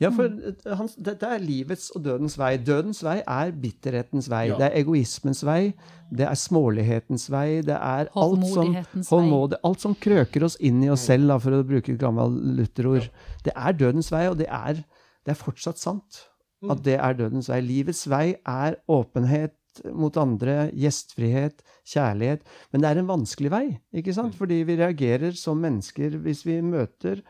Ja, 0.00 0.10
for 0.12 0.28
eh, 0.28 0.72
han, 0.76 0.90
dette 1.00 1.28
er 1.32 1.40
livets 1.40 1.88
og 1.96 2.04
dødens 2.04 2.36
vei. 2.38 2.52
Dødens 2.60 3.00
vei 3.04 3.16
er 3.22 3.52
bitterhetens 3.62 4.28
vei. 4.30 4.42
Ja. 4.50 4.58
Det 4.60 4.68
er 4.68 4.78
egoismens 4.82 5.40
vei. 5.46 5.72
Det 6.12 6.26
er 6.28 6.38
smålighetens 6.38 7.30
vei. 7.32 7.62
Det 7.66 7.76
er 7.76 8.10
alt 8.12 8.46
som, 8.50 8.74
Hovmodighetens 9.08 9.62
alt 9.64 9.84
som 9.84 9.96
krøker 9.96 10.46
oss 10.46 10.58
inn 10.60 10.82
i 10.84 10.90
oss 10.92 11.06
selv, 11.08 11.30
da, 11.32 11.40
for 11.42 11.56
å 11.56 11.64
bruke 11.66 11.94
et 11.94 12.00
gammelt 12.02 12.38
lutherord. 12.58 13.08
Ja. 13.08 13.36
Det 13.48 13.56
er 13.56 13.78
dødens 13.84 14.12
vei, 14.12 14.26
og 14.30 14.38
det 14.42 14.50
er, 14.52 14.82
det 15.24 15.34
er 15.34 15.40
fortsatt 15.40 15.80
sant 15.80 16.26
at 16.70 16.82
det 16.84 16.98
er 16.98 17.16
dødens 17.16 17.48
vei. 17.50 17.60
Livets 17.64 18.04
vei 18.10 18.26
er 18.36 18.78
åpenhet 18.90 19.56
mot 19.94 20.16
andre, 20.20 20.70
gjestfrihet, 20.76 21.62
kjærlighet. 21.86 22.46
Men 22.72 22.82
det 22.82 22.90
er 22.90 23.00
en 23.00 23.10
vanskelig 23.10 23.52
vei, 23.52 23.66
ikke 23.96 24.14
sant? 24.16 24.36
Fordi 24.38 24.62
vi 24.68 24.78
reagerer 24.80 25.36
som 25.38 25.60
mennesker 25.62 26.18
hvis 26.24 26.44
vi 26.46 26.58
møter, 26.64 27.22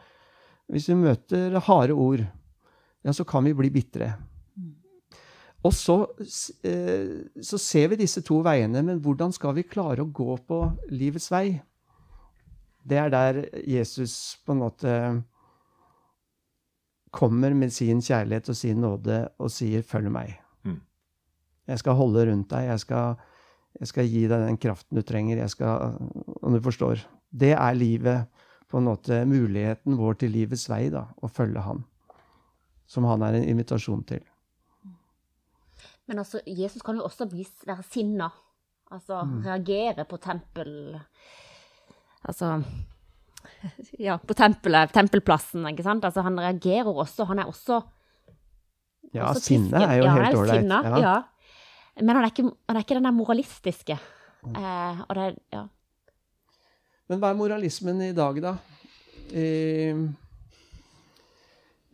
hvis 0.73 0.89
vi 0.91 0.99
møter 1.01 1.59
harde 1.69 1.97
ord. 1.97 2.25
Ja, 3.07 3.15
så 3.15 3.27
kan 3.29 3.47
vi 3.47 3.55
bli 3.55 3.71
bitre. 3.71 4.15
Og 5.67 5.73
så, 5.75 5.97
eh, 6.63 7.27
så 7.43 7.59
ser 7.59 7.89
vi 7.89 8.03
disse 8.03 8.23
to 8.23 8.41
veiene, 8.45 8.83
men 8.87 9.01
hvordan 9.03 9.33
skal 9.35 9.55
vi 9.57 9.67
klare 9.67 10.05
å 10.05 10.13
gå 10.13 10.37
på 10.47 10.61
livets 10.95 11.31
vei? 11.33 11.61
Det 12.87 12.99
er 13.03 13.11
der 13.11 13.41
Jesus 13.67 14.37
på 14.47 14.55
en 14.55 14.63
måte 14.63 14.93
kommer 17.17 17.55
med 17.55 17.73
sin 17.73 18.03
kjærlighet 18.05 18.51
og 18.53 18.57
sin 18.57 18.81
nåde 18.81 19.29
og 19.39 19.51
sier 19.51 19.83
'følg 19.83 20.13
meg'. 20.13 20.46
Mm. 21.67 21.73
Jeg 21.73 21.83
skal 21.83 21.99
holde 21.99 22.27
rundt 22.31 22.49
deg. 22.53 22.69
Jeg 22.71 22.83
skal, 22.85 23.17
jeg 23.81 23.91
skal 23.91 24.07
gi 24.11 24.23
deg 24.31 24.47
den 24.47 24.59
kraften 24.63 24.99
du 24.99 25.03
trenger. 25.03 25.43
Jeg 25.43 25.51
skal, 25.51 25.99
om 26.43 26.55
du 26.55 26.61
forstår. 26.63 27.03
Det 27.31 27.53
er 27.57 27.75
livet, 27.79 28.27
på 28.71 28.79
en 28.81 28.89
måte 28.89 29.21
muligheten 29.29 29.95
vår 29.99 30.17
til 30.23 30.33
livets 30.35 30.65
vei, 30.71 30.89
da, 30.91 31.05
å 31.23 31.29
følge 31.31 31.63
han. 31.63 31.85
Som 32.91 33.07
han 33.07 33.23
er 33.27 33.39
en 33.39 33.47
invitasjon 33.51 34.03
til. 34.07 34.23
Men 36.07 36.23
altså, 36.23 36.41
Jesus 36.47 36.83
kan 36.87 36.99
jo 36.99 37.07
også 37.07 37.27
være 37.31 37.83
sinna. 37.91 38.31
Altså 38.95 39.25
reagere 39.43 40.05
på 40.07 40.19
tempel... 40.23 40.95
Altså 42.27 42.61
Ja, 44.07 44.19
på 44.19 44.35
tempelet, 44.35 44.93
tempelplassen, 44.95 45.67
ikke 45.71 45.83
sant? 45.87 46.05
Altså, 46.07 46.23
han 46.27 46.39
reagerer 46.39 46.91
også. 46.91 47.27
Han 47.31 47.43
er 47.43 47.51
også 47.51 47.81
Ja, 49.15 49.31
også 49.31 49.43
sinne 49.49 49.71
pisken. 49.71 49.91
er 49.91 49.97
jo 49.99 50.05
ja, 50.05 50.15
helt 50.15 50.39
ålreit. 50.39 50.71
Ja. 50.71 50.99
Ja. 51.03 51.17
Men 51.97 52.19
han 52.19 52.27
er 52.27 52.33
ikke, 52.33 52.51
han 52.69 52.77
er 52.77 52.85
ikke 52.85 52.99
den 52.99 53.09
der 53.09 53.17
moralistiske. 53.17 53.97
Eh, 54.47 55.01
og 55.09 55.17
det 55.17 55.27
ja. 55.55 55.65
Men 57.07 57.23
hva 57.23 57.31
er 57.31 57.39
moralismen 57.39 58.03
i 58.09 58.15
dag, 58.15 58.39
da? 58.43 58.53
I, 59.31 59.95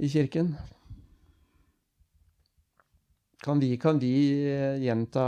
i 0.00 0.08
kirken? 0.10 0.54
Kan 3.42 3.60
vi, 3.60 3.76
kan 3.76 4.00
vi 4.00 4.14
eh, 4.48 4.80
gjenta 4.82 5.26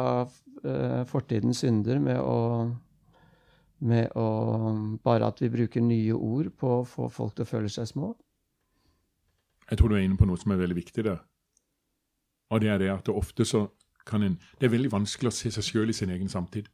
eh, 0.64 1.02
fortidens 1.10 1.64
synder 1.64 2.00
med 2.02 2.20
å, 2.22 2.38
med 3.84 4.12
å 4.18 4.26
Bare 5.04 5.28
at 5.28 5.42
vi 5.42 5.52
bruker 5.52 5.84
nye 5.84 6.14
ord 6.14 6.52
på 6.58 6.78
å 6.80 6.84
få 6.88 7.08
folk 7.12 7.34
til 7.36 7.46
å 7.46 7.50
føle 7.50 7.72
seg 7.72 7.90
små? 7.90 8.14
Jeg 9.68 9.80
tror 9.80 9.90
du 9.90 9.96
er 9.98 10.04
inne 10.06 10.18
på 10.20 10.28
noe 10.28 10.40
som 10.40 10.52
er 10.52 10.60
veldig 10.60 10.76
viktig 10.76 11.06
der. 11.06 11.22
Og 12.52 12.60
det 12.62 12.70
er 12.70 12.80
det 12.80 12.92
at 12.92 13.06
det 13.08 13.16
ofte 13.16 13.46
så 13.48 13.66
en 14.12 14.38
Det 14.60 14.66
er 14.66 14.70
veldig 14.70 14.92
vanskelig 14.92 15.28
å 15.28 15.34
se 15.34 15.50
seg 15.50 15.64
sjøl 15.64 15.88
i 15.88 15.92
sin 15.92 16.10
egen 16.10 16.28
samtid. 16.28 16.68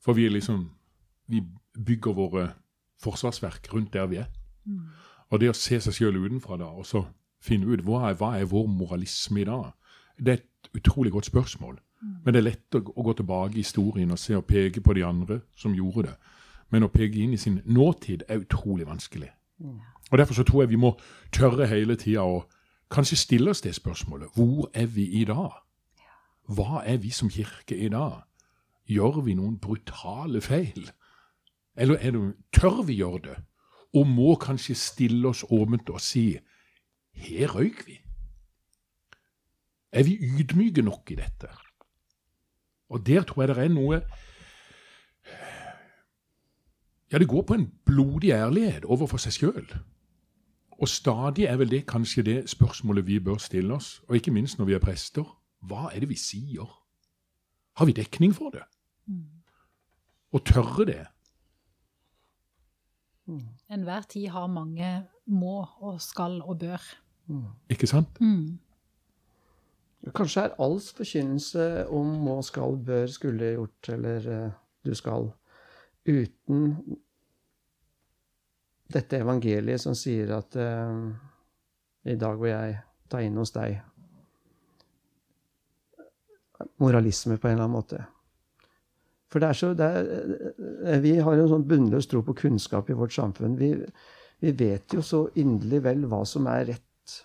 For 0.00 0.12
vi 0.12 0.26
er 0.26 0.30
liksom 0.30 0.70
Vi 1.28 1.42
bygger 1.86 2.12
våre 2.12 2.52
forsvarsverk 3.00 3.72
rundt 3.72 3.92
der 3.92 4.06
vi 4.06 4.16
er. 4.16 4.26
Og 5.30 5.40
det 5.40 5.48
å 5.50 5.56
se 5.56 5.80
seg 5.80 5.94
sjøl 5.94 6.16
utenfra 6.16 6.56
da, 6.56 6.64
og 6.64 6.86
så 6.86 7.06
finne 7.40 7.66
ut 7.66 7.80
hva 7.86 8.10
er, 8.10 8.14
hva 8.14 8.34
er 8.38 8.44
vår 8.44 8.66
moralisme 8.66 9.40
i 9.40 9.44
dag, 9.44 9.72
det 10.18 10.32
er 10.32 10.42
et 10.42 10.76
utrolig 10.76 11.12
godt 11.12 11.30
spørsmål. 11.30 11.78
Men 12.24 12.34
det 12.34 12.40
er 12.40 12.48
lett 12.50 12.74
å, 12.74 12.82
å 12.82 13.02
gå 13.02 13.14
tilbake 13.14 13.54
i 13.54 13.62
historien 13.62 14.10
og 14.10 14.18
se 14.18 14.36
og 14.36 14.44
peke 14.46 14.80
på 14.80 14.94
de 14.98 15.04
andre 15.06 15.40
som 15.56 15.74
gjorde 15.74 16.08
det. 16.10 16.16
Men 16.70 16.86
å 16.86 16.90
peke 16.92 17.18
inn 17.22 17.32
i 17.32 17.40
sin 17.40 17.60
nåtid 17.64 18.24
er 18.28 18.42
utrolig 18.42 18.86
vanskelig. 18.86 19.30
Og 20.10 20.18
Derfor 20.18 20.34
så 20.34 20.44
tror 20.44 20.62
jeg 20.62 20.70
vi 20.74 20.82
må 20.82 20.96
tørre 21.32 21.66
hele 21.70 21.96
tida 21.96 22.24
å 22.26 22.42
kanskje 22.90 23.16
stille 23.16 23.50
oss 23.50 23.62
det 23.62 23.74
spørsmålet. 23.74 24.34
Hvor 24.34 24.70
er 24.74 24.86
vi 24.86 25.06
i 25.20 25.24
dag? 25.24 25.61
Hva 26.48 26.82
er 26.86 26.98
vi 27.02 27.10
som 27.10 27.30
kirke 27.30 27.76
i 27.76 27.88
dag? 27.88 28.22
Gjør 28.88 29.22
vi 29.24 29.34
noen 29.38 29.58
brutale 29.62 30.40
feil? 30.40 30.90
Eller 31.76 32.00
er 32.00 32.10
det, 32.10 32.22
tør 32.52 32.82
vi 32.86 32.98
gjøre 32.98 33.22
det? 33.28 33.36
Og 33.94 34.06
må 34.08 34.34
kanskje 34.40 34.74
stille 34.74 35.28
oss 35.28 35.44
åpent 35.44 35.90
og 35.92 36.00
si 36.00 36.38
her 37.12 37.54
røyk 37.54 37.86
vi. 37.86 37.98
Er 39.92 40.04
vi 40.04 40.16
ydmyke 40.16 40.82
nok 40.82 41.10
i 41.10 41.18
dette? 41.20 41.48
Og 42.88 43.06
der 43.06 43.22
tror 43.22 43.42
jeg 43.42 43.54
det 43.54 43.64
er 43.64 43.72
noe 43.72 44.02
Ja, 47.12 47.18
det 47.18 47.28
går 47.28 47.42
på 47.42 47.54
en 47.54 47.72
blodig 47.84 48.30
ærlighet 48.32 48.84
overfor 48.88 49.20
seg 49.20 49.34
sjøl. 49.36 49.66
Og 50.80 50.88
stadig 50.88 51.44
er 51.44 51.58
vel 51.60 51.70
det 51.70 51.84
kanskje 51.86 52.22
det 52.24 52.50
spørsmålet 52.50 53.06
vi 53.06 53.18
bør 53.20 53.36
stille 53.36 53.74
oss, 53.74 54.00
og 54.08 54.16
ikke 54.16 54.32
minst 54.32 54.58
når 54.58 54.64
vi 54.64 54.72
er 54.72 54.80
prester. 54.80 55.41
Hva 55.62 55.90
er 55.92 56.02
det 56.02 56.10
vi 56.10 56.18
sier? 56.18 56.68
Har 57.78 57.88
vi 57.88 57.94
dekning 57.96 58.34
for 58.36 58.52
det? 58.54 58.64
Og 60.32 60.44
tørre 60.48 60.86
det? 60.88 61.02
Enhver 63.70 64.04
tid 64.10 64.28
har 64.34 64.50
mange 64.50 64.90
må 65.26 65.62
og 65.80 66.00
skal 66.02 66.40
og 66.42 66.58
bør. 66.58 66.82
Ikke 67.70 67.86
sant? 67.86 68.20
Mm. 68.20 68.58
Kanskje 70.14 70.48
er 70.48 70.56
alls 70.58 70.90
forkynnelse 70.96 71.86
om 71.94 72.16
må, 72.24 72.40
skal, 72.42 72.76
bør, 72.84 73.06
skulle 73.06 73.52
gjort 73.54 73.88
eller 73.94 74.26
uh, 74.26 74.50
du 74.84 74.94
skal, 74.98 75.30
uten 76.08 76.74
dette 78.92 79.20
evangeliet 79.22 79.80
som 79.80 79.94
sier 79.96 80.34
at 80.34 80.58
uh, 80.58 81.06
i 82.02 82.18
dag 82.18 82.40
vil 82.42 82.50
jeg 82.50 82.80
ta 83.08 83.22
inn 83.22 83.38
hos 83.38 83.54
deg 83.54 83.78
moralisme 86.82 87.38
på 87.38 87.48
en 87.48 87.56
eller 87.56 87.66
annen 87.66 87.76
måte. 87.76 88.00
For 89.32 89.40
det 89.40 89.48
er 89.48 89.56
så, 89.56 89.70
det 89.76 89.88
er, 89.88 90.98
vi 91.00 91.14
har 91.24 91.38
en 91.38 91.48
sånn 91.48 91.68
bunnløs 91.68 92.08
tro 92.10 92.20
på 92.26 92.36
kunnskap 92.42 92.90
i 92.92 92.96
vårt 92.96 93.14
samfunn. 93.16 93.56
Vi, 93.56 93.72
vi 94.44 94.52
vet 94.58 94.92
jo 94.92 95.04
så 95.06 95.24
inderlig 95.40 95.80
vel 95.86 96.04
hva 96.10 96.20
som 96.28 96.48
er 96.52 96.66
rett 96.74 97.16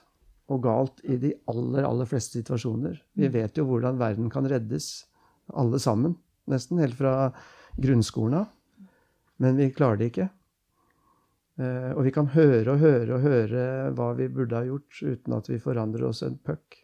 og 0.48 0.62
galt 0.64 1.02
i 1.04 1.18
de 1.20 1.34
aller, 1.52 1.84
aller 1.84 2.08
fleste 2.08 2.40
situasjoner. 2.40 2.96
Vi 3.20 3.28
vet 3.34 3.60
jo 3.60 3.68
hvordan 3.68 4.00
verden 4.00 4.32
kan 4.32 4.48
reddes, 4.48 5.04
alle 5.52 5.80
sammen. 5.84 6.16
Nesten 6.48 6.80
helt 6.80 6.96
fra 6.96 7.34
grunnskolen 7.76 8.40
av. 8.44 8.48
Men 9.44 9.60
vi 9.60 9.68
klarer 9.76 10.00
det 10.00 10.12
ikke. 10.14 10.30
Eh, 11.60 11.92
og 11.92 12.06
vi 12.08 12.14
kan 12.16 12.30
høre 12.34 12.74
og 12.74 12.82
høre 12.82 13.18
og 13.18 13.26
høre 13.26 13.64
hva 13.98 14.12
vi 14.18 14.30
burde 14.32 14.62
ha 14.62 14.68
gjort, 14.68 15.02
uten 15.02 15.36
at 15.38 15.50
vi 15.52 15.60
forandrer 15.62 16.08
oss 16.08 16.24
en 16.26 16.40
puck. 16.40 16.80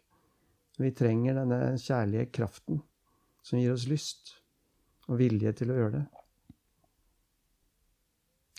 Vi 0.78 0.90
trenger 0.90 1.36
denne 1.38 1.78
kjærlige 1.78 2.30
kraften 2.34 2.82
som 3.44 3.60
gir 3.60 3.74
oss 3.74 3.86
lyst 3.86 4.34
og 5.08 5.18
vilje 5.20 5.52
til 5.52 5.70
å 5.70 5.78
gjøre 5.78 5.94
det. 5.98 6.04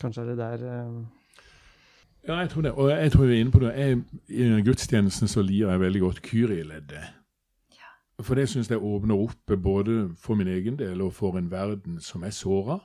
Kanskje 0.02 0.24
er 0.24 0.32
det 0.32 0.38
der 0.40 0.66
uh... 0.70 1.04
Ja, 2.26 2.40
jeg 2.42 2.50
tror 2.50 2.66
det. 2.66 2.72
Og 2.72 2.90
jeg 2.90 3.12
tror 3.14 3.26
vi 3.26 3.36
er 3.36 3.44
inne 3.44 3.54
på 3.54 3.62
det. 3.62 3.74
Jeg, 3.78 4.00
I 4.30 4.62
gudstjenesten 4.66 5.30
så 5.30 5.44
liker 5.46 5.72
jeg 5.72 5.84
veldig 5.84 6.02
godt 6.02 6.22
Kyrie-leddet. 6.26 7.14
For 8.24 8.40
det 8.40 8.48
syns 8.50 8.72
jeg 8.72 8.82
åpner 8.82 9.20
opp 9.20 9.54
både 9.62 10.16
for 10.18 10.40
min 10.40 10.50
egen 10.50 10.80
del 10.80 11.04
og 11.04 11.14
for 11.14 11.38
en 11.38 11.52
verden 11.52 12.00
som 12.02 12.24
er 12.24 12.34
såra. 12.34 12.80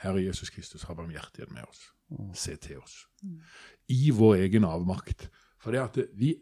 Herre 0.00 0.22
Jesus 0.22 0.50
Kristus, 0.52 0.84
ha 0.86 0.94
barmhjertighet 0.94 1.52
med 1.52 1.66
oss. 1.66 1.88
Se 2.38 2.56
til 2.56 2.78
oss. 2.78 3.02
I 3.88 4.12
vår 4.14 4.46
egen 4.46 4.64
avmakt. 4.64 5.28
For 5.60 5.74
det 5.74 5.82
at 5.82 5.98
vi 6.14 6.36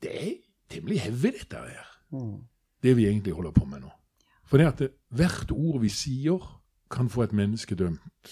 Det 0.00 0.10
er 0.16 0.36
temmelig 0.70 1.00
heavy, 1.00 1.32
dette 1.38 1.56
her. 1.56 1.86
mm, 2.10 2.38
Det 2.82 2.96
vi 2.96 3.06
egentlig 3.06 3.32
holder 3.34 3.50
på 3.52 3.64
med 3.64 3.80
nå. 3.84 3.90
For 4.44 4.56
det 4.58 4.66
at 4.66 4.78
det, 4.78 4.90
hvert 5.14 5.50
ord 5.52 5.80
vi 5.80 5.88
sier, 5.88 6.62
kan 6.90 7.08
få 7.08 7.22
et 7.22 7.32
menneske 7.32 7.74
dømt. 7.74 8.30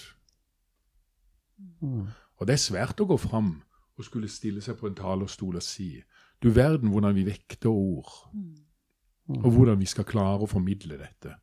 mm, 1.81 2.07
Og 2.39 2.47
det 2.47 2.53
er 2.53 2.57
svært 2.63 2.99
å 3.01 3.05
gå 3.07 3.17
fram 3.19 3.61
og 3.97 4.05
skulle 4.05 4.27
stille 4.31 4.61
seg 4.61 4.77
på 4.79 4.87
en 4.87 4.95
talerstol 4.95 5.55
og 5.59 5.63
si 5.63 6.01
Du 6.41 6.49
verden 6.55 6.89
hvordan 6.89 7.15
vi 7.15 7.25
vekter 7.27 7.69
ord, 7.69 8.29
mm. 8.33 9.43
og 9.43 9.51
hvordan 9.51 9.79
vi 9.79 9.85
skal 9.85 10.05
klare 10.07 10.39
å 10.39 10.47
formidle 10.47 10.95
dette. 10.97 11.33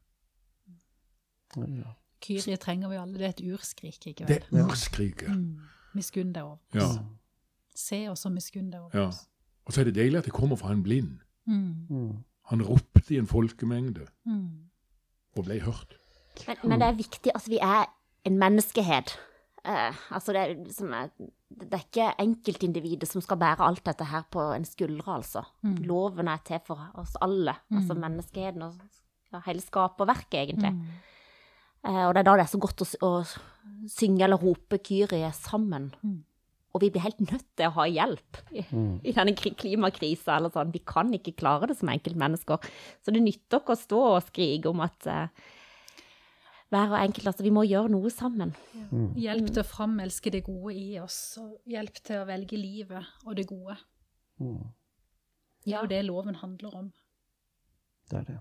Ja. 1.57 1.92
Kyrie 2.24 2.57
trenger 2.57 2.88
vi 2.88 2.97
alle. 2.97 3.18
Det 3.18 3.26
er 3.26 3.28
et 3.34 3.42
urskrik, 3.53 4.07
ikke 4.07 4.24
vel? 4.28 4.40
Det 4.40 4.61
er 4.61 4.64
urskriket. 4.70 5.28
Mm. 5.36 5.61
Miskunn 5.94 6.32
deg 6.32 6.42
over 6.44 6.59
Ja. 6.74 6.86
oss. 6.86 6.97
Se 7.76 8.09
oss 8.09 8.24
og 8.26 8.32
miskunn 8.32 8.70
deg 8.72 8.80
over 8.80 8.99
Ja. 8.99 9.07
oss. 9.09 9.26
Og 9.66 9.72
så 9.74 9.80
er 9.82 9.88
det 9.90 9.96
deilig 9.98 10.18
at 10.20 10.24
det 10.28 10.32
kommer 10.36 10.56
fra 10.56 10.70
en 10.72 10.82
blind. 10.86 11.18
Mm. 11.46 11.86
Mm. 11.90 12.10
Han 12.52 12.62
ropte 12.62 13.14
i 13.14 13.18
en 13.18 13.26
folkemengde 13.26 14.06
Mm. 14.26 14.68
og 15.36 15.44
ble 15.44 15.60
hørt. 15.60 15.96
Men, 16.46 16.56
men 16.68 16.80
det 16.80 16.86
er 16.88 16.98
viktig, 16.98 17.32
at 17.34 17.48
vi 17.48 17.58
er 17.62 17.86
en 18.28 18.38
menneskehet. 18.38 19.16
Eh, 19.66 19.94
altså 20.14 20.32
det, 20.32 20.40
er, 20.42 20.72
som 20.72 20.92
er, 20.94 21.08
det 21.50 21.72
er 21.74 21.82
ikke 21.82 22.12
enkeltindividet 22.22 23.08
som 23.08 23.20
skal 23.24 23.38
bære 23.40 23.66
alt 23.66 23.82
dette 23.86 24.04
her 24.04 24.22
på 24.30 24.44
en 24.54 24.64
skuldre, 24.64 25.16
altså. 25.16 25.42
Mm. 25.62 25.76
Loven 25.88 26.28
er 26.28 26.38
til 26.46 26.60
for 26.66 26.90
oss 26.94 27.16
alle, 27.24 27.54
altså 27.72 27.94
menneskeheten 27.98 28.62
og 28.62 28.74
ja, 29.32 29.40
hele 29.46 29.60
skaperverket, 29.64 30.38
egentlig. 30.44 30.70
Mm. 30.74 30.86
Eh, 31.86 32.04
og 32.06 32.14
det 32.14 32.20
er 32.22 32.28
da 32.30 32.36
det 32.36 32.46
er 32.46 32.52
så 32.54 32.58
godt 32.62 32.82
å, 32.84 32.88
å 33.06 33.88
synge 33.90 34.24
eller 34.24 34.36
rope 34.42 34.78
Kyrie 34.78 35.32
sammen. 35.34 35.90
Mm. 36.76 36.78
Og 36.78 36.82
vi 36.84 36.90
blir 36.92 37.02
helt 37.06 37.20
nødt 37.24 37.44
til 37.56 37.66
å 37.70 37.74
ha 37.78 37.84
hjelp 37.88 38.36
i, 38.52 38.62
Mm. 38.70 39.00
i 39.04 39.12
denne 39.16 39.32
kri- 39.34 39.54
klimakrisa. 39.56 40.36
Eller 40.36 40.50
sånn. 40.52 40.72
Vi 40.72 40.80
kan 40.84 41.10
ikke 41.12 41.32
klare 41.36 41.66
det 41.68 41.76
som 41.78 41.88
enkeltmennesker. 41.88 42.58
Så 43.02 43.12
det 43.12 43.22
nytter 43.22 43.60
ikke 43.62 43.72
å 43.72 43.80
stå 43.80 44.00
og 44.16 44.22
skrike 44.28 44.66
om 44.68 44.80
at 44.84 45.06
uh, 45.06 45.28
hver 46.70 46.90
og 46.92 46.98
enkelt, 47.00 47.26
altså 47.30 47.42
vi 47.46 47.50
må 47.54 47.62
gjøre 47.64 47.88
noe 47.90 48.10
sammen. 48.10 48.52
Hjelp 49.16 49.52
til 49.54 49.62
å 49.62 49.66
framelske 49.66 50.30
det 50.32 50.44
gode 50.44 50.74
i 50.74 50.98
oss, 51.00 51.38
og 51.38 51.60
hjelp 51.66 51.94
til 52.02 52.16
å 52.20 52.26
velge 52.26 52.58
livet 52.58 53.04
og 53.24 53.36
det 53.36 53.46
gode. 53.46 53.76
Mm. 54.40 54.64
Det 55.64 55.72
er 55.74 55.80
jo 55.80 55.86
det 55.86 56.04
loven 56.04 56.34
handler 56.34 56.74
om. 56.76 56.92
Det 58.10 58.18
er 58.18 58.24
det. 58.24 58.40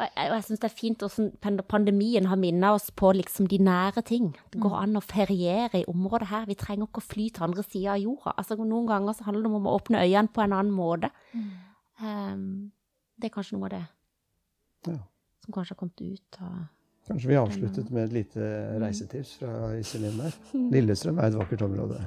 Og 0.00 0.06
jeg, 0.16 0.30
jeg 0.32 0.44
syns 0.46 0.60
det 0.62 0.68
er 0.70 0.76
fint 0.78 1.02
hvordan 1.04 1.58
pandemien 1.68 2.26
har 2.30 2.38
minnet 2.40 2.72
oss 2.72 2.86
på 2.96 3.10
liksom 3.12 3.46
de 3.50 3.58
nære 3.60 4.00
ting. 4.08 4.30
Det 4.52 4.60
går 4.62 4.76
an 4.78 4.96
å 4.96 5.02
feriere 5.04 5.82
i 5.82 5.84
området 5.92 6.30
her. 6.30 6.46
Vi 6.48 6.56
trenger 6.56 6.88
ikke 6.88 7.02
å 7.02 7.08
fly 7.10 7.26
til 7.36 7.44
andre 7.50 7.64
sida 7.66 7.92
av 7.98 8.00
jorda. 8.00 8.32
Altså, 8.40 8.56
noen 8.64 8.88
ganger 8.88 9.12
så 9.18 9.26
handler 9.28 9.44
det 9.44 9.58
om 9.60 9.68
å 9.68 9.74
åpne 9.76 10.00
øynene 10.00 10.32
på 10.32 10.40
en 10.46 10.54
annen 10.56 10.72
måte. 10.72 11.10
Um, 12.00 12.72
det 13.20 13.28
er 13.28 13.34
kanskje 13.34 13.58
noe 13.58 13.68
av 13.68 13.74
det 13.74 13.82
Ja. 14.88 14.96
som 15.44 15.52
kanskje 15.52 15.74
har 15.74 15.80
kommet 15.82 16.00
ut 16.00 16.40
av 16.40 16.54
Kanskje 17.10 17.28
vi 17.32 17.36
avsluttet 17.40 17.88
med 17.90 18.04
et 18.06 18.12
lite 18.14 18.48
reisetips 18.78 19.32
fra 19.40 19.72
Iselin 19.80 20.20
der. 20.20 20.34
Lillestrøm 20.74 21.18
er 21.18 21.32
et 21.32 21.38
vakkert 21.40 21.64
område. 21.66 21.98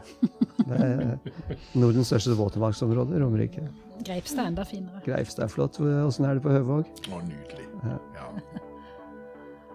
Det 0.64 0.78
er 0.80 1.18
Nordens 1.76 2.08
største 2.08 2.38
våtmarksområde, 2.40 3.20
Romerike. 3.20 3.66
Greipstad 4.08 4.46
er 4.46 4.54
enda 4.54 4.64
finere. 4.68 5.02
Greipstad 5.04 5.44
er 5.50 5.52
flott. 5.52 5.80
Åssen 5.84 6.28
er 6.30 6.40
det 6.40 6.46
på 6.46 6.54
Høvåg? 6.56 6.88
Å, 7.12 7.20
nydelig. 7.28 7.68
Ja. 7.84 8.00
Ja, 8.16 8.32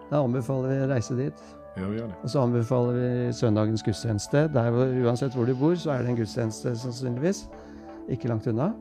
Da 0.09 0.23
anbefaler 0.25 0.73
vi 0.73 0.81
å 0.87 0.89
reise 0.89 1.15
dit. 1.19 1.45
ja 1.77 1.85
vi 1.85 1.99
gjør 1.99 2.09
det. 2.09 2.17
Og 2.25 2.33
så 2.33 2.41
anbefaler 2.41 2.97
vi 2.97 3.09
søndagens 3.37 3.85
gudstjeneste. 3.85 4.47
Der 4.55 4.73
uansett 5.05 5.37
hvor 5.37 5.45
du 5.45 5.53
bor, 5.55 5.77
så 5.77 5.93
er 5.93 6.01
det 6.07 6.15
en 6.15 6.17
gudstjeneste 6.23 6.73
sannsynligvis. 6.81 7.43
Ikke 8.09 8.31
langt 8.33 8.49
unna. 8.49 8.71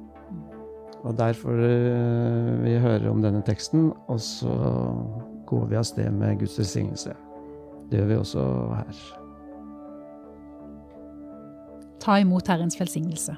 Og 1.04 1.12
der 1.20 1.36
får 1.36 1.60
eh, 1.62 2.54
vi 2.64 2.72
høre 2.82 3.12
om 3.12 3.20
denne 3.22 3.44
teksten, 3.46 3.92
og 4.08 4.18
så 4.24 4.56
går 5.48 5.66
vi 5.70 5.76
av 5.80 5.86
sted 5.88 6.12
med 6.12 6.38
Guds 6.42 6.58
velsignelse. 6.58 7.14
Det 7.88 7.98
gjør 7.98 8.10
vi 8.10 8.20
også 8.20 8.44
her. 8.76 9.00
Ta 12.04 12.18
imot 12.20 12.48
Herrens 12.52 12.76
velsignelse. 12.80 13.36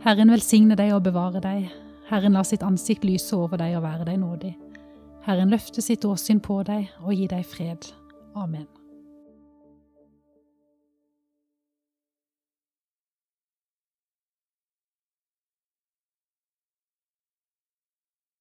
Herren 0.00 0.32
velsigne 0.32 0.78
deg 0.80 0.94
og 0.96 1.04
bevare 1.04 1.44
deg. 1.44 1.68
Herren 2.08 2.38
la 2.38 2.44
sitt 2.46 2.64
ansikt 2.64 3.04
lyse 3.04 3.36
over 3.36 3.60
deg 3.60 3.76
og 3.76 3.84
være 3.84 4.08
deg 4.08 4.20
nådig. 4.24 4.56
Herren 5.28 5.52
løfte 5.52 5.84
sitt 5.84 6.08
åsyn 6.08 6.40
på 6.40 6.62
deg 6.64 6.88
og 7.04 7.12
gi 7.12 7.28
deg 7.28 7.44
fred. 7.46 7.92
Amen. 8.34 8.79